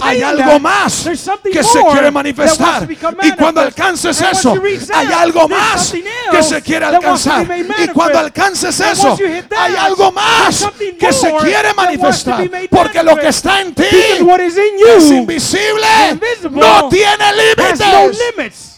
hay 0.00 0.22
algo 0.22 0.60
más 0.60 1.08
que 1.42 1.62
se 1.62 1.84
quiere 1.90 2.10
manifestar. 2.10 2.88
Y 3.22 3.32
cuando 3.32 3.60
alcances 3.60 4.20
eso, 4.20 4.54
hay 4.92 5.08
algo 5.12 5.48
más 5.48 5.92
que 6.30 6.42
se 6.42 6.62
quiere 6.62 6.86
alcanzar. 6.86 7.46
Y 7.78 7.88
cuando 7.88 8.18
alcances 8.18 8.78
eso, 8.80 9.16
hay 9.56 9.74
algo 9.76 10.12
más 10.12 10.66
que 10.98 11.12
se 11.12 11.32
quiere 11.36 11.74
manifestar. 11.74 12.50
Porque 12.70 13.02
lo 13.02 13.16
que 13.16 13.28
está 13.28 13.60
en 13.60 13.74
ti 13.74 13.84
es 13.84 15.10
invisible, 15.10 16.18
no 16.50 16.88
tiene 16.88 17.24
límites. 17.32 17.80
limits. 18.36 18.74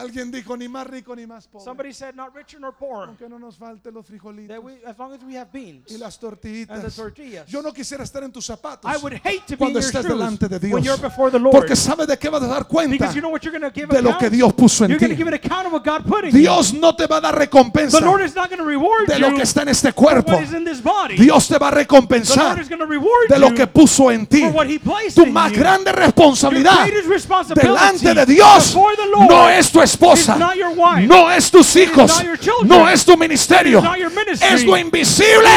Alguien 0.00 0.30
dijo 0.30 0.56
ni 0.56 0.68
más 0.68 0.86
rico 0.86 1.14
ni 1.14 1.26
más 1.26 1.46
pobre. 1.46 1.64
Somebody 1.64 1.92
said, 1.92 2.14
not 2.14 2.34
richer 2.34 2.58
nor 2.60 2.72
poor. 2.74 3.06
Aunque 3.08 3.28
no 3.28 3.38
nos 3.38 3.56
falte 3.56 3.90
los 3.92 4.06
frijolitos 4.06 4.48
That 4.48 4.62
we, 4.62 4.74
as 4.86 4.98
long 4.98 5.12
as 5.12 5.20
we 5.24 5.36
have 5.36 5.50
beans 5.52 5.90
y 5.90 5.96
las 5.98 6.14
and 6.14 6.20
the 6.20 6.26
tortillitas. 6.26 6.94
tortillas. 6.96 7.46
Yo 7.48 7.60
no 7.62 7.72
quisiera 7.72 8.04
estar 8.04 8.22
en 8.22 8.32
tus 8.32 8.46
zapatos 8.46 8.90
I 8.90 8.96
would 9.02 9.14
hate 9.24 9.42
to 9.46 9.48
be 9.48 9.52
in 9.54 9.58
cuando 9.58 9.80
your 9.80 9.88
estés 9.88 10.02
shoes 10.02 10.08
delante 10.12 10.48
de 10.48 10.56
when 10.72 10.82
you're 10.82 10.96
Dios. 10.96 11.00
before 11.00 11.30
the 11.30 11.38
Lord. 11.38 11.52
Porque 11.54 11.76
sabe 11.76 12.06
de 12.06 12.16
qué 12.18 12.28
vas 12.30 12.42
a 12.42 12.46
dar 12.46 12.66
cuenta 12.66 12.92
because 12.92 13.14
you 13.14 13.20
know 13.20 13.30
what 13.30 13.42
you're 13.42 13.52
going 13.56 13.62
to 13.70 13.74
give 13.74 13.88
de 13.88 14.00
lo 14.00 14.10
account? 14.10 14.20
que 14.20 14.30
Dios 14.30 14.52
puso 14.54 14.84
en 14.84 14.90
You're 14.90 14.98
going 15.00 15.10
to 15.10 15.16
ti. 15.16 15.18
give 15.22 15.28
an 15.28 15.34
account 15.34 15.66
of 15.66 15.72
what 15.72 15.84
God 15.84 16.04
put 16.06 16.24
in 16.24 16.30
you. 16.32 16.38
Dios 16.40 16.72
no 16.72 16.94
te 16.94 17.06
va 17.06 17.18
a 17.18 17.20
dar 17.20 17.34
recompensa 17.38 17.98
The 17.98 18.04
Lord 18.04 18.22
is 18.22 18.34
not 18.34 18.48
going 18.48 18.58
to 18.58 18.64
reward 18.64 19.06
de 19.08 19.14
you 19.18 19.20
lo 19.28 19.34
que 19.36 19.42
está 19.42 19.62
en 19.62 19.68
este 19.68 19.92
for 19.92 20.04
cuerpo. 20.04 20.32
what 20.32 20.42
is 20.44 20.52
in 20.54 20.64
this 20.64 20.80
body. 20.80 21.16
Dios 21.16 21.46
te 21.48 21.58
va 21.58 21.68
a 21.68 21.70
the 21.70 21.76
Lord 21.76 21.86
recompensar 21.86 22.58
is 22.60 22.68
going 22.68 22.80
to 22.80 22.86
reward 22.86 23.28
de 23.28 23.38
lo 23.38 23.48
you 23.48 23.54
que 23.54 23.66
puso 23.66 24.10
en 24.10 24.26
ti. 24.26 24.40
for 24.42 24.52
what 24.52 24.66
He 24.66 24.78
placed 24.78 25.16
Tu 25.16 25.24
in 25.24 25.32
más 25.32 25.50
you. 25.52 25.58
grande 25.58 25.90
Your 25.90 25.98
responsabilidad 26.00 26.86
greatest 26.86 27.08
responsibility 27.08 27.66
delante 27.68 28.14
de 28.14 28.26
Dios 28.26 28.72
before 28.72 28.96
the 28.96 29.06
Lord 29.06 29.28
no 29.28 29.48
es 29.48 29.70
tu 29.70 29.80
esposa, 29.90 30.36
not 30.38 30.56
your 30.56 30.74
wife. 30.74 31.06
no 31.06 31.30
es 31.30 31.50
tus 31.50 31.74
hijos, 31.76 32.08
not 32.16 32.24
your 32.24 32.38
children. 32.38 32.68
no 32.68 32.88
es 32.88 33.04
tu 33.04 33.16
ministerio, 33.16 33.78
It 33.78 33.82
is 33.82 33.84
not 33.84 33.98
your 33.98 34.10
ministry. 34.10 34.48
es 34.48 34.64
lo 34.64 34.76
invisible 34.76 35.50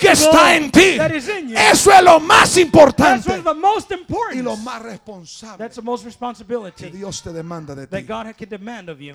que 0.00 0.10
está 0.10 0.56
en 0.56 0.70
ti. 0.70 0.98
Eso 1.54 1.92
es 1.92 2.02
lo 2.02 2.20
más 2.20 2.56
importante 2.56 3.30
what's 3.30 3.44
the 3.44 3.54
most 3.54 3.90
y 4.34 4.42
lo 4.42 4.56
más 4.56 4.82
responsable 4.82 5.58
That's 5.58 5.76
the 5.76 5.82
most 5.82 6.04
que 6.76 6.90
Dios 6.90 7.22
te 7.22 7.32
demanda 7.32 7.74
de 7.74 7.86
that 7.86 8.00
ti. 8.00 8.06
God 8.06 8.36
can 8.36 8.48
demand 8.48 8.88
of 8.88 9.00
you. 9.00 9.14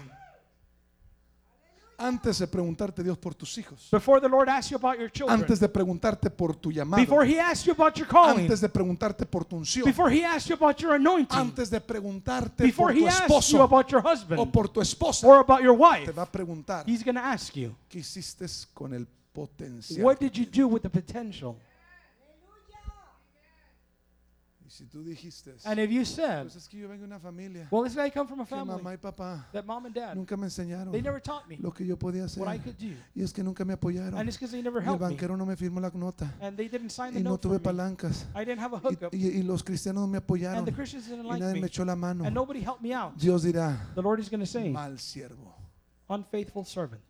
Antes 1.97 2.39
de 2.39 2.47
preguntarte 2.47 3.03
Dios 3.03 3.17
por 3.17 3.35
tus 3.35 3.57
hijos, 3.57 3.89
Before 3.91 4.19
the 4.19 4.27
Lord 4.27 4.49
asks 4.49 4.71
you 4.71 4.77
about 4.77 4.97
your 4.97 5.11
children, 5.11 5.39
antes 5.39 5.59
de 5.59 5.69
preguntarte 5.69 6.29
por 6.29 6.55
tu 6.55 6.71
llamado, 6.71 7.01
before 7.01 7.25
He 7.25 7.39
asks 7.39 7.65
you 7.65 7.73
about 7.73 7.97
your 7.97 8.07
calling, 8.07 8.41
antes 8.45 8.61
de 8.61 8.69
preguntarte 8.69 9.25
por 9.25 9.45
tu 9.45 9.57
unción, 9.57 9.85
before 9.85 10.11
He 10.11 10.25
asks 10.25 10.49
you 10.49 10.55
about 10.55 10.81
your 10.81 10.93
anointing, 10.93 11.37
antes 11.37 11.69
de 11.69 11.79
preguntarte 11.79 12.63
before 12.63 12.93
por 12.93 12.99
tu 12.99 13.05
He 13.05 13.07
asks 13.07 13.19
you 13.19 13.25
esposo 13.25 13.63
about 13.63 13.91
your 13.91 14.01
o 14.05 14.11
husband 14.11 14.51
por 14.51 14.67
tu 14.69 14.81
esposa, 14.81 15.27
or 15.27 15.39
about 15.39 15.61
your 15.61 15.75
wife, 15.77 16.05
te 16.05 16.11
va 16.11 16.23
a 16.23 16.31
preguntar 16.31 16.83
He's 16.87 17.03
going 17.03 17.15
to 17.15 17.23
ask 17.23 17.55
you, 17.55 17.75
qué 17.89 17.99
hiciste 17.99 18.45
con 18.73 18.93
el 18.93 19.07
potencial. 19.31 20.03
what 20.03 20.19
did 20.19 20.35
you 20.35 20.45
do 20.45 20.67
with 20.67 20.81
the 20.81 20.89
potential? 20.89 21.55
Y 24.62 24.62
si 24.73 24.85
tú 24.85 25.03
dijiste, 25.03 25.53
And 25.65 25.79
if 25.79 25.91
you 25.91 26.03
said, 26.03 26.43
pues 26.43 26.55
es 26.55 26.67
que 26.67 26.79
yo 26.79 26.87
vengo 26.89 27.01
de 27.01 27.07
una 27.07 27.19
familia 27.19 27.67
well, 27.69 27.83
this 27.83 27.95
guy 27.95 28.09
come 28.09 28.27
from 28.27 28.39
a 28.41 28.45
que 28.45 28.55
family 28.55 28.75
mamá 28.81 28.93
y 28.93 28.97
papá 28.97 29.47
that 29.53 29.65
mom 29.65 29.85
and 29.85 29.93
dad, 29.95 30.15
nunca 30.15 30.35
me 30.35 30.45
enseñaron 30.47 30.91
they 30.91 31.01
never 31.01 31.21
taught 31.21 31.47
me 31.47 31.57
lo 31.57 31.71
que 31.71 31.85
yo 31.85 31.95
podía 31.97 32.25
hacer. 32.25 32.41
what 32.43 32.53
I 32.55 32.57
could 32.59 32.75
do. 32.77 32.95
Y 33.15 33.21
es 33.23 33.31
que 33.31 33.43
nunca 33.43 33.63
me 33.63 33.73
apoyaron. 33.73 34.17
And 34.17 34.27
it's 34.27 34.37
because 34.37 34.51
they 34.51 34.63
never 34.63 34.81
Y 34.81 34.85
el 34.85 34.89
helped 34.93 35.01
me. 35.07 35.15
banquero 35.15 35.37
no 35.37 35.45
me 35.45 35.55
firmó 35.55 35.79
la 35.79 35.91
nota. 35.93 36.33
And 36.41 36.57
they 36.57 36.67
didn't 36.67 36.89
sign 36.89 37.13
the 37.13 37.19
Y 37.19 37.23
no 37.23 37.31
note 37.31 37.41
tuve 37.47 37.53
me. 37.57 37.59
palancas. 37.59 38.25
I 38.35 38.39
didn't 38.45 38.59
have 38.59 38.73
a 38.75 38.77
Y, 38.77 38.89
hookup. 38.95 39.13
y- 39.13 39.39
y 39.39 39.43
los 39.43 39.63
cristianos 39.63 40.01
no 40.01 40.07
me 40.07 40.17
apoyaron. 40.17 40.57
And 40.57 40.67
the 40.67 40.73
Christians 40.73 41.05
didn't 41.07 41.25
Y 41.25 41.29
like 41.29 41.39
nadie 41.39 41.53
me 41.55 41.61
me. 41.61 41.67
echó 41.67 41.85
la 41.85 41.95
mano. 41.95 42.23
And 42.25 42.33
nobody 42.33 42.61
helped 42.61 42.81
me 42.81 42.93
out. 42.93 43.15
Dios 43.15 43.43
dirá, 43.43 43.91
The 43.95 44.01
Lord 44.01 44.19
is 44.19 44.29
going 44.29 44.39
to 44.41 44.47
say, 44.47 44.69
mal 44.71 44.97
siervo. 44.97 45.53
unfaithful 46.09 46.65
servant. 46.65 47.01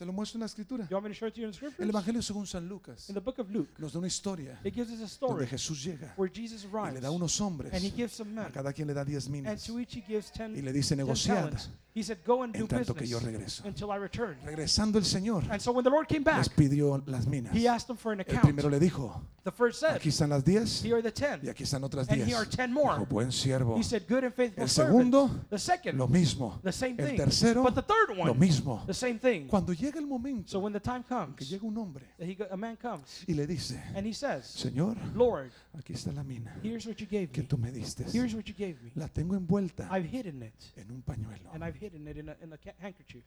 Se 0.00 0.06
lo 0.06 0.14
muestro 0.14 0.38
en 0.38 0.40
la 0.40 0.46
escritura. 0.46 0.86
You 0.88 0.96
want 0.96 1.08
me 1.08 1.10
to 1.10 1.14
show 1.14 1.28
it 1.28 1.34
to 1.34 1.40
you 1.42 1.44
in 1.46 1.50
the 1.50 1.56
scriptures? 1.58 1.84
El 1.84 1.90
Evangelio 1.90 2.22
según 2.22 2.46
San 2.46 2.66
Lucas 2.66 3.10
In 3.10 3.14
the 3.14 3.20
book 3.20 3.38
of 3.38 3.50
Luke, 3.50 3.70
nos 3.76 3.92
da 3.92 3.98
una 3.98 4.08
historia 4.08 4.58
it 4.64 4.74
gives 4.74 4.90
us 4.90 4.94
a 4.94 4.96
donde 4.98 5.44
story 5.44 5.46
Jesús 5.46 5.84
llega 5.84 6.14
where 6.16 6.32
Jesus 6.34 6.64
y 6.64 6.90
le 6.94 7.00
da 7.00 7.10
unos 7.10 7.38
hombres. 7.38 7.70
and 7.74 7.84
he 7.84 7.90
gives 7.90 8.14
some 8.14 8.32
men. 8.32 8.46
A 8.46 8.50
cada 8.50 8.72
quien 8.72 8.88
le 8.88 8.94
da 8.94 9.04
diez 9.04 9.26
And 9.26 9.32
minas. 9.34 9.62
to 9.62 9.78
each 9.78 9.94
he 9.94 10.00
gives 10.00 10.32
ten, 10.32 10.56
Y 10.56 10.62
le 10.62 10.72
dice, 10.72 10.96
ten 10.96 11.04
negociad 11.04 11.34
talents. 11.50 11.68
He 11.92 12.02
said, 12.04 12.18
Go 12.24 12.42
and 12.44 12.52
do 12.54 12.60
en 12.60 12.68
tanto 12.68 12.94
que 12.94 13.04
yo 13.06 13.18
business 13.18 13.60
regreso. 13.62 13.64
until 13.66 13.90
I 13.90 13.96
return. 13.96 14.36
Regresando 14.44 14.98
el 14.98 15.04
Señor, 15.04 15.42
And 15.50 15.60
so 15.60 15.72
when 15.72 15.82
the 15.82 15.90
Lord 15.90 16.06
came 16.06 16.22
back, 16.22 16.38
les 16.38 16.48
pidió 16.48 17.02
las 17.06 17.26
minas. 17.26 17.52
he 17.52 17.66
asked 17.66 17.88
them 17.88 17.96
for 17.96 18.12
an 18.12 18.20
El 18.20 18.26
account. 18.26 18.44
primero 18.44 18.68
le 18.70 18.78
dijo, 18.78 19.20
The 19.42 19.50
first 19.50 19.80
said, 19.80 19.96
aquí 19.96 20.10
están 20.10 20.28
las 20.28 20.44
10 20.44 20.84
Here 20.84 20.94
are 20.96 21.02
the 21.02 21.10
ten. 21.10 21.40
y 21.42 21.48
aquí 21.48 21.64
están 21.64 21.82
otras 21.82 22.08
And 22.08 22.18
10. 22.18 22.28
here 22.28 22.36
are 22.36 22.44
10 22.46 22.70
more. 22.72 22.92
Dijo, 22.94 23.08
buen 23.08 23.32
siervo. 23.32 23.76
He 23.76 23.82
said, 23.82 24.06
Good 24.06 24.22
and 24.24 24.34
faithful 24.34 24.62
El 24.62 24.68
servant. 24.68 24.96
segundo, 24.98 25.30
The 25.48 25.58
second, 25.58 25.98
lo 25.98 26.06
mismo. 26.06 26.60
the 26.62 26.70
same 26.72 26.94
El 26.98 27.06
thing. 27.08 27.16
tercero, 27.16 27.62
But 27.64 27.74
the 27.74 27.82
third 27.82 28.16
lo 28.16 28.22
one, 28.30 28.38
mismo. 28.38 28.84
the 28.86 28.94
same 28.94 29.18
thing. 29.18 29.48
Cuando 29.48 29.72
llega 29.72 29.98
el 29.98 30.04
So 30.04 30.08
momento 30.08 30.60
when 30.60 30.72
the 30.72 30.78
time 30.80 31.02
que 31.02 31.08
comes, 31.16 31.48
llega 31.50 31.66
un 31.66 31.76
hombre 31.76 32.04
that 32.18 32.26
he, 32.28 32.34
go- 32.36 32.46
a 32.50 32.56
man 32.56 32.76
comes 32.76 33.24
y 33.26 33.32
le 33.34 33.46
dice, 33.46 33.80
and 33.96 34.06
he 34.06 34.12
says, 34.12 34.44
Señor, 34.46 34.96
Lord, 35.16 35.50
aquí 35.76 35.94
está 35.94 36.12
la 36.14 36.22
mina 36.22 36.54
here's 36.62 36.86
what 36.86 36.96
you 37.00 37.06
gave 37.06 37.32
que 37.32 37.42
me. 37.42 37.48
tú 37.48 37.56
me 37.58 37.72
diste. 37.72 38.04
Here's 38.12 38.32
what 38.34 38.44
you 38.46 38.54
gave 38.54 38.80
me. 38.82 38.92
La 38.94 39.08
tengo 39.08 39.34
envuelta 39.34 39.88
I've 39.90 40.06
hidden 40.06 40.42
it. 40.44 40.54
en 40.76 40.90
un 40.92 41.02
pañuelo 41.02 41.50
And 41.54 41.64
I've 41.64 41.79
hidden 41.80 42.06
it 42.08 42.16
in 42.16 42.28
a, 42.28 42.36
in 42.42 42.52
a 42.52 42.58
handkerchief 42.80 43.24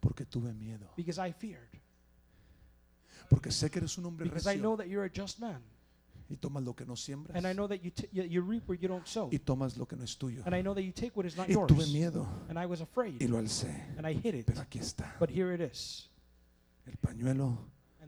porque 0.00 0.24
tuve 0.24 0.52
miedo. 0.54 0.88
because 0.96 1.18
I 1.18 1.32
feared. 1.32 1.68
Porque 3.28 3.50
sé 3.50 3.70
que 3.70 3.78
eres 3.80 3.96
un 3.98 4.04
hombre 4.06 4.24
Because 4.24 4.46
I 4.46 4.56
know 4.58 4.76
that 4.76 4.88
you're 4.88 5.04
a 5.04 5.10
just 5.10 5.38
man. 5.40 5.62
y 6.28 6.36
tomas 6.36 6.62
lo 6.64 6.74
que 6.74 6.84
no 6.86 6.94
siembras 6.96 7.36
And 7.36 7.46
I 7.46 7.52
know 7.52 7.66
that 7.68 7.82
you, 7.82 7.92
you, 8.12 8.40
reap 8.42 8.66
where 8.68 8.78
you 8.78 8.88
don't 8.88 9.06
sow. 9.06 9.28
y 9.32 9.38
tomas 9.38 9.76
lo 9.76 9.86
que 9.86 9.96
no 9.96 10.04
es 10.04 10.16
tuyo. 10.16 10.42
And 10.44 10.54
I 10.54 10.62
know 10.62 10.74
that 10.74 10.82
you 10.82 10.92
take 10.92 11.12
what 11.14 11.24
is 11.26 11.36
not 11.36 11.48
Y 11.48 11.52
yours. 11.54 11.68
tuve 11.68 11.86
miedo 11.92 12.26
And 12.48 12.58
I 12.58 12.66
was 12.66 12.80
y 12.80 12.84
afraid. 12.84 13.22
lo 13.28 13.38
alcé. 13.38 13.70
And 13.96 14.06
I 14.06 14.12
hid 14.14 14.34
it. 14.34 14.46
Pero 14.46 14.60
aquí 14.60 14.78
está 14.80 15.14
But 15.18 15.30
here 15.30 15.52
it 15.54 15.60
is. 15.60 16.08
el 16.86 16.96
pañuelo 16.96 17.58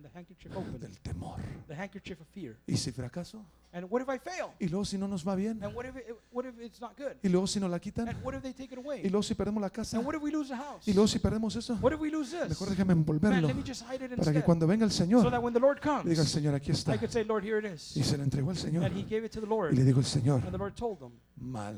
the 0.04 0.18
handkerchief 0.18 0.52
opened. 0.54 0.80
del 0.80 0.98
temor. 1.00 1.40
The 1.66 1.74
handkerchief 1.74 2.20
of 2.20 2.26
fear. 2.28 2.56
¿Y 2.66 2.76
si 2.76 2.92
fracaso? 2.92 3.44
And 3.72 3.90
what 3.90 4.02
if 4.02 4.08
I 4.08 4.18
fail? 4.18 4.50
¿Y 4.60 4.68
luego 4.68 4.84
si 4.84 4.96
no 4.98 5.08
nos 5.08 5.26
va 5.26 5.34
bien? 5.34 5.62
And 5.64 5.74
what 5.74 5.84
if, 5.84 5.96
it, 5.96 6.14
what 6.30 6.44
if 6.44 6.54
it's 6.60 6.80
not 6.80 6.96
good? 6.96 7.16
¿Y 7.22 7.28
luego 7.28 7.46
si 7.46 7.58
nos 7.58 7.70
la 7.70 7.78
quitan? 7.78 8.08
And 8.08 8.22
what 8.22 8.34
if 8.34 8.42
they 8.42 8.52
take 8.52 8.72
it 8.72 8.78
¿Y 8.78 8.84
away? 8.84 9.02
luego 9.02 9.22
si 9.22 9.34
perdemos 9.34 9.60
la 9.60 9.70
casa? 9.70 9.96
And 9.96 10.06
what 10.06 10.14
if 10.14 10.22
we 10.22 10.30
lose 10.30 10.48
the 10.48 10.56
house? 10.56 10.86
¿Y 10.86 10.92
luego 10.92 11.08
si 11.08 11.18
perdemos 11.18 11.56
eso? 11.56 11.74
What 11.80 11.92
if 11.92 12.00
we 12.00 12.10
lose 12.10 12.30
this? 12.30 12.50
Mejor 12.50 12.68
déjame 12.68 12.94
Man, 12.94 12.98
envolverlo 12.98 13.48
let 13.48 13.54
me 13.54 13.64
just 13.66 13.82
hide 13.90 14.04
it 14.04 14.14
para 14.16 14.32
que 14.32 14.42
cuando 14.42 14.66
venga 14.66 14.84
el 14.84 14.92
So 14.92 15.04
Señor 15.04 15.30
that 15.30 15.42
when 15.42 15.54
the 15.54 15.60
Lord 15.60 15.80
diga 15.80 16.00
el 16.00 16.14
comes, 16.14 16.28
Señor, 16.28 16.54
aquí 16.54 16.70
está. 16.70 16.94
I 16.94 16.98
could 16.98 17.10
say, 17.10 17.24
Lord, 17.24 17.44
here 17.44 17.58
it 17.58 17.64
is. 17.64 17.96
Y 17.96 18.04
se 18.04 18.16
le 18.16 18.22
entregó 18.24 18.50
al 18.50 18.56
Señor. 18.56 18.84
And 18.84 18.96
he 18.96 19.02
gave 19.02 19.24
it 19.24 19.32
to 19.32 19.40
the 19.40 19.46
Y 19.46 19.50
Lord. 19.50 19.74
le 19.74 19.82
dijo 19.84 19.98
el 19.98 20.06
Señor, 20.06 20.42
And 20.42 20.52
the 20.52 20.58
Lord 20.58 20.74
told 20.76 21.00
him, 21.00 21.12
mal 21.36 21.74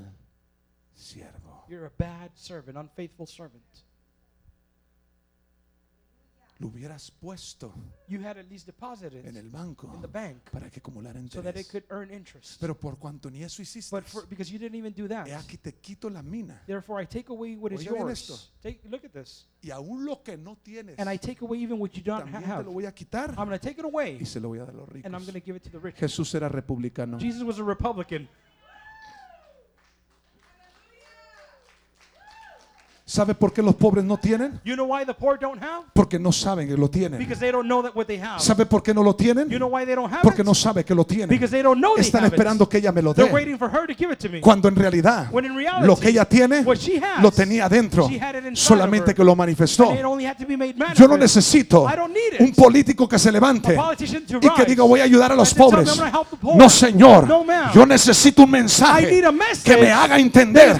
siervo. 0.94 1.64
You're 1.68 1.86
a 1.86 1.92
bad 1.96 2.30
servant, 2.34 2.76
unfaithful 2.76 3.26
servant. 3.26 3.62
Lo 6.58 6.68
hubieras 6.68 7.10
puesto 7.10 7.70
You 8.08 8.20
had 8.24 8.38
at 8.38 8.48
least 8.48 8.64
deposited 8.66 9.26
en 9.26 9.36
el 9.36 9.50
banco 9.50 9.92
in 9.94 10.00
the 10.00 10.08
bank 10.08 10.48
para 10.50 10.70
que 10.70 10.80
acumulara 10.80 11.20
so 11.28 11.42
that 11.42 11.50
it 11.54 11.66
interés. 11.66 11.68
could 11.70 11.84
earn 11.90 12.10
interest. 12.10 12.58
Pero 12.60 12.74
por 12.78 12.96
cuanto 12.98 13.28
ni 13.30 13.42
eso 13.42 13.60
hiciste, 13.60 13.94
But 13.94 14.04
for, 14.06 14.26
because 14.26 14.50
you 14.50 14.58
didn't 14.58 14.76
even 14.76 14.94
do 14.94 15.06
that, 15.06 15.26
he 15.26 15.32
aquí 15.34 15.58
te 15.58 15.72
quito 15.72 16.08
la 16.08 16.22
mina. 16.22 16.62
therefore 16.66 16.98
I 17.02 17.06
take 17.06 17.28
away 17.30 17.56
what 17.56 17.72
is 17.72 17.80
bien 17.80 18.08
esto. 18.08 18.32
yours. 18.32 18.50
Take, 18.62 18.80
look 18.88 19.04
at 19.04 19.12
this. 19.12 19.46
Y 19.62 19.70
aún 19.70 20.04
lo 20.06 20.22
que 20.22 20.36
no 20.38 20.56
tienes, 20.62 20.98
And 20.98 21.10
I 21.10 21.18
take 21.18 21.42
away 21.42 21.58
even 21.62 21.78
what 21.78 21.90
you 21.94 22.02
don't 22.02 22.20
también 22.24 22.42
te 22.42 22.46
have. 22.50 22.64
lo 22.64 22.72
voy 22.72 22.86
a 22.86 22.92
quitar 22.92 23.30
I'm 23.30 23.46
going 23.48 23.50
to 23.50 23.58
take 23.58 23.78
it 23.78 23.84
away 23.84 24.16
y 24.20 24.24
se 24.24 24.40
lo 24.40 24.48
voy 24.48 24.58
a 24.58 24.64
dar 24.64 24.74
a 24.74 24.78
los 24.78 24.88
and 24.88 25.04
I'm 25.04 25.12
ricos. 25.12 25.26
going 25.26 25.40
to 25.40 25.44
give 25.44 25.56
it 25.56 25.62
to 25.64 25.70
the 25.70 25.78
rich. 25.78 25.96
Jesús 25.96 26.34
era 26.34 26.48
republicano. 26.48 27.18
Jesus 27.18 27.42
was 27.42 27.58
a 27.58 27.64
Republican. 27.64 28.28
¿Sabe 33.08 33.36
por 33.36 33.52
qué 33.52 33.62
los 33.62 33.76
pobres 33.76 34.04
no 34.04 34.16
tienen? 34.16 34.60
You 34.64 34.74
know 34.74 34.84
why 34.84 35.04
the 35.06 35.14
poor 35.14 35.38
don't 35.38 35.62
have? 35.62 35.84
Porque 35.94 36.18
no 36.18 36.32
saben 36.32 36.66
que 36.66 36.76
lo 36.76 36.88
tienen. 36.90 37.20
Because 37.20 37.38
they 37.38 37.52
don't 37.52 37.68
know 37.68 37.80
that 37.80 37.94
what 37.94 38.06
they 38.06 38.18
have. 38.20 38.40
¿Sabe 38.40 38.66
por 38.66 38.82
qué 38.82 38.92
no 38.92 39.00
lo 39.04 39.14
tienen? 39.14 39.48
You 39.48 39.58
know 39.58 39.68
why 39.68 39.84
they 39.86 39.94
don't 39.94 40.12
have 40.12 40.22
Porque 40.24 40.42
it? 40.42 40.44
no 40.46 40.54
sabe 40.54 40.84
que 40.84 40.92
lo 40.92 41.04
tienen. 41.04 41.28
Because 41.28 41.52
they 41.52 41.62
don't 41.62 41.78
know 41.80 41.94
they 41.94 42.02
Están 42.04 42.24
have 42.24 42.34
esperando 42.34 42.64
it. 42.64 42.70
que 42.70 42.78
ella 42.78 42.90
me 42.90 43.02
lo 43.02 43.14
They're 43.14 43.28
dé. 43.28 43.32
waiting 43.32 43.58
for 43.58 43.68
her 43.70 43.86
to 43.86 43.94
give 43.96 44.12
it 44.12 44.18
to 44.18 44.28
me. 44.28 44.40
Cuando 44.40 44.66
en 44.66 44.74
realidad 44.74 45.28
When 45.30 45.44
in 45.44 45.54
reality, 45.54 45.86
lo 45.86 45.94
que 45.96 46.08
ella 46.08 46.24
tiene 46.24 46.62
what 46.62 46.78
she 46.78 46.96
has, 46.96 47.22
lo 47.22 47.30
tenía 47.30 47.66
adentro. 47.66 48.08
she 48.08 48.18
had 48.20 48.34
it 48.34 48.44
inside 48.44 48.56
Solamente 48.56 49.02
of 49.04 49.08
her. 49.10 49.14
que 49.14 49.24
lo 49.24 49.36
manifestó. 49.36 49.88
And 49.90 50.00
it 50.00 50.04
only 50.04 50.26
had 50.26 50.36
to 50.38 50.44
be 50.44 50.56
made 50.56 50.74
Yo 50.96 51.06
no 51.06 51.16
necesito 51.16 51.86
I 51.88 51.94
don't 51.94 52.12
need 52.12 52.34
it. 52.34 52.40
un 52.40 52.52
político 52.54 53.08
que 53.08 53.20
se 53.20 53.28
A 53.28 53.32
levante 53.32 53.76
to 54.26 54.38
y 54.42 54.50
que 54.50 54.64
diga 54.64 54.82
voy 54.82 54.98
a 54.98 55.04
ayudar 55.04 55.30
a 55.30 55.36
los 55.36 55.54
them, 55.54 55.58
pobres. 55.64 56.02
No, 56.42 56.68
señor. 56.68 57.28
No. 57.28 57.44
Yo 57.72 57.86
necesito 57.86 58.42
un 58.42 58.50
mensaje 58.50 59.22
a 59.24 59.62
que 59.62 59.76
me 59.76 59.92
haga 59.92 60.18
entender 60.18 60.76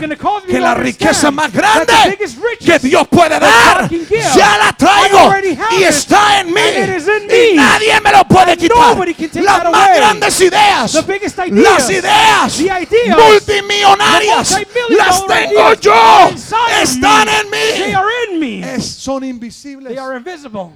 que 0.49 0.59
la 0.59 0.75
riqueza 0.75 1.31
más 1.31 1.53
grande 1.53 2.16
que 2.59 2.79
Dios 2.79 3.07
puede 3.09 3.39
dar 3.41 3.83
God 3.83 3.91
can 3.91 4.07
give, 4.07 4.23
ya 4.37 4.59
la 4.59 4.73
traigo 4.73 5.19
I 5.19 5.23
already 5.23 5.55
have 5.55 5.79
y 5.81 5.85
está 5.85 6.41
en 6.41 6.53
mí 6.53 6.61
and 6.61 6.91
it 6.91 6.97
is 6.97 7.09
in 7.09 7.31
y 7.31 7.57
nadie 7.57 8.01
me 8.01 8.13
lo 8.13 8.25
puede 8.25 8.57
quitar. 8.57 8.77
nobody 8.95 9.15
can 9.15 9.29
take 9.31 9.45
Las 9.45 9.65
más 9.65 9.97
grandes 9.97 10.41
ideas, 10.41 10.93
The 10.93 11.03
biggest 11.03 11.37
las 11.39 11.91
ideas, 11.91 11.91
ideas 11.91 12.57
the 12.57 12.65
ideas, 12.83 13.19
multimillonarias, 13.19 14.51
las 14.91 15.27
tengo 15.27 15.75
yo, 15.75 15.93
are 15.95 16.33
inside 16.33 16.57
of 16.57 16.83
están 16.83 17.29
en 17.29 17.51
mí. 17.51 17.79
They 17.79 17.95
are 17.95 18.09
in 18.31 18.41
me. 18.41 18.61
Es- 18.75 18.87
son 18.87 19.25
invisibles 19.25 19.89
They 19.95 19.99
are 19.99 20.17
invisible. 20.17 20.73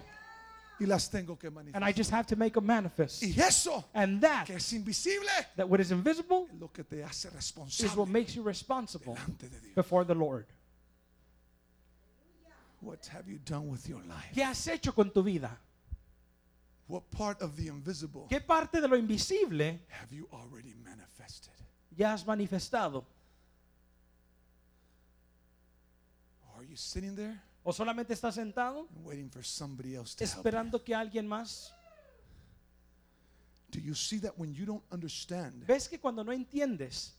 y 0.79 0.87
las 0.87 1.11
tengo 1.11 1.37
que 1.39 1.49
And 1.49 1.57
I 1.59 1.63
manifestar. 1.63 1.95
just 1.97 2.11
have 2.11 2.27
to 2.29 2.37
make 2.37 2.55
them 2.55 2.65
manifest. 2.67 3.23
Y 3.23 3.35
eso 3.39 3.85
And 3.95 4.21
that, 4.23 4.47
que 4.47 4.55
es 4.57 4.73
invisible 4.73 5.29
that 5.57 5.69
what 5.69 5.79
is 5.81 5.91
invisible 5.91 6.47
es 6.53 6.59
lo 6.59 6.69
que 6.73 6.85
te 6.85 7.03
hace 7.05 7.29
is 7.29 7.35
what 7.35 7.35
responsable 7.37 8.07
makes 8.07 8.35
you 8.35 8.43
responsible 8.43 9.15
de 9.39 9.49
Dios. 9.49 9.75
before 9.75 10.05
the 10.07 10.15
Lord. 10.15 10.47
What 12.81 13.07
have 13.13 13.29
you 13.29 13.39
done 13.45 13.69
with 13.69 13.87
your 13.89 14.03
life? 14.05 14.33
¿Qué 14.33 14.43
has 14.43 14.67
hecho 14.67 14.93
con 14.95 15.11
tu 15.11 15.23
vida? 15.23 15.51
What 16.89 17.03
part 17.11 17.43
of 17.43 17.55
the 17.57 17.69
invisible 17.69 18.27
¿Qué 18.29 18.41
parte 18.41 18.81
de 18.81 18.89
lo 18.89 18.97
invisible 18.97 19.81
have 19.91 20.13
you 20.13 20.27
already 20.33 20.75
manifested? 20.83 21.53
ya 21.97 22.13
has 22.13 22.25
manifestado? 22.25 23.05
Are 26.57 26.65
you 26.65 26.77
sitting 26.77 27.15
there 27.15 27.41
¿O 27.63 27.73
solamente 27.73 28.15
estás 28.15 28.35
sentado 28.35 28.89
and 28.97 29.05
waiting 29.07 29.29
for 29.31 29.45
somebody 29.45 29.95
else 29.95 30.17
to 30.17 30.25
help? 30.25 30.39
esperando 30.47 30.83
que 30.83 30.95
alguien 30.95 31.29
más? 31.29 31.73
Do 33.71 33.79
you 33.79 33.95
see 33.95 34.19
that 34.21 34.37
when 34.37 34.53
you 34.53 34.65
don't 34.67 34.83
understand 34.91 35.65
¿Ves 35.67 35.87
que 35.89 35.99
cuando 36.01 36.25
no 36.25 36.33
entiendes 36.33 37.13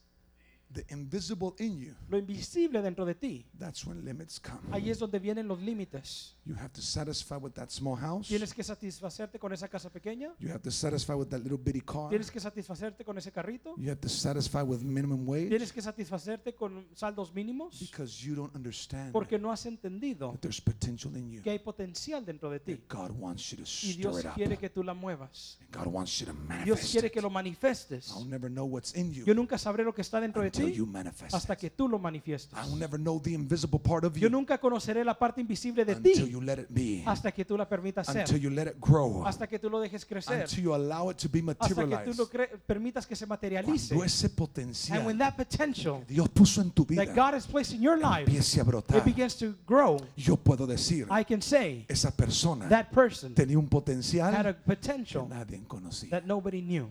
the 0.73 0.85
invisible 0.89 1.53
in 1.59 1.77
you, 1.77 1.93
lo 2.09 2.17
invisible 2.17 2.81
dentro 2.81 3.05
de 3.05 3.15
ti, 3.15 3.45
that's 3.59 3.85
when 3.85 4.03
limits 4.05 4.39
come. 4.39 4.59
ahí 4.71 4.89
es 4.89 4.99
donde 4.99 5.19
vienen 5.19 5.47
los 5.47 5.59
límites? 5.61 6.35
You 6.45 6.55
have 6.55 6.69
to 6.73 6.81
satisfy 6.81 7.35
with 7.37 7.51
that 7.53 7.69
small 7.69 7.95
house. 7.95 8.27
Tienes 8.27 8.53
que 8.53 8.63
satisfacerte 8.63 9.37
con 9.39 9.53
esa 9.53 9.67
casa 9.67 9.89
pequeña. 9.91 10.33
You 10.39 10.49
have 10.49 10.61
to 10.63 10.71
satisfy 10.71 11.13
with 11.13 11.27
that 11.29 11.41
little 11.41 11.57
bitty 11.57 11.81
car. 11.81 12.09
Tienes 12.09 12.31
que 12.31 12.39
satisfacerte 12.39 13.03
con 13.05 13.17
ese 13.17 13.31
carrito. 13.31 13.75
You 13.77 13.89
have 13.91 13.99
to 14.01 14.09
satisfy 14.09 14.61
with 14.63 14.81
minimum 14.81 15.27
wage 15.27 15.49
Tienes 15.49 15.71
que 15.71 15.81
satisfacerte 15.81 16.55
con 16.55 16.87
saldos 16.95 17.33
mínimos. 17.33 17.79
because 17.79 18.23
you 18.25 18.35
don't 18.35 18.55
understand 18.55 19.11
Porque 19.11 19.37
no 19.37 19.51
has 19.51 19.65
entendido 19.65 20.31
that 20.31 20.39
there's 20.41 20.59
potential 20.61 21.15
in 21.15 21.29
you. 21.31 21.41
que 21.41 21.51
hay 21.51 21.59
potencial 21.59 22.25
dentro 22.25 22.49
de 22.49 22.59
ti. 22.59 22.75
That 22.75 22.87
God 22.87 23.11
wants 23.19 23.51
you 23.51 23.57
to 23.57 23.63
Y 23.63 23.65
stir 23.93 23.97
Dios 23.97 24.19
it 24.21 24.25
up. 24.25 24.33
quiere 24.35 24.57
que 24.57 24.69
tú 24.69 24.83
la 24.83 24.93
muevas. 24.93 25.57
God 25.71 25.87
wants 25.87 26.19
you 26.19 26.25
to 26.27 26.33
Dios 26.33 26.47
manifest 26.49 26.91
quiere 26.91 27.07
it. 27.07 27.13
que 27.13 27.21
lo 27.21 27.29
manifestes. 27.29 28.11
I'll 28.15 28.25
never 28.25 28.49
know 28.49 28.65
what's 28.65 28.95
in 28.95 29.11
you 29.13 29.25
Yo 29.25 29.33
nunca 29.35 29.57
sabré 29.57 29.83
lo 29.83 29.93
que 29.93 30.01
está 30.01 30.19
dentro 30.19 30.41
de 30.41 30.49
until 30.61 30.71
ti 30.73 30.77
you 30.77 30.85
manifest 30.85 31.33
hasta 31.35 31.55
que 31.55 31.69
tú 31.69 31.87
lo 31.87 31.97
manifiestes. 31.99 32.57
I'll 32.57 32.75
never 32.77 32.97
know 32.99 33.19
the 33.21 33.33
invisible 33.33 33.79
part 33.79 34.03
of 34.05 34.15
Yo 34.15 34.21
you 34.23 34.29
nunca 34.29 34.57
conoceré 34.59 35.03
la 35.03 35.17
parte 35.17 35.41
invisible 35.41 35.83
de 35.85 35.93
until 35.93 36.25
ti 36.25 36.31
you 36.31 36.41
let 36.41 36.59
it 36.59 36.67
be, 36.69 37.03
hasta 37.05 37.31
que 37.31 37.45
tú 37.45 37.57
la 37.57 37.67
permitas 37.67 38.07
ser. 38.07 38.21
until 38.21 38.37
you 38.39 38.49
let 38.49 38.67
it 38.67 38.75
grow, 38.79 39.23
Hasta 39.25 39.47
que 39.47 39.59
tú 39.59 39.69
lo 39.69 39.79
dejes 39.79 40.05
crecer. 40.05 40.41
until 40.41 40.63
you 40.63 40.73
allow 40.73 41.09
it 41.09 41.17
to 41.17 41.27
be 41.29 41.39
Hasta 41.41 41.67
que 41.67 41.75
tú 41.75 41.81
materialized. 41.81 42.17
lo 42.19 42.29
cre- 42.29 42.49
permitas 42.65 43.05
que 43.05 43.15
se 43.15 43.25
materialice. 43.25 43.89
Cuando 43.95 44.05
ese 44.05 44.27
And 44.27 44.37
when 44.37 44.45
potencial 44.47 45.17
that 45.19 45.35
potential 45.35 46.03
Dios 46.07 46.29
puso 46.29 46.61
en 46.61 46.71
tu 46.71 46.85
vida 46.85 47.05
that 47.05 47.15
God 47.15 47.33
has 47.35 47.45
placed 47.47 47.73
in 47.73 47.81
your 47.81 47.97
life, 47.97 48.25
empiece 48.27 48.57
a 48.57 48.61
it 48.61 48.67
brotar, 48.67 49.03
begins 49.03 49.35
to 49.37 49.55
grow, 49.65 49.97
yo 50.15 50.35
puedo 50.37 50.65
decir, 50.67 51.07
I 51.11 51.23
can 51.23 51.41
say 51.41 51.85
esa 51.87 52.11
persona 52.11 52.67
that 52.69 52.91
person 52.91 53.33
tenía 53.33 53.57
un 53.57 53.65
had 53.65 53.67
a 53.67 53.69
potencial 53.71 54.43
que 54.43 54.53
potential 54.65 55.27
nadie 55.29 55.61
conocía. 55.67 56.09
that 56.09 56.23
nobody 56.25 56.61
knew. 56.61 56.87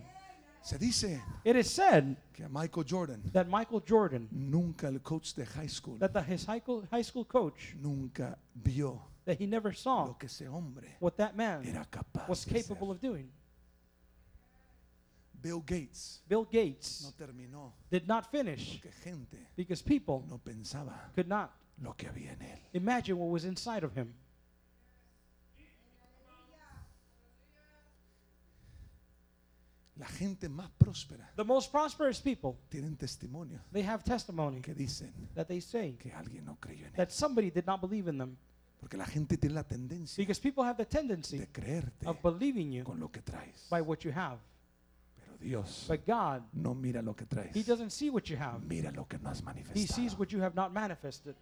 Se 0.63 0.79
dice 0.79 1.21
It 1.45 1.57
is 1.57 1.71
said 1.71 2.17
que 2.33 2.47
Michael 2.49 2.85
Jordan, 2.85 3.23
that 3.33 3.49
Michael 3.49 3.81
Jordan, 3.81 4.29
nunca 4.31 4.89
el 4.89 4.99
coach 5.01 5.35
de 5.35 5.45
high 5.45 5.67
school, 5.67 5.97
that 5.99 6.13
the, 6.13 6.23
his 6.23 6.45
high 6.45 6.61
school, 6.61 6.85
high 6.91 7.03
school 7.03 7.25
coach, 7.25 7.75
nunca 7.81 8.37
vio 8.55 9.01
that 9.25 9.39
he 9.39 9.47
never 9.47 9.73
saw 9.73 10.07
lo 10.07 10.15
que 10.15 10.27
ese 10.27 10.43
hombre 10.43 10.97
what 10.99 11.17
that 11.17 11.37
man 11.37 11.63
era 11.65 11.87
capaz 11.91 12.29
was 12.29 12.45
capable 12.45 12.91
of 12.91 13.01
doing. 13.01 13.29
Bill 15.41 15.61
Gates 15.61 16.21
Bill 16.29 16.45
Gates 16.45 17.03
no 17.05 17.27
terminó 17.27 17.73
did 17.91 18.07
not 18.07 18.31
finish 18.31 18.81
porque 18.81 18.93
gente 19.03 19.39
because 19.57 19.83
people 19.83 20.25
no 20.29 20.39
pensaba 20.39 20.93
could 21.15 21.29
not 21.29 21.53
lo 21.83 21.95
que 21.95 22.09
había 22.09 22.33
en 22.33 22.43
él. 22.43 22.59
imagine 22.75 23.17
what 23.17 23.31
was 23.31 23.45
inside 23.45 23.85
of 23.85 23.95
him. 23.95 24.13
La 30.01 30.07
gente 30.09 30.49
más 30.49 30.71
próspera 30.79 31.31
The 31.37 31.45
most 31.45 31.71
prosperous 31.71 32.21
people, 32.21 32.55
tienen 32.71 32.97
testimonio 32.97 33.61
they 33.71 33.87
have 33.87 34.03
testimony 34.03 34.61
que 34.63 34.75
dicen 34.75 35.13
that 35.35 35.47
they 35.47 35.61
say 35.61 35.93
que 35.93 36.11
alguien 36.13 36.45
no 36.47 36.57
creyó 36.59 36.87
en 36.87 36.93
él. 36.93 36.97
that 36.97 37.11
somebody 37.11 37.51
did 37.51 37.67
not 37.67 37.81
believe 37.83 38.09
in 38.11 38.17
them 38.19 38.37
Porque 38.81 38.97
la 38.97 39.05
gente 39.05 39.37
tiene 39.37 39.55
la 39.55 39.63
tendencia 39.65 40.17
because 40.23 40.41
people 40.41 40.65
have 40.65 40.79
the 40.79 40.87
tendency 40.87 41.37
de 41.37 41.47
creerte 41.49 42.07
of 42.07 42.17
believing 42.23 42.73
you 42.73 42.83
con 42.83 42.99
lo 42.99 43.11
que 43.11 43.21
traes. 43.21 43.69
by 43.71 43.83
what 43.83 43.99
you 44.05 44.11
have. 44.11 44.39
Pero 45.17 45.37
Dios 45.39 45.85
But 45.87 46.07
God, 46.07 46.45
no 46.55 46.73
mira 46.75 47.03
lo 47.03 47.15
que 47.15 47.27
traes. 47.27 47.55
He 47.55 47.63
doesn't 47.63 47.91
see 47.91 48.09
what 48.09 48.23
you 48.31 48.39
have. 48.39 48.65
Mira 48.67 48.91
lo 48.91 49.05
que 49.07 49.19
no 49.19 49.29
has 49.29 49.41
He 49.41 49.45
manifestado. 49.45 49.87
sees 49.95 50.19
what 50.19 50.29
you 50.33 50.41
have 50.43 50.55
not 50.55 50.73
manifested. 50.73 51.35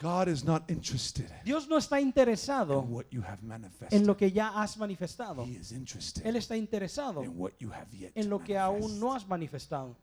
God 0.00 0.28
is 0.28 0.44
not 0.44 0.70
interested 0.70 1.30
Dios 1.44 1.68
no 1.68 1.76
está 1.76 2.00
interesado 2.00 2.82
in 2.82 2.90
what 2.92 3.06
you 3.10 3.22
have 3.22 3.42
manifested. 3.42 3.92
en 4.00 4.06
lo 4.06 4.16
que 4.16 4.30
ya 4.30 4.48
has 4.48 4.76
manifestado. 4.78 5.44
He 5.44 5.56
is 5.56 5.72
interested 5.72 6.24
Él 6.26 6.36
está 6.36 6.56
interesado 6.56 7.22
in 7.22 7.38
what 7.38 7.52
you 7.58 7.70
have 7.72 7.86
yet 7.92 8.12
en 8.14 8.28
lo 8.30 8.38
que 8.42 8.54
manifest. 8.54 8.84
aún 8.84 8.98
no 9.00 9.12
has 9.14 9.26
manifestado. 9.26 9.96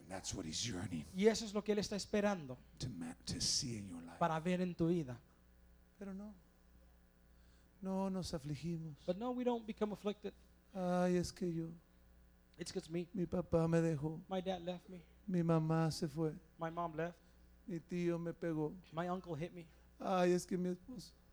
And 0.00 0.08
that's 0.10 0.34
what 0.34 0.44
he's 0.46 0.64
yearning 0.64 1.04
Y 1.16 1.26
eso 1.26 1.44
es 1.44 1.54
lo 1.54 1.62
que 1.62 1.72
Él 1.72 1.78
está 1.78 1.96
esperando 1.96 2.58
to, 2.78 2.88
ma- 2.90 3.14
to 3.26 3.40
see 3.40 3.78
in 3.78 3.88
your 3.88 4.02
life. 4.02 4.18
para 4.18 4.38
ver 4.40 4.60
en 4.60 4.74
tu 4.74 4.88
vida. 4.88 5.16
Pero 5.98 6.12
no. 6.12 6.34
No 7.82 8.10
nos 8.10 8.34
afligimos. 8.34 8.96
But 9.06 9.18
no, 9.18 9.30
we 9.30 9.44
don't 9.44 9.66
become 9.66 9.92
afflicted. 9.92 10.32
Ay, 10.74 11.16
es 11.16 11.32
que 11.32 11.52
yo, 11.52 11.68
It's 12.58 12.72
because 12.72 12.90
me, 12.90 13.06
mi 13.14 13.26
papá 13.26 13.68
me 13.68 13.80
dejó, 13.80 14.18
my 14.28 14.40
dad 14.40 14.62
left 14.62 14.88
me, 14.88 15.00
mi 15.26 15.42
mamá 15.42 15.90
se 15.92 16.08
fue, 16.08 16.32
my 16.58 16.70
mom 16.70 16.94
left, 16.96 17.16
mi 17.66 17.80
tío 17.80 18.18
me 18.18 18.32
pegó. 18.32 18.72
my 18.92 19.08
uncle 19.08 19.36
hit 19.36 19.52
me. 19.52 19.66
Ay, 19.98 20.32
es 20.32 20.46
que 20.46 20.56
mi 20.56 20.76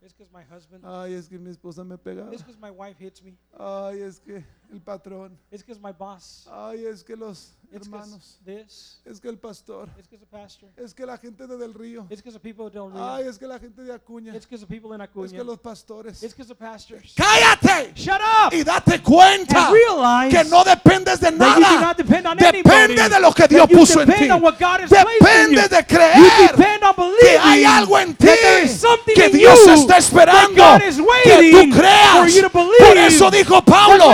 esposa, 0.04 0.06
It's 0.06 0.14
because 0.14 0.32
my 0.34 0.44
husband. 0.44 0.84
ay, 0.86 1.14
es 1.14 1.28
que 1.28 1.38
mi 1.40 1.50
esposa 1.52 1.84
me 1.86 1.98
pegaba. 1.98 2.32
It's 2.34 2.42
because 2.44 2.60
my 2.60 2.72
wife 2.72 2.98
hits 3.00 3.22
me. 3.24 3.34
Ay, 3.58 4.02
es 4.02 4.20
que 4.20 4.44
el 4.72 4.80
patrón. 4.82 5.32
It's 5.52 5.64
because 5.64 5.80
my 5.82 5.92
boss. 5.92 6.48
Ay, 6.52 6.86
es 6.86 7.04
que 7.04 7.16
los 7.16 7.52
It's 7.72 7.88
because 7.88 8.08
hermanos. 8.10 8.38
this. 8.46 9.00
Es 9.06 9.20
que 9.20 9.30
el 9.30 9.38
pastor. 9.38 9.90
It's 9.98 10.08
because 10.08 10.20
the 10.20 10.28
pastor. 10.38 10.70
Es 10.78 10.94
que 10.94 11.06
la 11.06 11.18
gente 11.18 11.48
de 11.48 11.58
Del 11.58 11.74
Río. 11.74 12.06
It's 12.10 12.22
because 12.22 12.34
the 12.34 12.40
people 12.40 12.66
that 12.66 12.74
don't 12.74 12.94
Ay, 12.96 13.24
read. 13.24 13.30
es 13.30 13.38
que 13.38 13.48
la 13.48 13.58
gente 13.60 13.82
de 13.84 13.92
Acuña. 13.94 14.34
It's 14.36 14.46
because 14.46 14.62
the 14.62 14.68
people 14.68 14.94
in 14.94 15.02
Es 15.02 15.08
Acuña. 15.10 15.38
que 15.38 15.44
los 15.44 15.58
pastores. 15.60 16.22
It's 16.24 16.34
because 16.34 16.48
the 16.50 16.56
pastors. 16.56 17.16
¡Cállate! 17.16 17.94
Shut 17.96 18.22
up! 18.22 18.54
Y 18.54 18.64
date 18.64 19.02
cuenta 19.02 19.68
And 19.68 19.74
realize 19.74 20.30
que 20.44 20.50
no 20.50 20.64
dependes 20.64 21.20
de 21.20 21.32
that 21.32 21.58
you 21.58 21.64
do 21.64 21.70
nada. 21.74 21.82
not 21.82 21.98
depend 21.98 22.28
on 22.28 22.38
anybody. 22.44 22.94
Depende 22.94 23.10
de 23.10 23.20
lo 23.20 23.32
que 23.32 23.48
Dios 23.48 23.70
you 23.70 23.78
puso 23.78 24.02
en 24.02 24.08
depend 24.08 24.26
ti. 24.26 24.32
on 24.32 24.42
what 24.42 24.60
God 24.60 24.82
has 24.82 24.90
placed 24.90 25.08
in 25.22 25.26
Depende 25.26 25.62
you. 25.62 25.68
de 25.70 25.78
You 25.78 25.84
creer 25.84 26.52
depend 26.52 26.84
on 26.84 26.94
que 27.20 27.38
hay 27.40 27.64
algo 27.64 27.98
en 28.00 28.16
ti 28.16 28.26
that 28.28 28.38
there 28.42 28.64
is 28.66 28.80
something 28.80 29.16
que 29.16 29.30
Dios 29.30 29.60
you 29.66 29.66
está 29.94 29.98
esperando 29.98 30.80
que 31.24 31.52
tú 31.52 31.70
creas. 31.78 32.52
Por 32.52 32.98
eso 32.98 33.30
dijo 33.32 33.62
Pablo, 33.64 34.14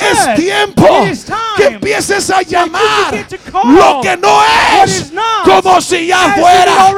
es 0.00 0.34
tiempo 0.36 1.04
"It 1.04 1.12
is 1.12 1.24
time 1.24 1.38
que 1.56 1.64
empieces 1.66 2.30
a 2.30 2.42
llamar 2.42 3.26
lo 3.64 4.00
que 4.00 4.16
no 4.16 4.40
es 4.84 5.12
como 5.44 5.80
si 5.80 6.06
ya 6.06 6.34
fuera. 6.34 6.94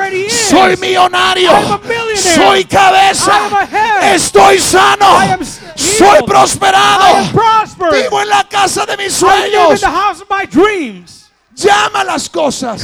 Soy 0.48 0.76
millonario, 0.76 1.80
soy 2.16 2.64
cabeza, 2.64 3.38
estoy 4.02 4.58
sano, 4.58 5.38
soy 5.74 6.22
prosperado, 6.26 7.16
vivo 7.92 8.20
en 8.22 8.28
la 8.28 8.44
casa 8.44 8.86
de 8.86 8.96
mis 8.96 9.12
sueños. 9.12 9.80
Llama 11.54 12.04
las 12.04 12.28
cosas 12.30 12.82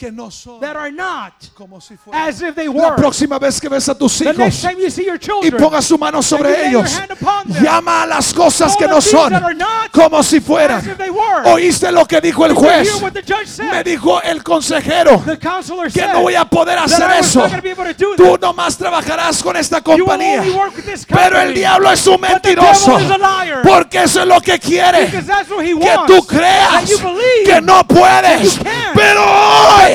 que 0.00 0.10
no 0.10 0.30
son 0.30 0.60
that 0.60 0.76
are 0.76 0.90
not 0.90 1.34
como 1.54 1.78
si 1.78 1.94
fueran. 1.94 2.26
as 2.26 2.40
if 2.40 2.54
they 2.54 2.68
La 2.68 2.96
próxima 2.96 3.38
vez 3.38 3.60
que 3.60 3.68
ves 3.68 3.86
a 3.90 3.94
tus 3.94 4.18
The 4.18 4.32
next 4.32 4.38
hijos 4.38 4.62
time 4.62 4.80
you 4.82 4.90
see 4.90 5.04
your 5.04 5.16
y 5.16 5.18
children, 5.18 5.56
ponga 5.62 5.82
su 5.82 5.98
mano 5.98 6.18
you 6.20 6.22
sobre 6.22 6.50
lay 6.52 6.70
your 6.72 6.80
ellos, 6.86 6.98
hand 6.98 7.10
upon 7.12 7.52
them, 7.52 7.62
llama 7.62 8.02
a 8.04 8.06
las 8.06 8.32
cosas 8.32 8.74
que 8.78 8.86
no 8.88 8.94
things 9.00 9.10
son 9.10 9.30
that 9.32 9.42
are 9.42 9.54
not 9.54 9.90
como 9.92 10.22
si 10.22 10.38
as 10.38 10.42
fueran. 10.44 10.78
if 10.88 10.96
they 10.96 11.10
were. 11.10 11.44
Oíste 11.52 11.92
lo 11.92 12.06
que 12.06 12.18
dijo 12.22 12.46
el 12.46 12.54
you 12.54 12.58
juez. 12.60 12.88
hear 12.90 13.02
what 13.02 13.12
the 13.12 13.20
judge 13.22 13.58
Me 13.58 13.84
dijo 13.84 14.22
el 14.22 14.42
consejero 14.42 15.22
The 15.26 15.38
counselor 15.38 15.84
que 15.92 16.00
said 16.00 16.12
no 16.14 16.22
voy 16.22 16.34
a 16.34 16.46
poder 16.46 16.76
that 16.76 16.84
hacer 16.88 17.02
I 17.10 17.18
was 17.18 17.26
eso. 17.28 17.40
not 17.40 17.50
going 17.50 17.60
to 17.60 17.62
be 17.62 17.70
able 17.70 17.84
to 17.84 17.92
do 17.94 18.16
Tú 18.16 18.38
that. 18.38 18.40
nomás 18.40 18.78
trabajarás 18.78 19.42
con 19.42 19.54
esta 19.56 19.82
You 19.84 20.04
will 20.06 20.06
compañía. 20.06 20.40
only 20.40 20.52
work 20.52 20.76
with 20.76 20.84
this 20.86 21.04
Pero 21.04 21.38
el 21.42 21.52
diablo 21.52 21.90
es 21.92 22.06
un 22.06 22.20
mentiroso. 22.22 22.92
devil 22.96 23.04
is 23.06 23.10
a 23.12 23.18
liar. 23.18 23.62
Porque 23.62 24.02
eso 24.04 24.20
es 24.22 24.26
lo 24.26 24.40
que 24.40 24.58
quiere. 24.58 25.04
Because 25.06 25.26
that's 25.26 25.50
what 25.50 25.60
he 25.62 25.74
Que 25.74 25.74
wants. 25.74 26.06
tú 26.06 26.26
That 26.26 26.38
creas 26.38 26.88
you 26.90 26.98
believe. 26.98 27.44
que 27.44 27.60
no 27.60 27.84
puedes. 27.86 28.56
you. 28.56 28.64
Pero 28.94 29.22
hoy 29.24 29.89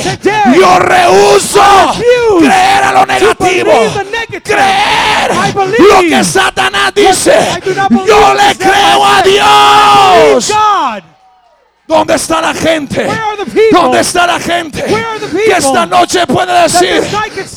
yo 0.55 0.79
rehuso 0.79 1.61
creer 2.39 2.83
a 2.83 2.91
lo 2.91 3.05
negativo. 3.05 3.71
Creer 4.43 5.31
lo 5.89 5.99
que 6.01 6.23
Satanás 6.23 6.93
dice. 6.93 7.33
Yo 8.05 8.33
le 8.33 8.55
creo 8.57 9.05
a. 9.05 9.21
Dios. 9.23 10.53
¿Dónde 11.87 12.15
está 12.15 12.41
la 12.41 12.53
gente? 12.53 13.07
¿Dónde 13.71 13.99
está 13.99 14.25
la 14.25 14.39
gente 14.39 14.83
que 14.83 15.51
esta 15.51 15.85
noche 15.85 16.25
puede 16.25 16.63
decir, 16.63 17.03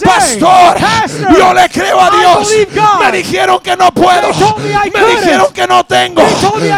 Pastor, 0.05 0.77
yo 1.35 1.55
le 1.55 1.69
creo 1.71 1.99
a 1.99 2.11
Dios? 2.11 2.53
Me 3.01 3.13
dijeron 3.13 3.61
que 3.61 3.75
no 3.75 3.91
puedo, 3.91 4.29
me 4.93 5.07
dijeron 5.17 5.53
que 5.53 5.67
no 5.67 5.83
tengo, 5.85 6.23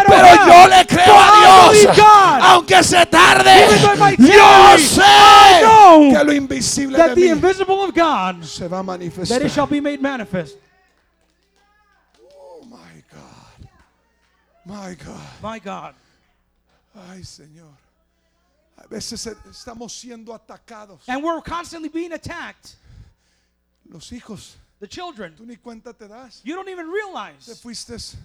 pero 0.06 0.28
yo 0.46 0.68
le 0.68 0.86
creo 0.86 1.16
a 1.18 1.72
Dios, 1.72 1.98
aunque 2.42 2.82
se 2.84 3.04
tarde. 3.06 3.66
Yo 4.18 4.78
sé 4.78 5.02
que 6.16 6.24
lo 6.24 6.32
invisible 6.32 6.98
de 6.98 7.16
mí 7.16 7.40
se 8.46 8.68
va 8.68 8.78
a 8.78 8.82
manifestar. 8.84 9.42
Oh 12.22 12.62
my 12.64 13.02
God, 13.10 13.66
my 14.64 14.94
God, 14.94 15.20
My 15.42 15.58
God. 15.58 15.94
Ay 16.94 17.22
Señor. 17.22 17.76
A 18.76 18.86
veces 18.86 19.26
eh, 19.26 19.34
estamos 19.50 19.92
siendo 19.92 20.32
atacados. 20.32 21.02
And 21.08 21.22
we're 21.22 21.42
constantly 21.42 21.88
being 21.88 22.12
attacked. 22.12 22.76
Los 23.88 24.10
hijos, 24.12 24.56
The 24.80 24.86
children. 24.88 25.34
tú 25.36 25.44
ni 25.44 25.56
cuenta 25.56 25.92
te 25.92 26.06
das. 26.08 26.40
You 26.44 26.54
don't 26.54 26.68
even 26.68 26.86
Te 26.86 26.92
realize 26.92 27.60
fuiste, 27.62 28.16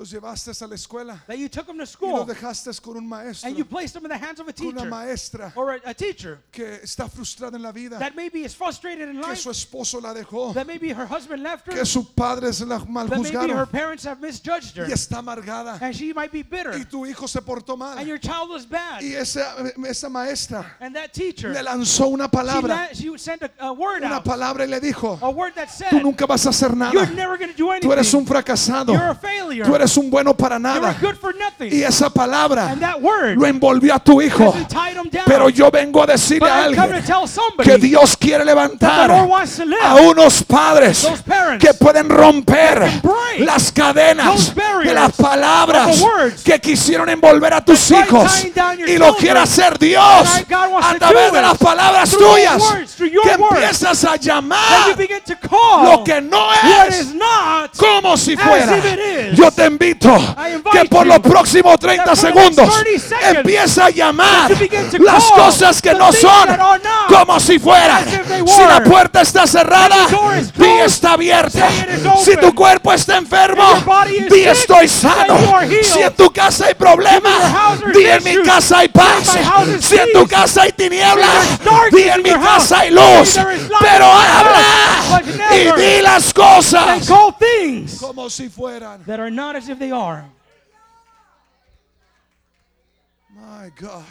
los 0.00 0.10
llevaste 0.10 0.50
a 0.64 0.66
la 0.66 0.74
escuela 0.74 1.22
that 1.26 1.36
you 1.36 1.48
took 1.48 1.66
them 1.66 1.76
to 1.76 1.82
y 1.82 1.84
los 1.84 1.90
school. 1.90 2.24
dejaste 2.24 2.70
con 2.80 2.96
un 2.96 3.06
maestro, 3.06 3.46
and 3.48 3.58
you 3.58 3.64
placed 3.66 3.92
them 3.92 4.04
in 4.06 4.08
the 4.10 4.16
hands 4.16 4.40
of 4.40 4.48
a 4.48 4.52
con 4.52 4.68
una 4.68 4.76
teacher 4.78 4.88
maestra 4.88 5.52
or 5.54 5.74
a, 5.74 5.80
a 5.90 5.94
teacher 5.94 6.38
que 6.50 6.64
está 6.82 7.06
frustrada 7.08 7.54
en 7.56 7.62
la 7.62 7.70
vida, 7.70 7.98
that 7.98 8.16
maybe 8.16 8.42
is 8.42 8.54
frustrated 8.54 9.10
in 9.10 9.16
que 9.20 9.28
life, 9.28 9.38
su 9.38 9.50
esposo 9.50 10.00
la 10.00 10.14
dejó, 10.14 10.54
that 10.54 10.66
maybe 10.66 10.88
her 10.90 11.04
husband 11.04 11.42
left 11.42 11.66
her, 11.66 11.74
que 11.74 11.84
sus 11.84 12.06
padres 12.16 12.62
la 12.62 12.78
that 12.78 12.88
maybe 12.88 13.02
her 13.04 13.66
maljuzgaron 13.66 13.70
parents 13.70 14.04
have 14.04 14.20
misjudged 14.22 14.74
her, 14.76 14.86
y 14.86 14.92
está 14.92 15.18
amargada 15.18 15.78
and 15.82 15.94
she 15.94 16.14
might 16.14 16.32
be 16.32 16.42
bitter, 16.42 16.72
y 16.72 16.84
tu 16.84 17.04
hijo 17.04 17.26
se 17.26 17.40
portó 17.40 17.76
mal 17.76 17.98
and 17.98 18.08
your 18.08 18.18
child 18.18 18.48
was 18.48 18.64
bad, 18.64 19.02
y 19.02 19.14
esa, 19.14 19.54
esa 19.86 20.08
maestra 20.08 20.64
and 20.80 20.96
that 20.96 21.12
teacher, 21.12 21.50
le 21.50 21.62
lanzó 21.62 22.08
una 22.08 22.24
she, 22.24 22.30
palabra, 22.30 22.68
la- 22.68 22.86
she 22.94 23.18
sent 23.18 23.42
a, 23.42 23.50
a 23.58 23.72
word 23.72 24.02
una 24.02 24.16
out, 24.16 24.24
palabra 24.24 24.64
y 24.64 24.70
le 24.70 24.80
dijo, 24.80 25.18
a 25.20 25.30
word 25.30 25.54
that 25.54 25.68
tú 25.68 25.90
said, 25.90 26.02
nunca 26.02 26.26
vas 26.26 26.46
a 26.46 26.48
hacer 26.48 26.74
nada, 26.74 26.94
you're 26.94 27.14
never 27.14 27.36
going 27.36 27.50
to 27.50 27.56
do 27.56 27.66
tú 27.80 27.92
eres 27.92 28.14
un 28.14 28.20
anything, 28.20 28.34
fracasado, 28.34 28.94
you're 28.94 29.10
a 29.10 29.14
failure, 29.14 29.64
tú 29.66 29.74
eres 29.74 29.89
un 29.96 30.10
bueno 30.10 30.34
para 30.34 30.58
nada. 30.58 30.96
y 31.60 31.82
esa 31.82 32.10
palabra 32.10 32.74
lo 33.34 33.46
envolvió 33.46 33.94
a 33.94 33.98
tu 33.98 34.20
hijo. 34.20 34.54
down. 35.10 35.24
Pero 35.26 35.48
yo 35.48 35.70
vengo 35.70 36.02
a 36.02 36.06
decirle 36.06 36.48
a 36.48 36.64
alguien 36.64 37.04
que 37.62 37.76
Dios 37.78 38.16
quiere 38.16 38.44
levantar 38.44 39.10
a 39.10 39.94
unos 39.96 40.42
padres 40.44 41.06
que 41.58 41.74
pueden 41.74 42.08
romper 42.08 43.00
las 43.38 43.72
cadenas 43.72 44.54
de 44.54 44.94
las 44.94 45.12
palabras 45.12 46.04
que 46.44 46.60
quisieron 46.60 47.08
envolver 47.08 47.54
a 47.54 47.64
tus 47.64 47.90
hijos. 47.90 48.46
y 48.86 48.96
lo 48.96 49.14
quiere 49.16 49.40
hacer 49.40 49.78
Dios 49.78 50.28
a 50.82 50.94
través 50.94 51.32
de 51.32 51.42
las 51.42 51.58
palabras 51.58 52.10
tuyas. 52.10 52.62
que 52.98 53.32
empiezas 53.32 54.04
a 54.04 54.16
llamar 54.16 54.96
lo 55.84 56.04
que 56.04 56.20
no 56.20 56.48
es 56.86 57.08
como 57.76 58.16
si 58.16 58.36
fuera. 58.36 58.76
Yo 59.32 59.50
te 59.50 59.64
invito 59.72 60.36
que 60.72 60.84
por 60.86 61.06
los 61.06 61.20
próximos 61.20 61.78
30 61.78 62.04
that 62.04 62.16
for 62.16 62.16
the 62.16 62.28
segundos 62.28 62.66
next 62.66 62.82
30 62.82 62.98
seconds 62.98 63.36
empieza 63.36 63.84
a 63.86 63.90
llamar 63.90 64.50
las 64.98 65.24
cosas 65.32 65.80
que 65.82 65.94
no 65.94 66.12
son 66.12 66.48
como 67.08 67.40
si 67.40 67.58
fueran. 67.58 68.04
Si 68.46 68.60
la 68.60 68.82
puerta 68.82 69.20
está 69.22 69.46
cerrada, 69.46 70.06
di 70.56 70.68
está 70.84 71.12
abierta. 71.12 71.68
Si 72.22 72.36
tu 72.36 72.54
cuerpo 72.54 72.92
está 72.92 73.16
enfermo, 73.16 73.64
di 74.30 74.44
estoy 74.44 74.88
sano. 74.88 75.36
Si 75.82 76.00
en 76.00 76.14
tu 76.14 76.30
casa 76.32 76.66
hay 76.66 76.74
problemas, 76.74 77.34
di 77.92 78.06
en 78.06 78.24
mi 78.24 78.42
casa 78.42 78.78
hay 78.78 78.88
paz. 78.88 79.36
Si 79.80 79.96
en 79.96 80.12
tu 80.12 80.26
casa 80.26 80.62
hay 80.62 80.72
tinieblas, 80.72 81.58
di 81.92 82.02
en 82.02 82.22
mi 82.22 82.30
casa 82.30 82.80
hay 82.80 82.90
luz. 82.90 83.38
Pero 83.80 84.06
habla 84.06 85.22
y 85.52 85.80
di 85.80 86.02
las 86.02 86.32
cosas 86.32 87.08
como 88.00 88.30
si 88.30 88.48
fueran. 88.48 89.02
That 89.66 89.68
are 89.68 89.68
not 89.68 89.68
as 89.68 89.68
if 89.68 89.78
they 89.78 89.90
are. 89.90 90.24
My 93.34 93.70
God. 93.76 94.04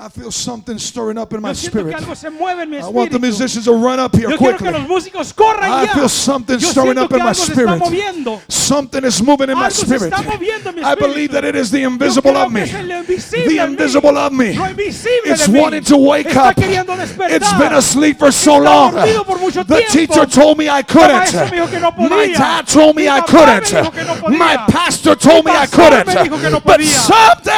I 0.00 0.08
feel 0.08 0.30
something 0.30 0.78
stirring 0.78 1.18
up 1.18 1.32
in 1.32 1.42
my 1.42 1.48
Yo 1.48 1.54
siento 1.56 1.72
que 1.72 1.90
spirit. 1.90 1.96
algo 1.96 2.14
se 2.14 2.30
mueve 2.30 2.62
en 2.62 2.70
mi 2.70 2.76
I 2.76 2.82
want 2.82 3.10
the 3.10 3.16
espíritu. 3.16 3.20
musicians 3.32 3.64
to 3.64 3.72
run 3.72 3.98
up 3.98 4.14
here 4.14 4.30
Yo 4.30 4.36
quiero 4.38 4.56
que 4.56 4.66
quickly. 4.66 4.78
los 4.78 4.88
músicos 4.88 5.32
corran 5.34 5.72
I 5.72 5.86
ya. 5.86 5.92
feel 5.94 6.08
something 6.08 6.56
Yo 6.60 6.68
stirring 6.70 6.92
siento 6.98 7.02
up 7.02 7.08
que 7.10 7.16
in 7.18 7.22
my 7.24 7.30
algo 7.30 7.34
se 7.34 7.52
está 7.52 7.62
spirit. 7.62 7.78
moviendo. 7.82 8.40
Something 8.48 9.04
is 9.04 9.20
moving 9.20 9.50
in 9.50 9.56
my 9.58 9.64
Algo 9.64 9.70
se 9.74 9.86
spirit. 9.86 10.12
está 10.14 10.22
moviendo 10.22 10.68
en 10.70 10.74
mi 10.76 10.82
I 10.82 10.84
espíritu. 10.84 11.00
believe 11.08 11.32
that 11.32 11.44
it 11.44 11.56
is 11.56 11.70
the 11.72 11.80
Yo 11.80 11.88
invisible 11.90 12.30
creo 12.30 12.42
of 12.44 12.46
que 12.46 12.54
me. 12.54 12.62
es 12.62 12.74
el 12.74 12.90
invisible 12.92 13.44
The 13.48 13.58
en 13.58 13.66
mí. 13.66 13.72
invisible 13.72 14.16
of 14.18 14.32
me. 14.32 14.54
Lo 14.54 14.70
invisible 14.70 15.32
It's 15.32 15.46
de 15.46 15.52
mí. 15.52 15.60
wanting 15.60 15.82
to 15.84 15.96
wake 15.96 16.26
Está 16.28 16.48
up. 16.50 16.54
queriendo 16.54 16.96
despertar. 16.96 17.36
It's 17.36 17.52
been 17.58 17.72
asleep 17.74 18.18
for 18.20 18.30
so 18.30 18.52
Está 18.58 18.62
long. 18.70 18.92
dormido 18.94 19.24
por 19.26 19.38
mucho 19.40 19.64
The 19.64 19.74
tiempo. 19.82 19.92
teacher 20.14 20.26
told 20.30 20.58
me 20.58 20.66
I 20.68 20.84
maestra 20.94 21.44
me 21.46 21.50
dijo 21.58 21.70
que 21.70 21.80
no 21.80 21.90
couldn't. 21.90 22.10
My 22.10 22.26
podía. 22.28 22.38
dad 22.38 22.66
told 22.68 22.94
me 22.94 23.02
Mi 23.02 23.08
I 23.08 23.20
papá 23.20 23.32
me 23.46 23.60
dijo 23.82 23.90
que 23.90 24.04
no 24.04 24.14
couldn't. 24.14 24.20
podía. 24.22 24.38
My 24.38 24.56
pastor 24.72 25.16
told 25.18 25.44
me 25.44 25.50
Mi 25.50 25.56
I 25.58 25.66
pastor 25.66 25.90
me 25.90 26.12
dijo 26.22 26.22
que 26.22 26.28
couldn't. 26.30 26.52
no 26.52 26.60
But 26.60 26.78
podía. 26.78 27.00
something 27.02 27.52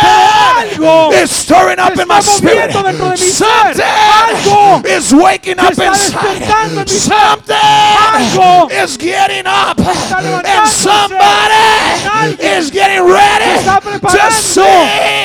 algo 0.80 1.12
is 1.12 1.30
stirring 1.30 1.78
up 1.78 1.95
se 1.97 2.03
in 2.03 2.09
my 2.09 2.18
está 2.18 2.30
spirit. 2.37 2.72
dentro 2.72 2.83
de 2.83 2.93
mi. 2.93 3.16
Something 3.16 3.85
Algo 3.85 4.87
is 4.87 5.12
waking 5.12 5.59
up 5.59 5.70
inside. 5.70 6.43
en. 6.43 6.87
Something 6.89 7.57
Algo 7.57 8.70
is 8.70 8.97
getting 8.97 9.47
up. 9.47 9.78
And 9.78 10.68
somebody 10.68 12.37
is 12.41 12.70
getting 12.70 13.03
ready 13.05 13.64
to 14.01 14.31
see 14.31 14.62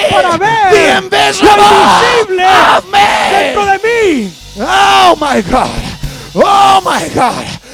para 0.10 0.38
ver 0.38 0.72
the 0.72 0.98
invisible 0.98 1.50
of 2.76 2.86
me. 2.92 3.08
dentro 3.32 3.66
de 3.66 3.78
mí. 3.80 4.32
Oh 4.58 5.16
my 5.20 5.42
God. 5.42 5.82
Oh 6.36 6.82
my 6.84 7.10
God. 7.14 7.65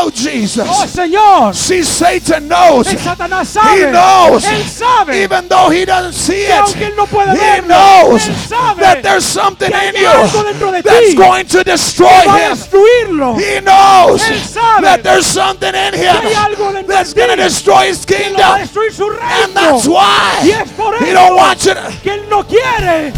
Oh 0.00 0.10
Jesus. 0.10 0.66
Oh 0.70 0.86
Señor, 0.86 1.54
See, 1.54 1.82
Satan 1.82 2.46
knows. 2.48 2.86
el 2.86 2.98
Satanás 2.98 3.56
He 3.56 3.90
knows. 3.90 4.44
él 4.44 4.64
sabe 4.68 5.22
Even 5.24 5.48
though 5.48 5.70
he 5.70 5.84
doesn't 5.84 6.12
see 6.14 6.44
it, 6.44 6.52
aunque 6.52 6.86
él 6.86 6.94
no 6.96 7.06
puede 7.06 7.32
he 7.32 7.60
verlo, 7.62 7.68
knows 7.68 8.28
él 8.28 8.34
sabe 8.48 8.80
that 8.80 9.02
there's 9.02 9.24
something 9.24 9.70
in 9.72 9.94
you 9.96 10.72
de 10.72 10.82
that's 10.82 11.14
going 11.14 11.46
to 11.46 11.64
destroy 11.64 12.08
him. 12.08 12.52
destruirlo. 12.52 13.36
He 13.38 13.60
knows 13.60 14.22
Él 14.22 14.38
sabe 14.40 14.82
that 14.82 15.02
there's 15.02 15.26
something 15.26 15.74
in 15.74 15.94
him 15.94 16.86
that's 16.86 17.12
going 17.14 17.30
to 17.30 17.36
destroy 17.36 17.86
his 17.88 18.04
que 18.04 18.16
lo 18.30 18.38
va 18.38 18.54
a 18.54 18.66
kingdom. 18.66 19.18
And 19.20 19.54
that's 19.54 19.86
why 19.88 20.40
Y 20.44 20.50
es 20.50 20.70
por 20.72 20.94
he 20.98 21.12
don't 21.12 21.34
want 21.36 21.64
you 21.64 21.74
to. 21.74 21.92
que 22.02 22.12
él 22.12 22.28
no 22.28 22.42
quiere. 22.44 23.12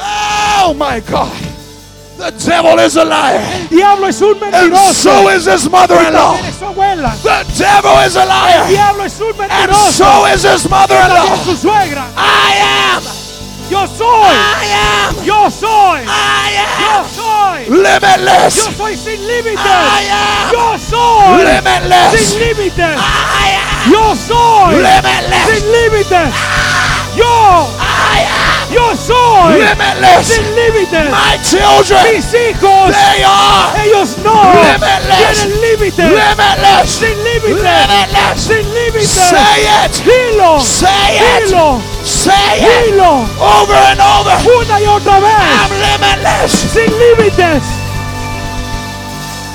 Oh 0.00 0.74
my 0.74 1.00
God. 1.00 1.57
The 2.18 2.32
devil 2.32 2.78
is 2.80 2.96
a 2.96 3.04
liar. 3.04 3.40
Diablo 3.70 4.08
es 4.08 4.20
un 4.20 4.34
mentiroso. 4.40 4.88
And 4.88 4.96
so 4.96 5.28
is 5.30 5.44
his 5.46 5.70
mother-in-law. 5.70 6.34
También 6.34 6.58
su 6.58 6.64
abuela. 6.64 7.14
The 7.22 7.44
devil 7.56 7.96
is 8.04 8.16
a 8.16 8.24
liar. 8.24 8.66
diablo 8.68 9.04
es 9.04 9.20
un 9.20 9.36
mentiroso. 9.38 9.54
And 9.54 9.92
so 9.94 10.26
is 10.26 10.42
his 10.42 10.68
mother-in-law. 10.68 11.36
su 11.44 11.56
suegra. 11.56 12.04
I 12.16 12.54
am. 12.96 13.02
Yo 13.70 13.86
soy. 13.86 14.34
I 14.34 14.66
am. 14.74 15.24
Yo 15.24 15.48
soy. 15.48 16.00
I 16.08 16.50
am. 16.58 16.82
Yo 16.82 17.04
soy. 17.14 17.68
Limitless. 17.70 18.56
Yo 18.56 18.72
soy 18.72 18.96
sin 18.96 19.20
límites. 19.28 19.62
I 19.62 20.08
am. 20.10 20.52
Yo 20.52 20.78
soy 20.78 21.44
Limitless. 21.44 22.20
sin 22.20 22.40
límites. 22.40 22.96
I 22.98 23.50
am. 23.54 23.92
Yo 23.92 24.16
soy 24.16 24.74
Limitless. 24.74 25.46
sin 25.46 25.72
límites. 25.72 26.34
Yo, 27.16 27.68
I. 27.78 27.87
yo 28.70 28.94
soy 28.96 29.58
Limitless. 29.58 30.26
sin 30.26 30.44
límites. 30.56 31.10
My 31.10 31.38
children. 31.42 32.14
Mis 32.14 32.26
hijos, 32.34 32.92
They 32.92 33.24
are. 33.24 33.82
ellos 33.84 34.16
no 34.24 34.52
Limitless. 34.54 35.38
tienen 35.42 35.60
límites. 35.60 36.10
Limitless. 36.10 36.90
Sin 36.90 37.24
límites. 37.24 37.62
Limitless. 37.62 38.40
Sin 38.40 38.74
límites. 38.74 39.08
Say 39.08 39.62
it. 39.84 39.92
Dilo. 40.04 40.60
Say 40.60 41.16
it. 41.16 41.44
Dilo. 41.48 41.80
Say 42.04 42.58
it. 42.60 42.92
Dilo. 42.94 43.26
Over 43.40 43.74
and 43.90 44.00
over. 44.00 44.36
Una 44.58 44.80
y 44.80 44.86
otra 44.86 45.18
vez. 45.20 45.32
I'm 45.32 45.70
limitless. 45.80 46.52
Sin 46.52 46.90
límites. 46.98 47.62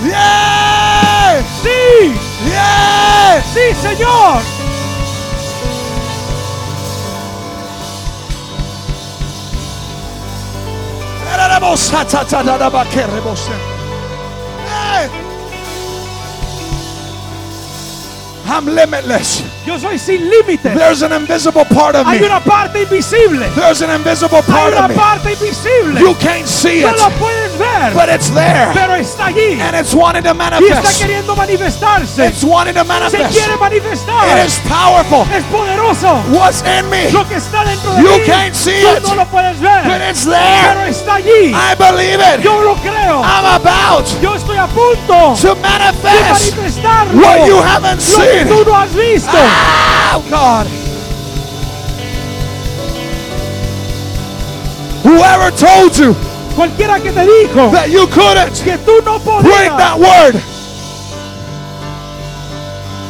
Yes. 0.03 1.45
Sí. 1.64 2.14
Yes. 2.45 3.43
Sí, 3.53 3.76
Señor. 3.82 4.41
Hey. 14.70 15.33
I'm 18.46 18.66
limitless. 18.66 19.41
Yo 19.66 19.80
soy 19.80 19.98
sin 19.98 20.30
límites. 20.30 20.76
There's 20.76 21.02
an 21.02 21.14
invisible 21.14 21.64
part 21.66 21.96
of 21.96 22.06
Hay 22.06 22.20
me. 22.20 22.26
una 22.28 22.41
parte 22.41 22.82
invisible. 22.84 23.48
There's 23.56 23.82
an 23.82 23.89
invisible 23.89 24.41
Hay 24.41 24.52
part 24.52 24.74
una 24.74 24.84
of 24.86 24.89
me. 24.89 24.96
parte 24.96 25.32
invisible. 25.32 25.98
You 26.00 26.14
can't 26.16 26.46
see 26.46 26.82
No 26.82 26.89
it, 26.89 27.00
puedes 27.20 27.58
ver. 27.58 27.94
but 27.96 28.10
it's 28.10 28.30
there. 28.32 28.70
Pero 28.74 28.96
está 28.96 29.28
allí. 29.28 29.60
And 29.62 29.76
it's 29.78 29.94
wanting 29.96 30.24
to 30.24 30.34
manifest. 30.34 30.70
Y 30.70 30.74
está 30.76 31.06
queriendo 31.08 31.36
manifestarse. 31.38 32.28
It's 32.28 32.44
wanting 32.44 32.76
to 32.76 32.84
manifest. 32.84 33.32
Se 33.34 33.39
quiere 33.39 33.54
It 33.54 33.60
manifestar. 33.62 34.46
is 34.46 34.60
powerful. 34.68 35.26
Es 35.34 35.44
poderoso. 35.46 36.22
What's 36.30 36.62
in 36.64 36.89
me? 36.89 37.10
Lo 37.12 37.26
que 37.28 37.36
está 37.38 37.64
dentro 37.64 37.94
de 37.94 38.02
You 38.04 38.20
mí. 38.20 38.26
can't 38.26 38.54
see 38.54 38.82
tú 38.84 38.98
it, 38.98 39.04
no 39.08 39.16
lo 39.16 39.26
puedes 39.28 39.58
ver. 39.62 39.84
but 39.86 40.02
it's 40.02 40.26
Pero 40.26 40.36
there. 40.36 40.89
está 40.89 41.16
allí. 41.16 41.54
I 41.56 41.74
believe 41.76 42.20
it. 42.20 42.44
Yo 42.44 42.62
lo 42.62 42.76
creo. 42.76 43.22
I'm 43.24 43.46
about 43.62 44.06
Yo 44.22 44.36
estoy 44.36 44.58
a 44.58 44.68
punto 44.68 45.36
to 45.39 45.56
de 45.56 45.62
manifest 45.62 46.52
manifestarlo. 46.58 47.22
what 47.22 47.48
you 47.48 47.62
haven't 47.62 48.02
Lo 48.12 48.20
seen. 48.20 48.33
Has 48.74 48.94
visto. 48.94 49.32
Oh 49.32 50.26
God. 50.30 50.68
Whoever 55.04 55.52
told 55.52 55.98
you 55.98 56.16
Cualquiera 56.56 57.00
que 57.00 57.12
te 57.12 57.26
dijo 57.26 57.72
that 57.72 57.90
you 57.90 58.08
couldn't 58.08 58.64
que 58.64 58.78
tú 58.86 59.02
no 59.04 59.20
break 59.42 59.76
that 59.78 59.98
word. 59.98 60.53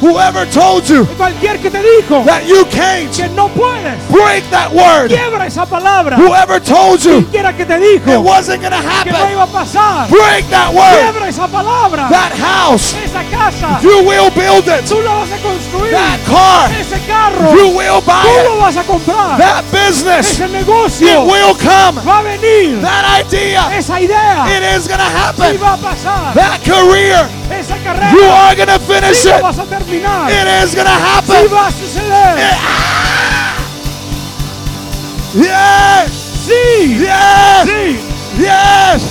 Whoever 0.04 0.46
told 0.52 0.84
you 0.90 1.06
Cualquier 1.18 1.60
que 1.62 1.72
te 1.72 1.80
dijo 1.82 2.26
that 2.26 2.44
you 2.46 2.66
can't 2.66 3.10
que 3.16 3.30
no 3.30 3.48
puedes. 3.48 3.96
break 4.12 4.44
that 4.52 4.70
word. 4.72 5.08
Quiebra 5.10 5.48
esa 5.48 5.66
palabra. 5.66 6.18
Whoever 6.18 6.60
told 6.60 7.00
you 7.04 7.22
Cualquiera 7.24 7.56
que 7.56 7.66
te 7.66 7.74
it 7.96 8.20
wasn't 8.22 8.62
going 8.62 8.74
to 8.74 8.82
que 9.04 9.12
no 9.12 9.18
happen. 9.18 9.32
iba 9.32 9.44
a 9.44 9.48
pasar. 9.48 10.10
Break 10.10 10.50
that 10.50 10.74
word. 10.74 11.00
Quiebra 11.00 11.28
esa 11.30 11.48
palabra. 11.48 12.10
That 12.10 12.34
house, 12.36 12.94
Esa 12.96 13.24
casa. 13.32 13.80
you 13.82 14.04
will 14.04 14.30
build 14.32 14.68
it. 14.68 14.84
Tú 14.86 15.00
la 15.02 15.14
vas 15.24 15.32
a 15.32 15.38
construir. 15.40 15.92
That 15.92 16.20
car, 16.28 16.70
Ese 16.72 17.00
carro. 17.08 17.54
you 17.56 17.70
will 17.78 18.02
buy 18.02 18.24
Tú 18.24 18.50
lo 18.50 18.56
it. 18.56 18.62
vas 18.62 18.78
a 18.78 18.84
comprar. 18.84 19.38
That 19.38 19.64
business, 19.72 20.40
Ese 20.40 21.02
it 21.02 21.20
will 21.24 21.56
come. 21.56 22.02
va 22.04 22.20
a 22.20 22.24
venir. 22.24 22.82
That 22.82 23.06
idea, 23.24 23.70
Esa 23.72 24.00
idea 24.00 24.46
it 24.48 24.64
is 24.76 24.88
going 24.88 25.00
to 25.00 25.06
sí 25.06 25.16
happen. 25.16 25.58
va 25.62 25.74
a 25.74 25.78
pasar. 25.78 26.34
That 26.36 26.60
career, 26.64 27.28
Esa 27.60 27.76
you 28.14 28.24
are 28.30 28.56
to 28.68 28.80
finish 28.80 29.18
sí 29.24 29.30
it. 29.30 29.42
vas 29.42 29.58
a 29.60 29.64
terminar. 29.66 30.30
It 30.32 30.48
is 30.64 30.76
going 30.76 30.86
to 30.88 30.92
Sí 30.92 31.02
happen. 31.02 31.50
va 31.54 31.68
a 31.68 31.72
suceder. 31.72 32.38
Eh, 32.40 32.58
ah. 32.60 33.60
Yes, 35.36 36.12
Sí. 36.46 37.00
yes, 37.00 37.66
Sí. 37.66 38.00
yes, 38.38 39.04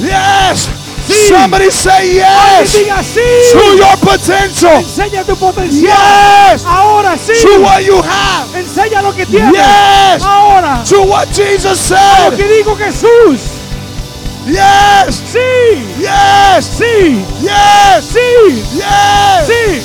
yes. 0.00 0.68
Sí. 1.06 1.28
Somebody 1.28 1.70
say 1.70 2.14
yes 2.14 2.72
diga 2.72 3.02
sí. 3.02 3.20
to 3.52 3.76
your 3.76 3.96
potential. 3.98 4.78
Enseña 4.80 5.22
tu 5.24 5.36
potencial. 5.36 5.82
Yes 5.82 6.64
Ahora 6.66 7.14
sí. 7.18 7.32
to 7.42 7.60
what 7.60 7.82
you 7.84 8.00
have. 8.02 8.48
Enseña 8.58 9.02
lo 9.02 9.12
que 9.14 9.26
tienes. 9.26 9.52
Yes 9.52 10.22
Ahora. 10.24 10.82
to 10.88 11.02
what 11.02 11.28
Jesus 11.30 11.90
Lo 11.90 11.96
said. 11.96 12.36
que 12.36 12.48
dijo 12.48 12.74
Jesús. 12.76 13.53
Yes, 14.46 15.14
Sí. 15.32 15.38
yes, 15.98 16.64
Sí. 16.66 17.24
yes, 17.42 18.04
Sí. 18.04 18.62
yes. 18.76 19.46
Sí. 19.46 19.82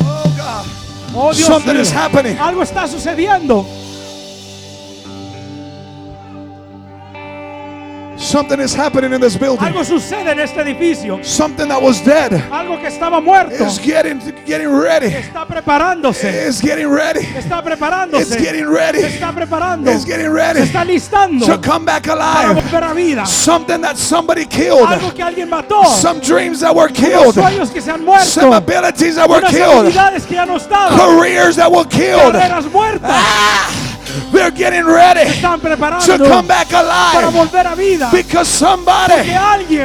Oh 0.00 0.32
God, 0.36 0.66
Oh, 1.14 1.32
Dios 1.32 1.46
something 1.46 1.74
mío. 1.74 1.80
is 1.82 1.90
happening. 1.92 2.36
Algo 2.38 2.62
está 2.62 2.86
sucediendo. 2.86 3.66
Something 8.28 8.60
is 8.60 8.74
happening 8.74 9.14
in 9.14 9.22
this 9.22 9.38
building. 9.38 9.64
Algo 9.66 9.82
sucede 9.84 10.32
en 10.32 10.40
este 10.40 10.60
edificio. 10.60 11.18
Something 11.24 11.66
that 11.68 11.80
was 11.80 12.04
dead 12.04 12.32
Algo 12.52 12.78
que 12.78 12.88
estaba 12.88 13.22
muerto. 13.22 13.64
is 13.64 13.78
getting 13.78 14.20
getting 14.44 14.68
ready. 14.68 15.06
Está 15.06 15.46
preparándose. 15.46 16.28
Is 16.46 16.60
getting 16.60 16.88
ready. 16.90 17.20
Está 17.20 17.58
It's 17.60 17.64
preparándose. 17.64 18.36
getting 18.38 18.66
ready. 18.68 18.98
Está 18.98 19.32
preparando. 19.32 19.90
It's 19.90 20.04
getting 20.04 20.26
Se 20.26 20.30
ready 20.30 20.60
está 20.60 20.84
listando 20.84 21.46
to 21.46 21.58
come 21.58 21.86
back 21.86 22.06
alive. 22.06 22.54
para 22.54 22.60
volver 22.60 22.84
a 22.84 22.92
vida. 22.92 23.24
Something 23.26 23.80
that 23.80 23.96
somebody 23.96 24.44
killed. 24.44 24.86
Algo 24.86 25.14
que 25.14 25.22
alguien 25.22 25.48
mató. 25.48 25.82
Some 25.86 26.20
dreams 26.20 26.60
that 26.60 26.74
were 26.74 26.92
killed. 26.92 27.34
sueños 27.34 27.70
que 27.70 27.80
se 27.80 27.90
han 27.90 28.04
muerto. 28.04 28.26
Some 28.26 28.52
abilities 28.54 29.14
that 29.16 29.26
were 29.26 29.38
Unas 29.38 29.50
killed. 29.50 29.86
habilidades 29.86 30.26
que 30.26 30.34
ya 30.34 30.44
no 30.44 30.56
estaban. 30.56 30.98
Careers 30.98 31.56
that 31.56 31.70
were 31.72 31.86
killed. 31.88 32.34
Carreras 32.34 32.70
muertas. 32.70 33.10
Ah, 33.10 33.70
they're 34.32 34.50
getting 34.50 34.84
ready 34.86 35.24
to 35.30 36.18
come 36.18 36.46
back 36.46 36.72
alive 36.72 37.32
because 38.12 38.48
somebody 38.48 39.30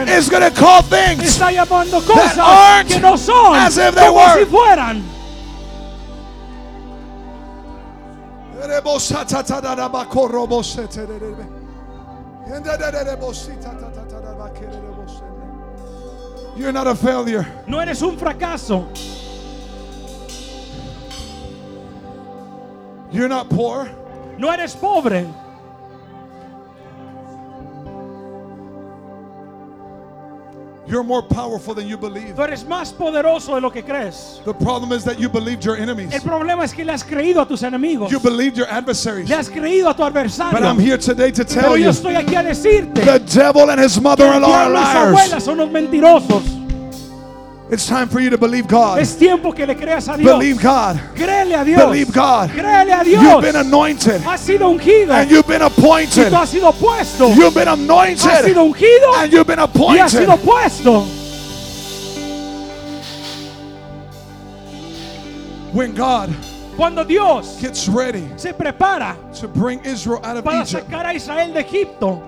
is 0.09 0.29
going 0.29 0.43
to 0.43 0.51
call 0.51 0.81
things 0.81 1.37
that 1.37 2.37
aren't 2.39 2.89
que 2.89 2.99
no 2.99 3.15
son 3.15 3.55
as 3.55 3.77
if 3.77 3.95
they 3.95 4.09
were. 4.09 4.45
si. 13.33 13.51
You're 16.55 16.71
not 16.71 16.87
a 16.87 16.95
failure. 16.95 17.45
No 17.67 17.79
eres 17.79 18.01
un 18.03 18.15
fracaso. 18.15 18.85
You're 23.11 23.29
not 23.29 23.49
poor. 23.49 23.89
No 24.37 24.51
eres 24.51 24.75
pobre. 24.75 25.25
You're 30.85 31.03
more 31.03 31.21
powerful 31.23 31.73
than 31.73 31.87
you 31.87 31.97
believe. 31.97 32.35
Tú 32.35 32.43
eres 32.43 32.65
más 32.65 32.91
poderoso 32.91 33.55
de 33.55 33.61
lo 33.61 33.71
que 33.71 33.81
crees. 33.81 34.41
The 34.43 34.53
problem 34.53 34.91
is 34.91 35.03
that 35.05 35.17
you 35.17 35.29
believed 35.29 35.63
your 35.63 35.77
enemies. 35.77 36.13
El 36.13 36.21
problema 36.21 36.63
es 36.63 36.73
que 36.73 36.83
le 36.83 36.91
has 36.91 37.03
creído 37.03 37.41
a 37.41 37.47
tus 37.47 37.63
enemigos. 37.63 38.11
You 38.11 38.19
believed 38.19 38.57
your 38.57 38.67
adversaries. 38.69 39.29
Le 39.29 39.35
has 39.35 39.49
creído 39.49 39.89
a 39.89 39.95
tu 39.95 40.03
But 40.03 40.63
I'm 40.63 40.77
here 40.77 40.97
today 40.97 41.31
to 41.31 41.45
tell 41.45 41.63
Pero 41.63 41.75
yo 41.75 41.85
you 41.85 41.89
estoy 41.89 42.15
aquí 42.15 42.35
a 42.35 42.43
decirte 42.43 43.01
the 43.01 43.19
devil 43.19 43.69
and 43.69 43.79
his 43.79 43.99
mother-in-law 43.99 44.51
are 44.51 44.69
diablo 44.69 44.79
y 44.79 45.25
su 45.25 45.29
liars. 45.29 45.43
son 45.43 45.71
mentirosos. 45.71 46.62
It's 47.73 47.87
time 47.87 48.07
for 48.07 48.19
you 48.19 48.29
to 48.29 48.37
believe 48.37 48.67
God. 48.67 48.99
Es 48.99 49.15
tiempo 49.17 49.51
que 49.51 49.65
le 49.65 49.73
creas 49.73 50.07
a 50.07 50.15
Dios. 50.15 50.31
Believe 50.31 50.61
God. 50.61 50.95
Créele 51.15 51.59
a 51.59 51.65
Dios. 51.65 51.81
Believe 51.81 52.13
God. 52.13 52.51
Créele 52.51 52.91
a 52.93 53.03
You've 53.03 53.41
been 53.41 53.55
anointed 53.55 54.21
Has 54.21 54.41
sido 54.41 54.69
ungido. 54.69 55.09
and 55.09 55.31
you've 55.31 55.47
been 55.47 55.63
Y 55.63 55.65
appointed. 55.65 56.31
tú 56.31 56.35
has 56.35 56.49
sido 56.51 56.71
puesto. 56.71 57.29
You've 57.33 57.55
been 57.55 57.67
Has 57.67 57.79
sido 57.79 57.83
anointed 57.83 58.57
ungido. 58.57 59.13
and 59.23 59.33
you've 59.33 59.47
been 59.47 59.57
Y 59.57 59.97
has 59.97 60.11
sido 60.13 60.33
appointed. 60.35 60.45
puesto. 60.45 61.01
When 65.73 65.95
God 65.95 66.29
Cuando 66.75 67.03
Dios 67.03 67.59
gets 67.59 67.87
ready 67.87 68.23
se 68.37 68.53
prepara 68.53 69.15
to 69.39 69.47
bring 69.47 69.79
Israel 69.83 70.21
out 70.23 70.37
of 70.37 70.43
para 70.43 70.61
Egypt, 70.61 70.87
sacar 70.91 71.05
a 71.07 71.13
Israel 71.15 71.51
de 71.53 71.59
Egipto, 71.63 72.21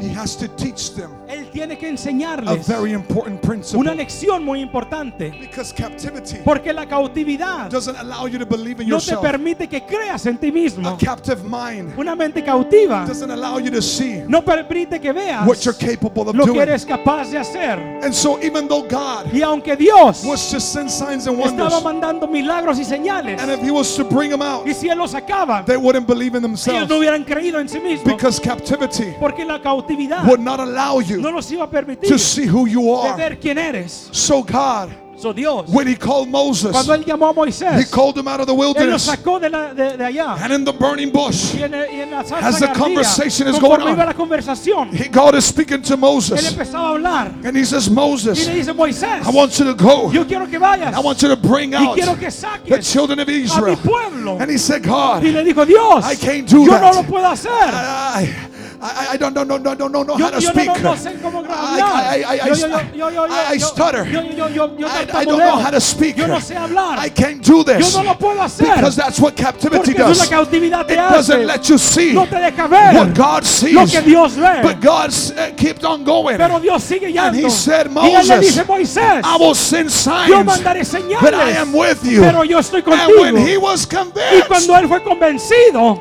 he 0.00 0.08
has 0.08 0.36
to 0.36 0.48
teach 0.56 0.94
them 0.94 1.10
Él 1.28 1.48
tiene 1.50 1.76
que 1.76 1.86
a 1.86 1.88
enseñarles 1.90 2.66
very 2.66 2.92
important 2.92 3.38
una 3.40 3.40
principle. 3.40 3.94
lección 3.94 4.44
muy 4.44 4.60
importante. 4.60 5.30
Because 5.40 5.72
captivity 5.74 6.36
Porque 6.44 6.72
la 6.72 6.86
cautividad 6.86 7.68
doesn't 7.70 7.96
allow 7.96 8.26
you 8.26 8.38
to 8.38 8.46
believe 8.46 8.80
in 8.82 8.88
no 8.88 8.98
te 8.98 9.06
yourself. 9.10 9.20
permite 9.22 9.68
que 9.68 9.84
creas 9.84 10.26
en 10.26 10.38
ti 10.38 10.48
A 10.48 10.52
mismo. 10.52 10.96
captive 10.98 11.42
mind 11.44 11.98
Una 11.98 12.14
mente 12.14 12.42
cautiva 12.44 13.04
doesn't 13.06 13.30
allow 13.30 13.58
you 13.58 13.70
to 13.70 13.82
see 13.82 14.22
no 14.28 14.42
permite 14.42 15.00
que 15.00 15.12
veas 15.12 15.46
what 15.46 15.56
you're 15.64 15.76
capable 15.78 16.28
of 16.28 16.34
lo 16.36 16.44
que 16.44 16.52
doing. 16.52 16.62
eres 16.62 16.84
capaz 16.84 17.30
de 17.30 17.38
hacer. 17.38 17.78
And 18.02 18.12
so, 18.14 18.38
even 18.42 18.68
though 18.68 18.82
God 18.88 19.32
Y 19.32 19.42
aunque 19.42 19.76
Dios 19.76 20.24
was 20.24 20.50
to 20.50 20.60
send 20.60 20.90
signs 20.90 21.26
and 21.26 21.38
wonders, 21.38 21.66
estaba 21.72 21.80
mandando 21.82 22.26
milagros 22.28 22.78
y 22.78 22.84
señales, 22.84 23.40
and 23.40 23.50
if 23.50 23.60
He 23.62 23.70
was 23.70 23.94
to 23.96 24.04
bring 24.04 24.30
them 24.30 24.42
out, 24.42 24.66
y 24.66 24.72
si 24.74 24.88
Él 24.88 24.98
los 24.98 25.10
sacaba, 25.12 25.64
they 25.64 25.76
wouldn't 25.76 26.06
believe 26.06 26.36
in 26.36 26.44
ellos 26.44 26.64
themselves 26.64 26.88
no 26.88 26.98
hubieran 26.98 27.24
creído 27.24 27.58
en 27.58 27.68
sí 27.68 27.80
mismos. 27.80 28.04
because 28.04 28.40
captivity 28.40 29.14
Porque 29.18 29.44
la 29.44 29.60
cautividad 29.60 30.24
would 30.26 30.40
not 30.40 30.60
allow 30.60 31.00
you 31.00 31.15
no 31.20 31.30
los 31.30 31.50
iba 31.50 31.64
a 31.64 31.70
permitir 31.70 32.08
to 32.08 32.18
see 32.18 32.46
who 32.46 32.66
you 32.66 32.82
de 32.82 33.08
are. 33.08 33.16
ver 33.16 33.38
quién 33.40 33.58
eres. 33.58 34.08
So, 34.12 34.42
God, 34.42 34.90
So 35.18 35.32
Dios, 35.32 35.70
when 35.70 35.86
He 35.86 35.96
called 35.96 36.28
Moses, 36.28 36.72
cuando 36.72 36.92
Él 36.92 37.02
llamó 37.04 37.30
a 37.30 37.78
He 37.80 37.84
called 37.86 38.18
him 38.18 38.28
out 38.28 38.40
of 38.40 38.46
the 38.46 38.54
wilderness 38.54 39.06
sacó 39.08 39.40
de, 39.40 39.48
la- 39.48 39.72
de- 39.72 39.96
de 39.96 40.04
allá. 40.04 40.36
and 40.42 40.52
in 40.52 40.64
the 40.64 40.72
burning 40.72 41.10
bush. 41.10 41.54
En, 41.54 41.72
en 41.72 42.12
As 42.12 42.60
the 42.60 42.68
conversation 42.74 43.48
is 43.48 43.58
going 43.58 43.80
on, 43.80 43.94
iba 43.96 44.04
la 44.04 44.12
conversación, 44.12 44.92
He, 44.92 45.08
God 45.08 45.34
is 45.34 45.46
speaking 45.46 45.80
to 45.82 45.94
Él 45.94 45.98
Moses, 46.00 46.54
hablar 46.54 47.32
and 47.44 47.56
He 47.56 47.64
says, 47.64 47.88
Moses, 47.88 48.46
dice, 48.46 48.68
Moisés, 48.74 49.22
I 49.24 49.30
want 49.30 49.58
you 49.58 49.64
to 49.64 49.74
go. 49.74 50.10
yo 50.12 50.26
quiero 50.26 50.46
que 50.46 50.58
vayas 50.58 50.92
I 50.94 51.00
want 51.00 51.22
you 51.22 51.28
to 51.28 51.36
bring 51.36 51.74
out 51.74 51.96
quiero 51.96 52.14
que 52.14 52.28
the 52.30 52.82
children 52.82 53.18
of 53.18 53.28
Israel. 53.30 53.76
pueblo. 53.76 54.38
And 54.38 54.50
he 54.50 54.58
said, 54.58 54.82
God, 54.82 55.24
Y 55.24 55.30
le 55.32 55.42
dijo, 55.44 55.64
Dios, 55.66 56.04
I 56.04 56.14
can't 56.16 56.46
do 56.46 56.66
that. 56.66 56.82
no 56.82 57.00
lo 57.00 57.02
puedo 57.08 57.26
hacer. 57.26 57.50
I, 57.50 58.34
I, 58.80 59.08
I 59.12 59.16
don't, 59.16 59.32
don't, 59.34 59.48
don't, 59.48 59.62
don't, 59.62 59.78
don't 59.78 59.92
know 60.06 60.18
Yo, 60.18 60.24
how 60.26 60.30
to 60.30 60.40
yo 60.40 60.50
speak. 60.50 60.66
no, 60.66 60.74
no, 60.74 60.82
no 60.82 60.96
sé 60.96 61.14
cómo 61.22 61.42
I. 61.48 61.80
I, 61.80 62.22
I, 62.22 62.40
I, 62.40 62.46
Yo- 62.48 62.54
yo- 62.54 62.66
yo- 62.94 63.10
yo- 63.10 63.10
yo- 63.10 63.32
I, 63.32 63.54
I 63.54 63.58
stutter. 63.58 64.04
Yo, 64.06 64.20
yo, 64.22 64.48
yo, 64.48 64.76
yo 64.78 64.86
I, 64.88 65.24
don't 65.24 65.38
know 65.38 65.56
how 65.56 65.70
to 65.70 65.80
speak. 65.80 66.16
Yo 66.16 66.26
no 66.26 66.36
sé 66.40 66.56
hablar. 66.56 66.98
I 66.98 67.08
can't 67.08 67.42
do 67.42 67.58
Yo 67.58 67.62
this. 67.64 67.94
no 67.96 68.02
lo 68.02 68.14
puedo 68.18 68.40
hacer. 68.42 68.66
Because 68.74 68.96
that's 68.96 69.18
what 69.18 69.34
captivity 69.36 69.76
Porque 69.94 69.94
does. 69.94 70.18
la 70.18 70.26
cautividad 70.38 70.86
te 70.86 70.94
It 70.94 70.96
doesn't 70.96 71.46
let 71.46 71.68
you 71.68 71.78
see 71.78 72.12
No 72.12 72.26
te 72.26 72.36
deja 72.36 72.66
ver 72.68 72.94
what 72.94 73.14
God 73.14 73.42
lo 73.42 73.86
sees. 73.86 73.90
que 73.92 74.00
Dios 74.02 74.36
ve. 74.36 74.62
But 74.62 74.80
God 74.80 75.10
uh, 75.10 75.54
kept 75.56 75.84
on 75.84 76.04
going. 76.04 76.36
Pero 76.36 76.58
Dios 76.60 76.82
sigue 76.82 77.06
And 77.18 77.34
he 77.36 77.48
said, 77.50 77.86
y 77.86 78.10
él 78.10 78.28
le 78.28 78.36
Moses, 78.36 78.40
dice, 78.40 78.64
Moisés, 78.66 79.22
I 79.24 79.36
will 79.38 79.54
send 79.54 79.88
yo 79.88 79.94
signs, 79.96 80.44
mandaré 80.46 80.84
señales. 80.84 81.20
but 81.22 81.34
I 81.34 81.52
am 81.52 81.72
with 81.72 82.04
you. 82.04 82.20
Pero 82.20 82.42
yo 82.44 82.58
estoy 82.58 82.82
And 82.86 83.12
when 83.20 83.36
he 83.36 83.56
was 83.56 83.86
Y 83.86 83.96
convinced, 83.96 84.48
cuando 84.48 84.74
él 84.76 84.88
fue 84.88 85.02
convencido, 85.02 85.98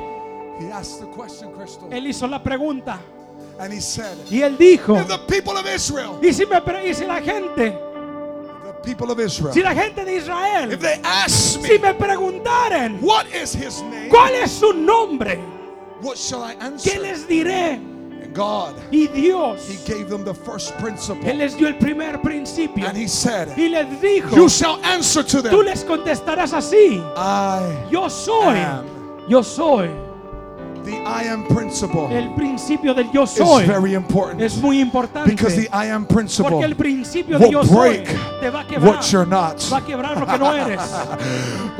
he 0.59 0.71
asked 0.71 0.99
the 0.99 1.05
question, 1.07 1.44
él 1.91 2.07
hizo 2.07 2.27
la 2.27 2.41
pregunta. 2.41 2.99
and 3.59 3.71
he 3.71 3.79
said, 3.79 4.17
Y 4.29 4.41
él 4.41 4.57
dijo, 4.57 4.95
the 5.07 5.17
people 5.27 5.57
of 5.57 5.65
Israel, 5.65 6.19
y 6.21 6.31
si, 6.33 6.45
me, 6.45 6.57
y 6.83 6.93
si 6.93 7.05
la 7.05 7.21
gente, 7.21 7.71
the 8.65 8.73
people 8.83 9.09
of 9.11 9.19
Israel, 9.19 9.53
si 9.53 9.61
la 9.61 9.73
gente 9.73 10.03
de 10.03 10.17
Israel, 10.17 10.71
if 10.73 10.81
they 10.81 10.99
ask 11.03 11.61
si 11.61 11.77
me, 11.77 11.77
me 11.79 11.93
preguntaren, 11.93 12.99
what 13.01 13.25
is 13.33 13.53
his 13.53 13.81
name? 13.83 14.09
¿cuál 14.09 14.31
es 14.33 14.51
su 14.51 14.73
nombre? 14.73 15.39
What 16.01 16.17
shall 16.17 16.43
I 16.43 16.55
¿Qué 16.55 16.61
answer? 16.61 16.99
les 17.01 17.25
diré? 17.27 17.73
And 18.21 18.33
God, 18.35 18.75
Y 18.91 19.07
Dios, 19.07 19.65
he 19.69 19.77
gave 19.91 20.09
them 20.09 20.25
the 20.25 20.33
first 20.33 20.73
Él 20.75 20.81
principle. 20.81 21.33
les 21.33 21.55
dio 21.55 21.67
el 21.67 21.75
primer 21.77 22.17
principio. 22.21 22.85
And 22.85 22.97
he 22.97 23.07
said, 23.07 23.57
Y 23.57 23.69
les 23.69 23.87
dijo, 24.01 24.35
You 24.35 24.49
shall 24.49 24.79
answer 24.83 25.23
to 25.23 25.37
tú 25.41 25.63
them, 25.63 25.65
les 25.65 25.83
contestarás 25.85 26.51
así. 26.51 27.01
I 27.15 27.87
Yo 27.89 28.09
soy, 28.09 28.57
am. 28.57 28.85
yo 29.29 29.41
soy. 29.41 29.89
The 30.85 31.01
I 31.03 31.23
am 31.23 31.43
principle 31.47 32.09
El 32.11 32.29
principio 32.35 32.93
del 32.93 33.09
yo 33.11 33.23
is 33.23 33.35
very 33.65 33.95
important 33.95 34.39
es 34.39 34.57
muy 34.57 34.79
importante. 34.79 35.31
because 35.31 35.55
the 35.55 35.67
I 35.73 35.87
am 35.87 36.05
principle 36.05 36.51
Porque 36.51 36.65
el 36.65 36.75
principio 36.75 37.39
de 37.39 37.45
will 37.45 37.51
yo 37.53 37.63
soy 37.63 37.75
break 37.75 38.39
te 38.39 38.49
va 38.51 38.59
a 38.59 38.67
quebrar. 38.67 38.95
what 38.95 39.11
you're 39.11 39.25
not. 39.25 39.59
Va 39.71 39.77
a 39.77 39.81
quebrar 39.81 40.15
lo 40.19 40.25
que 40.27 40.37
no 40.37 40.53
eres. 40.53 40.81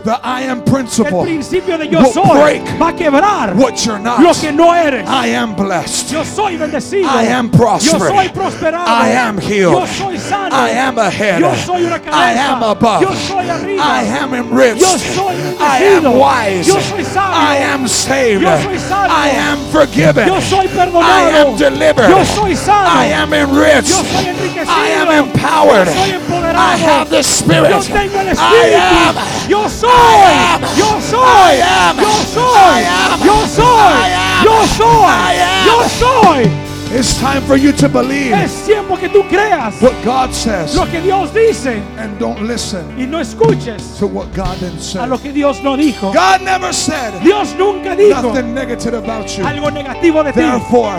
The 0.03 0.19
I 0.23 0.41
am 0.49 0.57
El 0.59 0.63
principle 0.63 1.23
principio 1.23 1.77
de 1.77 1.87
yo 1.87 1.99
will 1.99 2.13
soy 2.13 2.39
break 2.39 2.81
va 2.81 2.89
a 2.89 2.95
quebrar 2.95 3.55
what 3.55 3.75
you're 3.85 3.99
lo 3.99 4.17
not. 4.17 4.41
que 4.41 4.51
no 4.51 4.73
eres. 4.73 5.07
I 5.07 5.35
am 5.35 5.55
blessed. 5.55 6.11
Yo 6.11 6.23
soy 6.23 6.57
bendecido. 6.57 7.07
I 7.07 7.27
am 7.27 7.51
Yo 7.51 7.99
soy 7.99 8.29
prosperado. 8.29 8.87
I 8.87 9.11
am 9.11 9.37
healed. 9.37 9.73
Yo 9.73 9.85
soy 9.85 10.17
sano. 10.17 10.55
I 10.55 10.69
am 10.71 10.97
ahead. 10.97 11.39
Yo 11.39 11.53
soy 11.55 11.85
una 11.85 11.99
cabeza. 11.99 12.17
I 12.17 12.31
am 12.33 12.63
above. 12.63 13.01
Yo 13.03 13.13
soy 13.13 13.49
arriba. 13.49 13.83
I 13.83 14.03
am 14.03 14.33
enriched. 14.33 14.81
Yo 14.81 14.97
soy 14.97 15.35
I 15.59 15.83
am 15.83 16.17
wise. 16.17 16.67
Yo 16.67 16.79
soy 16.79 17.03
sabio. 17.03 17.37
I 17.37 17.57
am 17.57 17.87
saved. 17.87 18.41
Yo 18.41 18.61
soy 18.63 18.79
salvo. 18.95 19.13
I 19.13 19.29
am 19.29 19.57
forgiven. 19.71 20.27
Yo 20.27 20.41
soy 20.41 20.65
I 20.65 20.67
perdonado. 20.67 21.29
am 21.49 21.57
delivered. 21.57 22.09
Yo 22.09 22.23
soy 22.25 22.55
sano. 22.55 22.89
I 22.89 23.05
am 23.13 23.33
enriched. 23.33 23.89
Yo 23.89 24.03
soy 24.03 24.25
enriquecido. 24.27 24.71
I 24.71 24.87
am 25.01 25.09
empowered. 25.11 25.87
Yo 25.87 25.93
soy 25.93 26.11
empoderado. 26.11 26.59
I 26.59 26.75
have 26.77 27.09
the 27.09 27.23
Spirit. 27.23 27.69
Yo 27.69 27.79
tengo 27.81 28.19
el 28.19 28.27
I 28.27 28.31
espíritu. 28.31 28.77
am. 28.77 29.15
Yo 29.49 29.69
soy. 29.69 29.89
I 29.89 30.55
am. 30.55 30.61
Yo 30.77 31.01
soy. 31.01 31.19
I 31.21 31.61
am. 31.61 31.97
Yo 31.99 32.11
soy. 32.33 32.57
I 32.57 32.81
am. 32.83 33.19
Yo 33.25 33.47
soy. 33.47 33.65
I 33.65 34.09
am. 34.11 34.45
Yo 34.45 34.65
soy. 34.67 35.05
I 35.05 35.33
am. 35.41 35.65
Yo 35.67 35.77
soy. 35.89 36.64
It's 36.97 37.19
time 37.19 37.41
for 37.41 37.57
you 37.57 37.73
to 37.73 37.89
believe 37.89 38.31
Es 38.31 38.65
tiempo 38.65 38.95
que 38.95 39.09
tú 39.09 39.27
creas 39.27 39.81
what 39.81 39.93
God 40.05 40.33
says 40.33 40.73
lo 40.75 40.85
que 40.85 41.01
Dios 41.01 41.33
dice 41.33 41.83
and 41.97 42.17
don't 42.17 42.43
listen 42.43 42.85
y 42.97 43.05
no 43.05 43.19
escuches 43.19 43.99
to 43.99 44.07
what 44.07 44.33
God 44.33 44.57
didn't 44.61 44.79
a 44.79 44.81
say. 44.81 45.05
lo 45.05 45.17
que 45.17 45.33
Dios 45.33 45.61
no 45.61 45.75
dijo. 45.75 46.13
God 46.13 46.39
never 46.41 46.73
said 46.73 47.21
Dios 47.21 47.53
nunca 47.57 47.97
dijo 47.97 48.21
nothing 48.21 48.53
negative 48.53 48.93
about 48.93 49.27
you. 49.37 49.45
algo 49.45 49.69
negativo 49.71 50.23
de 50.23 50.31
ti. 50.31 50.39
Therefore, 50.39 50.95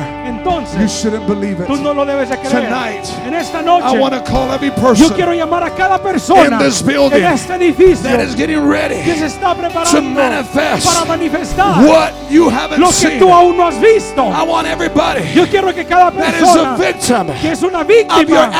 you 0.78 0.86
shouldn't 0.86 1.26
believe 1.26 1.60
it. 1.60 1.66
tú 1.66 1.76
no 1.76 1.94
lo 1.94 2.04
debes 2.04 2.28
de 2.28 2.36
creer. 2.36 2.68
Tonight, 2.68 3.06
En 3.24 3.32
esta 3.32 3.62
I 3.62 3.98
want 3.98 4.12
to 4.12 4.20
call 4.30 4.52
every 4.52 4.68
yo 4.68 4.74
person 4.74 5.14
quiero 5.14 5.32
llamar 5.32 5.62
a 5.64 5.70
cada 5.70 5.98
persona 5.98 6.44
In 6.44 6.58
this 6.58 6.82
building 6.82 7.24
en 7.24 7.32
este 7.32 7.54
edificio 7.54 8.02
that 8.02 8.20
is 8.20 8.34
getting 8.36 8.60
que 8.60 8.70
ready 8.70 9.02
se 9.02 9.26
está 9.26 9.54
to 9.54 10.02
manifest 10.02 10.86
para 10.86 11.06
manifestar 11.06 11.82
what 11.86 12.12
you 12.30 12.50
haven't 12.50 12.80
lo 12.80 12.88
que 12.88 12.92
seen. 12.92 13.18
tú 13.18 13.32
aún 13.32 13.56
no 13.56 13.66
has 13.66 13.80
visto. 13.80 14.22
I 14.22 14.42
want 14.42 14.68
everybody 14.68 15.22
Yo 15.34 15.46
quiero 15.46 15.72
que 15.74 15.85
de 15.86 15.94
cada 15.94 16.10
persona 16.10 17.34
que 17.40 17.52
es 17.52 17.62
una 17.62 17.84
víctima 17.84 18.50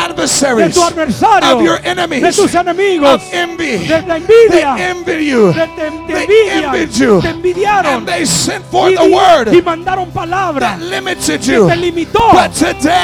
de 0.57 0.71
tu 0.71 0.83
adversario, 0.83 1.79
de 2.21 2.33
tus 2.33 2.55
enemigos, 2.55 3.23
de 3.31 4.03
la 4.07 4.17
envidia, 4.17 4.77
te 7.23 7.29
envidiaron 7.29 8.07
y, 9.53 9.63
mandaron 9.63 10.11
palabra 10.11 10.79
que 10.79 11.37
te 11.37 11.77
limitó. 11.77 12.31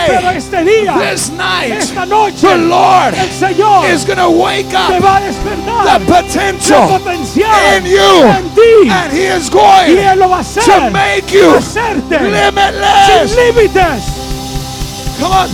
Pero 0.06 0.30
este 0.30 0.64
día, 0.64 0.94
esta 1.12 2.06
noche, 2.06 2.52
el 2.52 3.30
Señor 3.30 3.86
te 3.86 5.00
va 5.00 5.16
a 5.16 5.20
despertar 5.20 6.00
el 6.00 6.88
potencial 6.88 7.60
en 7.76 8.54
ti. 8.54 8.90
Y 9.88 9.98
Él 9.98 10.18
lo 10.18 10.28
va 10.30 10.36
a 10.36 10.40
hacer, 10.40 10.64
limitless, 12.20 13.30
sin 13.30 13.36
límites. 13.36 14.11
Come 15.22 15.32
on. 15.32 15.48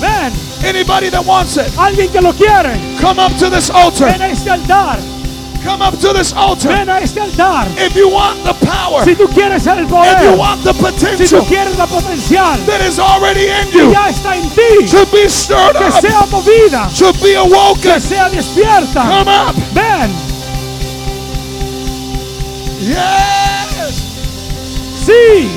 Ven, 0.00 0.32
Anybody 0.64 1.10
that 1.10 1.24
wants 1.24 1.56
it, 1.58 1.68
alguien 1.76 2.10
que 2.10 2.20
lo 2.22 2.32
quiere, 2.32 2.72
come 3.00 3.18
up 3.18 3.32
to 3.38 3.50
this 3.50 3.68
altar. 3.70 4.06
ven 4.08 4.22
a 4.22 4.28
este 4.30 4.48
altar, 4.48 4.98
Come 5.62 5.82
up 5.82 5.98
to 6.00 6.12
this 6.14 6.32
altar. 6.32 6.68
ven 6.68 6.88
a 6.88 7.00
este 7.00 7.18
altar. 7.20 7.66
If 7.76 7.94
you 7.94 8.08
want 8.08 8.42
the 8.44 8.54
power, 8.64 9.04
Si 9.04 9.14
tú 9.14 9.28
quieres 9.28 9.66
el 9.66 9.84
if 9.84 9.90
you 10.24 10.32
want 10.38 10.62
the 10.64 10.72
si 10.72 10.78
tú 10.78 10.84
potential 10.86 11.44
quieres 11.44 11.76
la 11.76 11.86
potencial. 11.86 12.58
That 12.64 12.80
is 12.80 12.98
already 12.98 13.48
in 13.48 13.68
que 13.70 13.78
you. 13.84 13.92
ya 13.92 14.08
está 14.08 14.36
en 14.36 14.48
ti, 14.50 14.86
to 14.90 15.04
be 15.12 15.28
stirred 15.28 15.76
que 15.76 15.84
up, 15.86 16.00
sea 16.00 16.26
movida, 16.30 16.88
to 16.96 17.12
be 17.22 17.34
awoken, 17.34 17.92
que 17.92 18.00
sea 18.00 18.28
despierta. 18.30 19.02
come 19.04 19.28
up. 19.28 19.54
Ven, 19.74 20.10
Yes. 22.80 24.02
sí, 25.04 25.50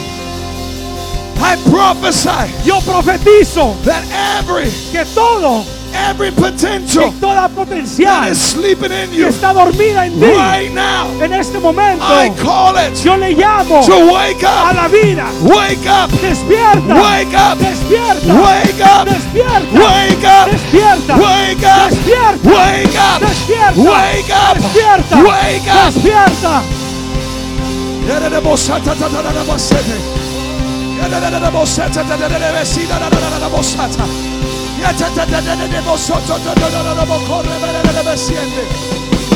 I 1.43 1.57
prophesy 1.69 2.47
Yo 2.65 2.79
profetizo 2.81 3.75
that 3.83 4.03
every 4.39 4.71
que 4.91 5.03
todo, 5.13 5.65
every 5.93 6.31
que 6.31 6.41
potential 6.41 7.11
toda 7.19 7.47
that 7.47 7.51
potencial 7.53 8.23
is 8.31 8.39
sleeping 8.39 8.91
in 8.93 9.09
que 9.11 9.17
you 9.19 9.27
está 9.27 9.51
dormida 9.53 10.05
en 10.05 10.13
ti, 10.19 10.25
right 10.31 10.71
now, 10.73 11.05
en 11.21 11.33
este 11.33 11.59
momento, 11.59 12.01
I 12.05 12.29
call 12.41 12.77
it 12.77 12.95
yo 13.03 13.17
le 13.17 13.33
llamo 13.35 13.83
to 13.85 14.07
wake 14.11 14.41
a 14.43 14.69
up, 14.69 14.75
la 14.75 14.87
vida. 14.87 15.27
wake 15.43 15.85
up, 15.85 16.09
Despierta. 16.21 16.95
wake 16.95 17.35
up, 17.35 17.57
Despierta. 17.59 18.33
wake 18.39 18.81
up, 18.81 19.07
Despierta. 19.07 19.75
wake 19.75 20.23
up, 20.23 20.47
Despierta. 20.47 21.17
wake 21.19 21.65
up, 21.65 21.89
Despierta. 21.91 22.47
wake 22.47 22.95
up, 22.95 23.19
Despierta. 23.21 23.83
wake 23.83 24.31
up, 24.31 24.55
Despierta. 24.57 25.15
wake 25.27 25.67
up. 25.67 25.93
Despierta. 25.93 26.63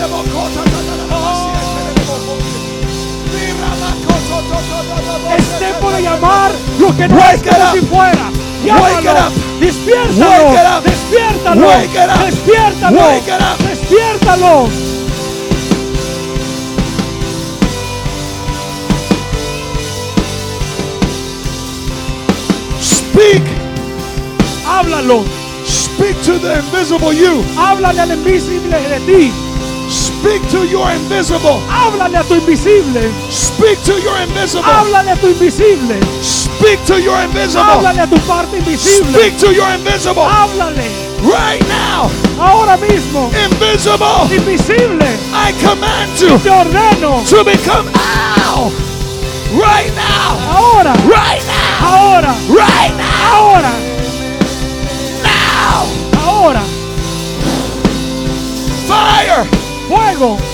Es 5.37 5.59
tiempo 5.59 5.91
de 5.91 6.03
llamar 6.03 6.53
lo 6.79 6.97
que 6.97 7.09
no 7.09 7.17
Wake 7.17 7.51
es 7.51 7.89
fuera. 7.89 8.31
Wake 8.65 8.73
it 8.73 9.05
Llámalo. 9.05 9.27
up. 9.27 9.33
Despiértalo. 9.61 10.31
Wake 10.31 10.61
it 10.61 10.67
up. 10.67 10.85
Despiértalo. 10.85 11.67
Wake 11.67 11.95
it 11.95 12.11
up. 12.11 12.27
Despiértalo. 12.27 12.99
Wake 13.01 13.29
it 13.29 13.43
up. 13.43 13.59
Despiértalo. 13.59 14.69
Speak. 22.81 23.43
Háblalo. 24.65 25.25
Speak 25.65 26.17
to 26.25 26.39
the 26.39 26.59
invisible 26.59 27.13
you. 27.13 27.43
Háblale 27.57 28.01
al 28.01 28.11
invisible 28.13 28.79
de 28.89 29.01
ti. 29.07 29.33
Speak 29.89 30.43
to 30.51 30.67
your 30.67 30.91
invisible. 30.91 31.61
Háblale 31.69 32.19
a 32.19 32.25
tu 32.25 32.35
invisible. 32.35 33.11
Speak 33.31 33.79
to 33.85 33.93
your 34.01 34.17
invisible. 34.23 34.63
Háblale 34.65 35.13
a 35.13 35.17
tu 35.17 35.29
invisible. 35.29 36.01
Speak 36.59 36.85
to 36.87 37.01
your 37.01 37.17
invisible. 37.21 37.65
Háblale 37.65 38.01
a 38.03 38.07
tu 38.07 38.19
parte 38.27 38.57
invisible. 38.59 39.13
Speak 39.13 39.37
to 39.39 39.53
your 39.53 39.69
invisible. 39.75 40.23
Háblale. 40.25 40.89
Right 41.23 41.61
now. 41.69 42.11
Ahora 42.39 42.77
mismo. 42.77 43.31
Invisible. 43.45 44.29
Invisible. 44.31 45.07
I 45.33 45.53
command 45.61 46.21
you 46.21 46.39
Te 46.39 46.51
ordeno. 46.51 47.23
to 47.29 47.45
become 47.45 47.89
out. 47.95 48.73
Right 49.53 49.93
now. 49.95 50.39
Ahora. 50.57 50.93
Right 51.07 51.43
now. 51.47 51.87
Ahora. 51.87 52.35
Right 52.49 52.95
now. 52.97 53.35
Ahora. 53.35 53.73
Now. 55.23 55.87
Ahora. 56.25 56.63
Fire. 58.87 59.45
Fuego. 59.89 60.54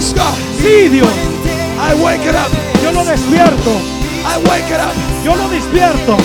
Sí, 0.00 0.88
Dios. 0.88 1.08
I 1.76 1.92
wake 2.00 2.24
it 2.24 2.36
up. 2.36 2.52
Yo 2.84 2.92
lo 2.92 3.04
despierto. 3.04 3.70
I 4.24 4.38
wake 4.48 4.72
it 4.72 4.80
up. 4.80 4.94
Yo 5.24 5.34
lo 5.34 5.48
despierto. 5.48 6.16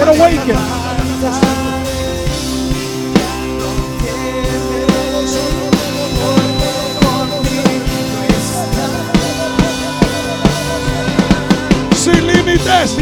It 0.00 0.08
awakens. 0.08 0.58
Sin 11.94 12.26
límites. 12.26 12.96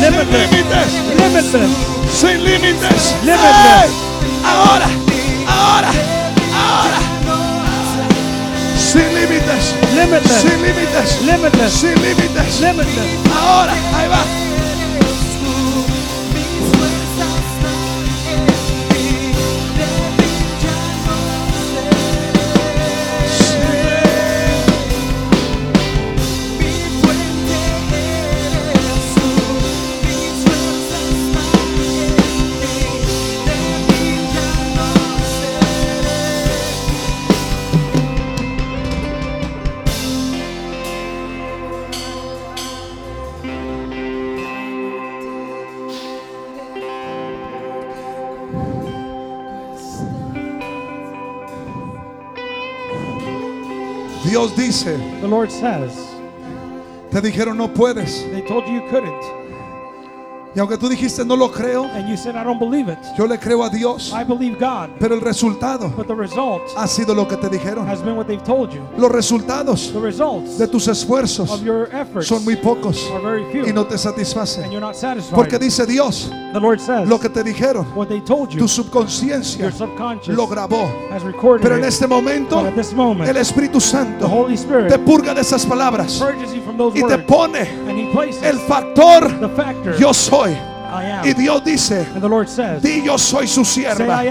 Límites. 0.00 0.90
Limitless. 1.20 1.70
Sin 2.10 2.44
límites. 2.44 3.14
Limitless. 3.22 3.84
¡Ey! 3.84 3.90
Ahora. 4.44 4.88
Ahora. 5.46 5.90
Ahora. 6.52 6.98
Sin 8.76 9.14
límites. 9.14 9.74
Limitless. 9.94 10.40
Sin 10.42 10.62
límites. 10.62 11.22
Limitless. 11.22 11.72
Sin 11.72 11.94
límites. 12.02 12.60
Limitless. 12.60 13.06
Ahora. 13.40 13.72
Ahí 13.94 14.08
va. 14.08 14.41
Dice, 54.72 54.96
The 55.20 55.28
Lord 55.28 55.50
says, 55.50 55.94
te 57.10 57.20
dijeron 57.20 57.58
no 57.58 57.68
puedes. 57.68 58.24
they 58.30 58.40
told 58.40 58.66
you 58.66 58.74
you 58.80 58.88
couldn't. 58.88 59.41
Y 60.54 60.58
aunque 60.60 60.76
tú 60.76 60.86
dijiste 60.88 61.24
no 61.24 61.34
lo 61.34 61.50
creo, 61.50 61.84
And 61.84 62.08
you 62.08 62.16
said, 62.16 62.34
I 62.36 62.44
don't 62.44 62.58
believe 62.58 62.90
it. 62.92 62.98
yo 63.16 63.26
le 63.26 63.38
creo 63.38 63.64
a 63.64 63.70
Dios. 63.70 64.12
I 64.12 64.22
believe 64.22 64.58
God. 64.58 64.90
Pero 65.00 65.14
el 65.14 65.20
resultado 65.22 65.88
But 65.96 66.06
the 66.08 66.14
result 66.14 66.62
ha 66.76 66.86
sido 66.86 67.14
lo 67.14 67.26
que 67.26 67.36
te 67.38 67.48
dijeron. 67.48 67.86
has 67.88 68.02
been 68.02 68.16
what 68.16 68.26
they've 68.26 68.44
told 68.44 68.70
you. 68.72 68.80
Los 68.98 69.10
resultados 69.10 69.90
The 69.92 70.00
results 70.00 70.58
de 70.58 70.66
tus 70.68 70.88
esfuerzos 70.88 71.50
of 71.50 71.62
your 71.62 71.88
efforts 71.94 72.26
son 72.28 72.44
muy 72.44 72.56
pocos 72.56 73.08
are 73.12 73.20
very 73.22 73.44
few. 73.50 73.66
y 73.66 73.72
no 73.72 73.84
te 73.86 73.94
And 73.94 74.00
satisfacen. 74.00 74.70
you're 74.70 74.80
not 74.80 74.94
satisfied. 74.94 75.34
Porque 75.34 75.58
dice 75.58 75.86
Dios, 75.86 76.30
the 76.52 76.60
Lord 76.60 76.80
says, 76.80 77.08
lo 77.08 77.18
que 77.18 77.30
te 77.30 77.42
dijeron, 77.42 77.86
what 77.94 78.08
they 78.08 78.20
told 78.20 78.50
you, 78.50 78.58
tu 78.58 78.68
subconsciencia 78.68 79.58
your 79.62 79.72
subconscious 79.72 80.36
lo 80.36 80.46
grabó. 80.46 80.86
has 81.10 81.22
recorded 81.22 81.62
Pero 81.62 81.76
en 81.76 81.82
it. 81.84 81.88
este 81.88 82.06
momento, 82.06 82.56
But 82.56 82.66
at 82.66 82.74
this 82.74 82.92
moment, 82.92 83.28
el 83.30 83.36
Espíritu 83.38 83.78
the 83.78 83.80
Santo 83.86 84.26
Holy 84.28 84.54
Spirit 84.54 84.88
te 84.88 84.98
purga 84.98 85.32
de 85.34 85.40
esas 85.40 85.64
palabras 85.64 86.18
purges 86.18 86.52
you 86.54 86.60
from 86.62 86.76
those 86.76 86.94
y 86.98 87.00
te 87.00 87.14
words. 87.16 87.24
pone 87.26 87.58
and 87.88 87.98
He 87.98 88.12
places 88.12 88.42
el 88.42 88.58
factor 88.58 89.28
the 89.40 89.48
factor, 89.56 89.96
yo 89.98 90.12
soy. 90.12 90.41
Y 91.24 91.32
Dios 91.34 91.64
dice, 91.64 92.06
and 92.14 92.20
the 92.20 92.28
Lord 92.28 92.48
says, 92.48 92.82
di 92.82 93.02
yo 93.02 93.16
soy 93.16 93.46
su 93.46 93.64
sierva. 93.64 94.22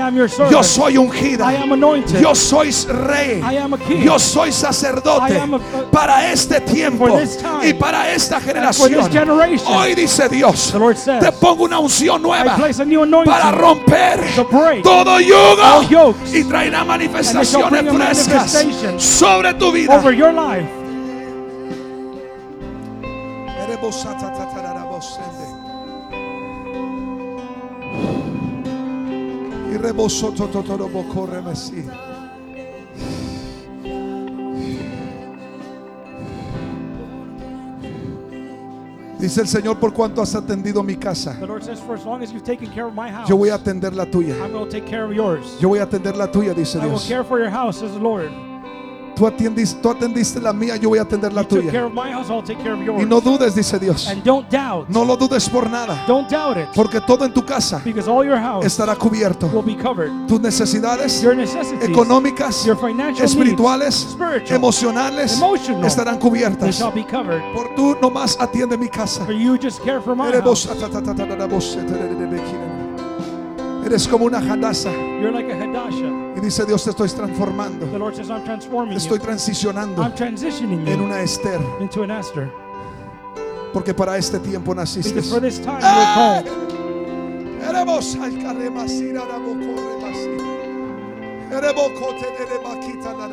Yo 0.52 0.62
soy 0.62 0.98
ungida. 0.98 1.52
I 1.52 1.56
am 1.56 1.72
anointed. 1.72 2.22
Yo 2.22 2.36
soy 2.36 2.70
rey. 3.08 3.42
I 3.42 3.58
am 3.58 3.74
a 3.74 3.78
king. 3.78 4.04
Yo 4.04 4.20
soy 4.20 4.52
sacerdote 4.52 5.34
I 5.34 5.38
am 5.38 5.56
a- 5.56 5.60
para 5.92 6.32
este 6.32 6.62
tiempo 6.62 7.08
time. 7.08 7.68
y 7.68 7.74
para 7.74 8.12
esta 8.12 8.40
generación. 8.40 8.94
Hoy 9.68 9.96
dice 9.96 10.30
Dios, 10.30 10.72
The 10.72 10.80
Lord 10.80 10.98
says, 10.98 11.20
te 11.24 11.32
pongo 11.32 11.64
una 11.64 11.80
unción 11.80 12.22
nueva 12.22 12.56
para 13.26 13.52
romper 13.52 14.20
todo 14.84 15.20
yugo 15.20 15.82
yokes 15.90 16.34
y 16.36 16.44
traerá 16.44 16.84
manifestaciones 16.84 17.92
frescas 17.92 18.66
sobre 18.98 19.54
tu 19.56 19.72
vida. 19.72 19.96
over 19.98 20.14
your 20.14 20.32
life. 20.32 20.68
Y 29.72 29.78
rebosó 29.78 30.32
tototorobo, 30.34 31.08
córreme, 31.08 31.56
sí. 31.56 31.86
Dice 39.18 39.42
el 39.42 39.48
Señor, 39.48 39.80
por 39.80 39.94
cuanto 39.94 40.22
has 40.22 40.36
atendido 40.36 40.84
mi 40.84 40.96
casa, 40.98 41.38
The 41.40 41.46
Lord 41.46 41.64
says, 41.64 41.80
for 41.80 41.96
as 41.96 42.04
long 42.04 42.22
as 42.22 42.34
you've 42.34 42.44
taken 42.44 42.70
care 42.74 42.88
of 42.88 42.94
my 42.94 43.10
house, 43.10 43.30
yo 43.30 43.38
voy 43.38 43.50
a 43.50 43.56
atender 43.56 43.94
la 43.94 44.06
tuya. 44.08 44.36
Yo 45.60 45.70
voy 45.70 45.80
a 45.80 45.84
atender 45.84 46.18
la 46.18 46.30
tuya, 46.30 46.54
dice 46.54 46.80
Dios. 46.80 47.08
Tú, 49.16 49.28
atiendiste, 49.28 49.80
tú 49.82 49.90
atendiste 49.90 50.40
la 50.40 50.54
mía, 50.54 50.76
yo 50.78 50.90
voy 50.90 51.00
a 51.00 51.04
atender 51.04 51.32
la 51.34 51.44
tuya. 51.44 51.72
Y 53.00 53.06
no 53.06 53.22
dudes, 53.22 53.56
dice 53.56 53.80
Dios. 53.80 54.10
No 54.88 55.06
lo 55.06 55.18
dudes 55.18 55.50
por 55.50 55.70
nada, 55.70 56.04
Don't 56.08 56.30
doubt 56.30 56.58
it. 56.58 56.68
porque 56.76 57.02
todo 57.02 57.26
en 57.26 57.34
tu 57.34 57.46
casa 57.46 57.82
estará 58.64 58.96
cubierto. 58.96 59.48
will 59.48 59.64
be 59.64 59.76
covered. 59.76 60.12
Tus 60.28 60.40
necesidades 60.42 61.24
económicas, 61.82 62.66
espirituales, 63.22 64.18
emocionales 64.50 65.42
estarán 65.86 66.18
cubiertas. 66.18 66.82
Por 67.54 67.76
tú 67.76 67.98
nomás 68.02 68.38
atiende 68.40 68.78
mi 68.78 68.88
casa. 68.88 69.26
Eres 73.92 74.08
como 74.08 74.24
una 74.24 74.40
jadaza. 74.40 74.90
You're 75.20 75.34
like 75.34 75.52
a 75.52 75.56
Hadasha. 75.58 76.38
Y 76.38 76.40
dice 76.40 76.66
Dios, 76.66 76.82
te 76.86 76.92
estoy 76.92 77.10
transformando. 77.10 77.86
The 77.88 78.00
Lord 78.00 78.16
says, 78.16 78.30
I'm 78.30 78.42
transforming 78.46 78.96
estoy 78.96 79.20
transicionando 79.20 80.02
I'm 80.02 80.16
transitioning 80.16 80.88
en 80.88 81.02
una 81.02 81.22
Esther. 81.22 81.60
into 81.82 82.02
an 82.04 82.12
Esther. 82.12 82.50
Porque 83.74 83.94
para 83.94 84.18
este 84.18 84.40
tiempo 84.40 84.74
naciste. 84.74 85.16
Because 85.16 85.30
for 85.30 85.42
this 85.42 85.60
time 85.60 85.82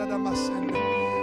damasende. 0.06 0.74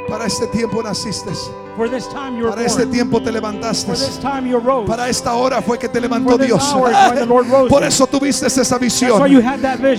Para 0.07 0.25
este 0.25 0.47
tiempo 0.47 0.83
naciste. 0.83 1.31
For 1.75 1.89
this 1.89 2.07
time 2.07 2.37
you 2.37 2.45
were 2.45 2.51
Para 2.51 2.65
este 2.65 2.83
born. 2.83 2.91
tiempo 2.91 3.21
te 3.21 3.31
levantaste. 3.31 3.87
For 3.87 3.97
this 3.97 4.17
time 4.19 4.49
you. 4.49 4.61
Para 4.85 5.09
esta 5.09 5.33
hora 5.33 5.61
fue 5.61 5.77
que 5.77 5.89
te 5.89 5.99
levantó 5.99 6.37
Dios. 6.37 6.63
Por 7.67 7.83
eso 7.83 8.07
tuviste 8.07 8.47
esa 8.47 8.77
visión. 8.77 9.21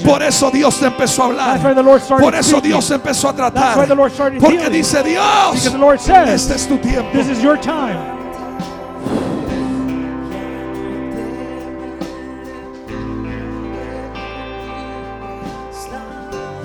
Por 0.04 0.22
eso 0.22 0.50
Dios 0.50 0.78
te 0.78 0.86
empezó 0.86 1.22
a 1.22 1.26
hablar. 1.26 1.60
Por 2.20 2.34
eso. 2.34 2.60
Dios 2.60 2.90
empezó 2.90 3.28
a 3.28 3.36
tratar. 3.36 3.86
Porque 4.40 4.70
dice 4.70 5.02
Dios, 5.02 5.66
este 5.66 6.54
es 6.54 6.66
tu 6.66 6.78
tiempo. 6.78 7.10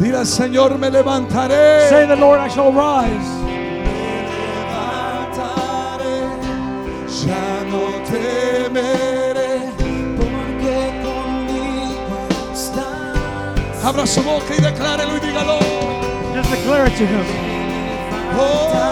Dile 0.02 0.26
Señor, 0.26 0.80
me 0.80 0.89
levantaré. 0.89 1.88
Say 1.88 2.08
the 2.08 2.16
Lord, 2.16 2.39
I 2.39 2.47
shall 2.47 2.72
rise. 2.72 3.30
Ya 7.24 7.64
no 7.70 8.02
temeré. 8.10 9.62
Abra 13.84 14.08
su 14.08 14.24
boca 14.24 14.56
y 14.58 14.62
declárelo 14.62 15.18
y 15.18 15.20
dígalo. 15.20 15.60
Just 16.34 16.49
declare 16.49 16.88
it 16.88 16.97
to 16.97 17.06
him. 17.06 17.26
Oh, 18.39 18.91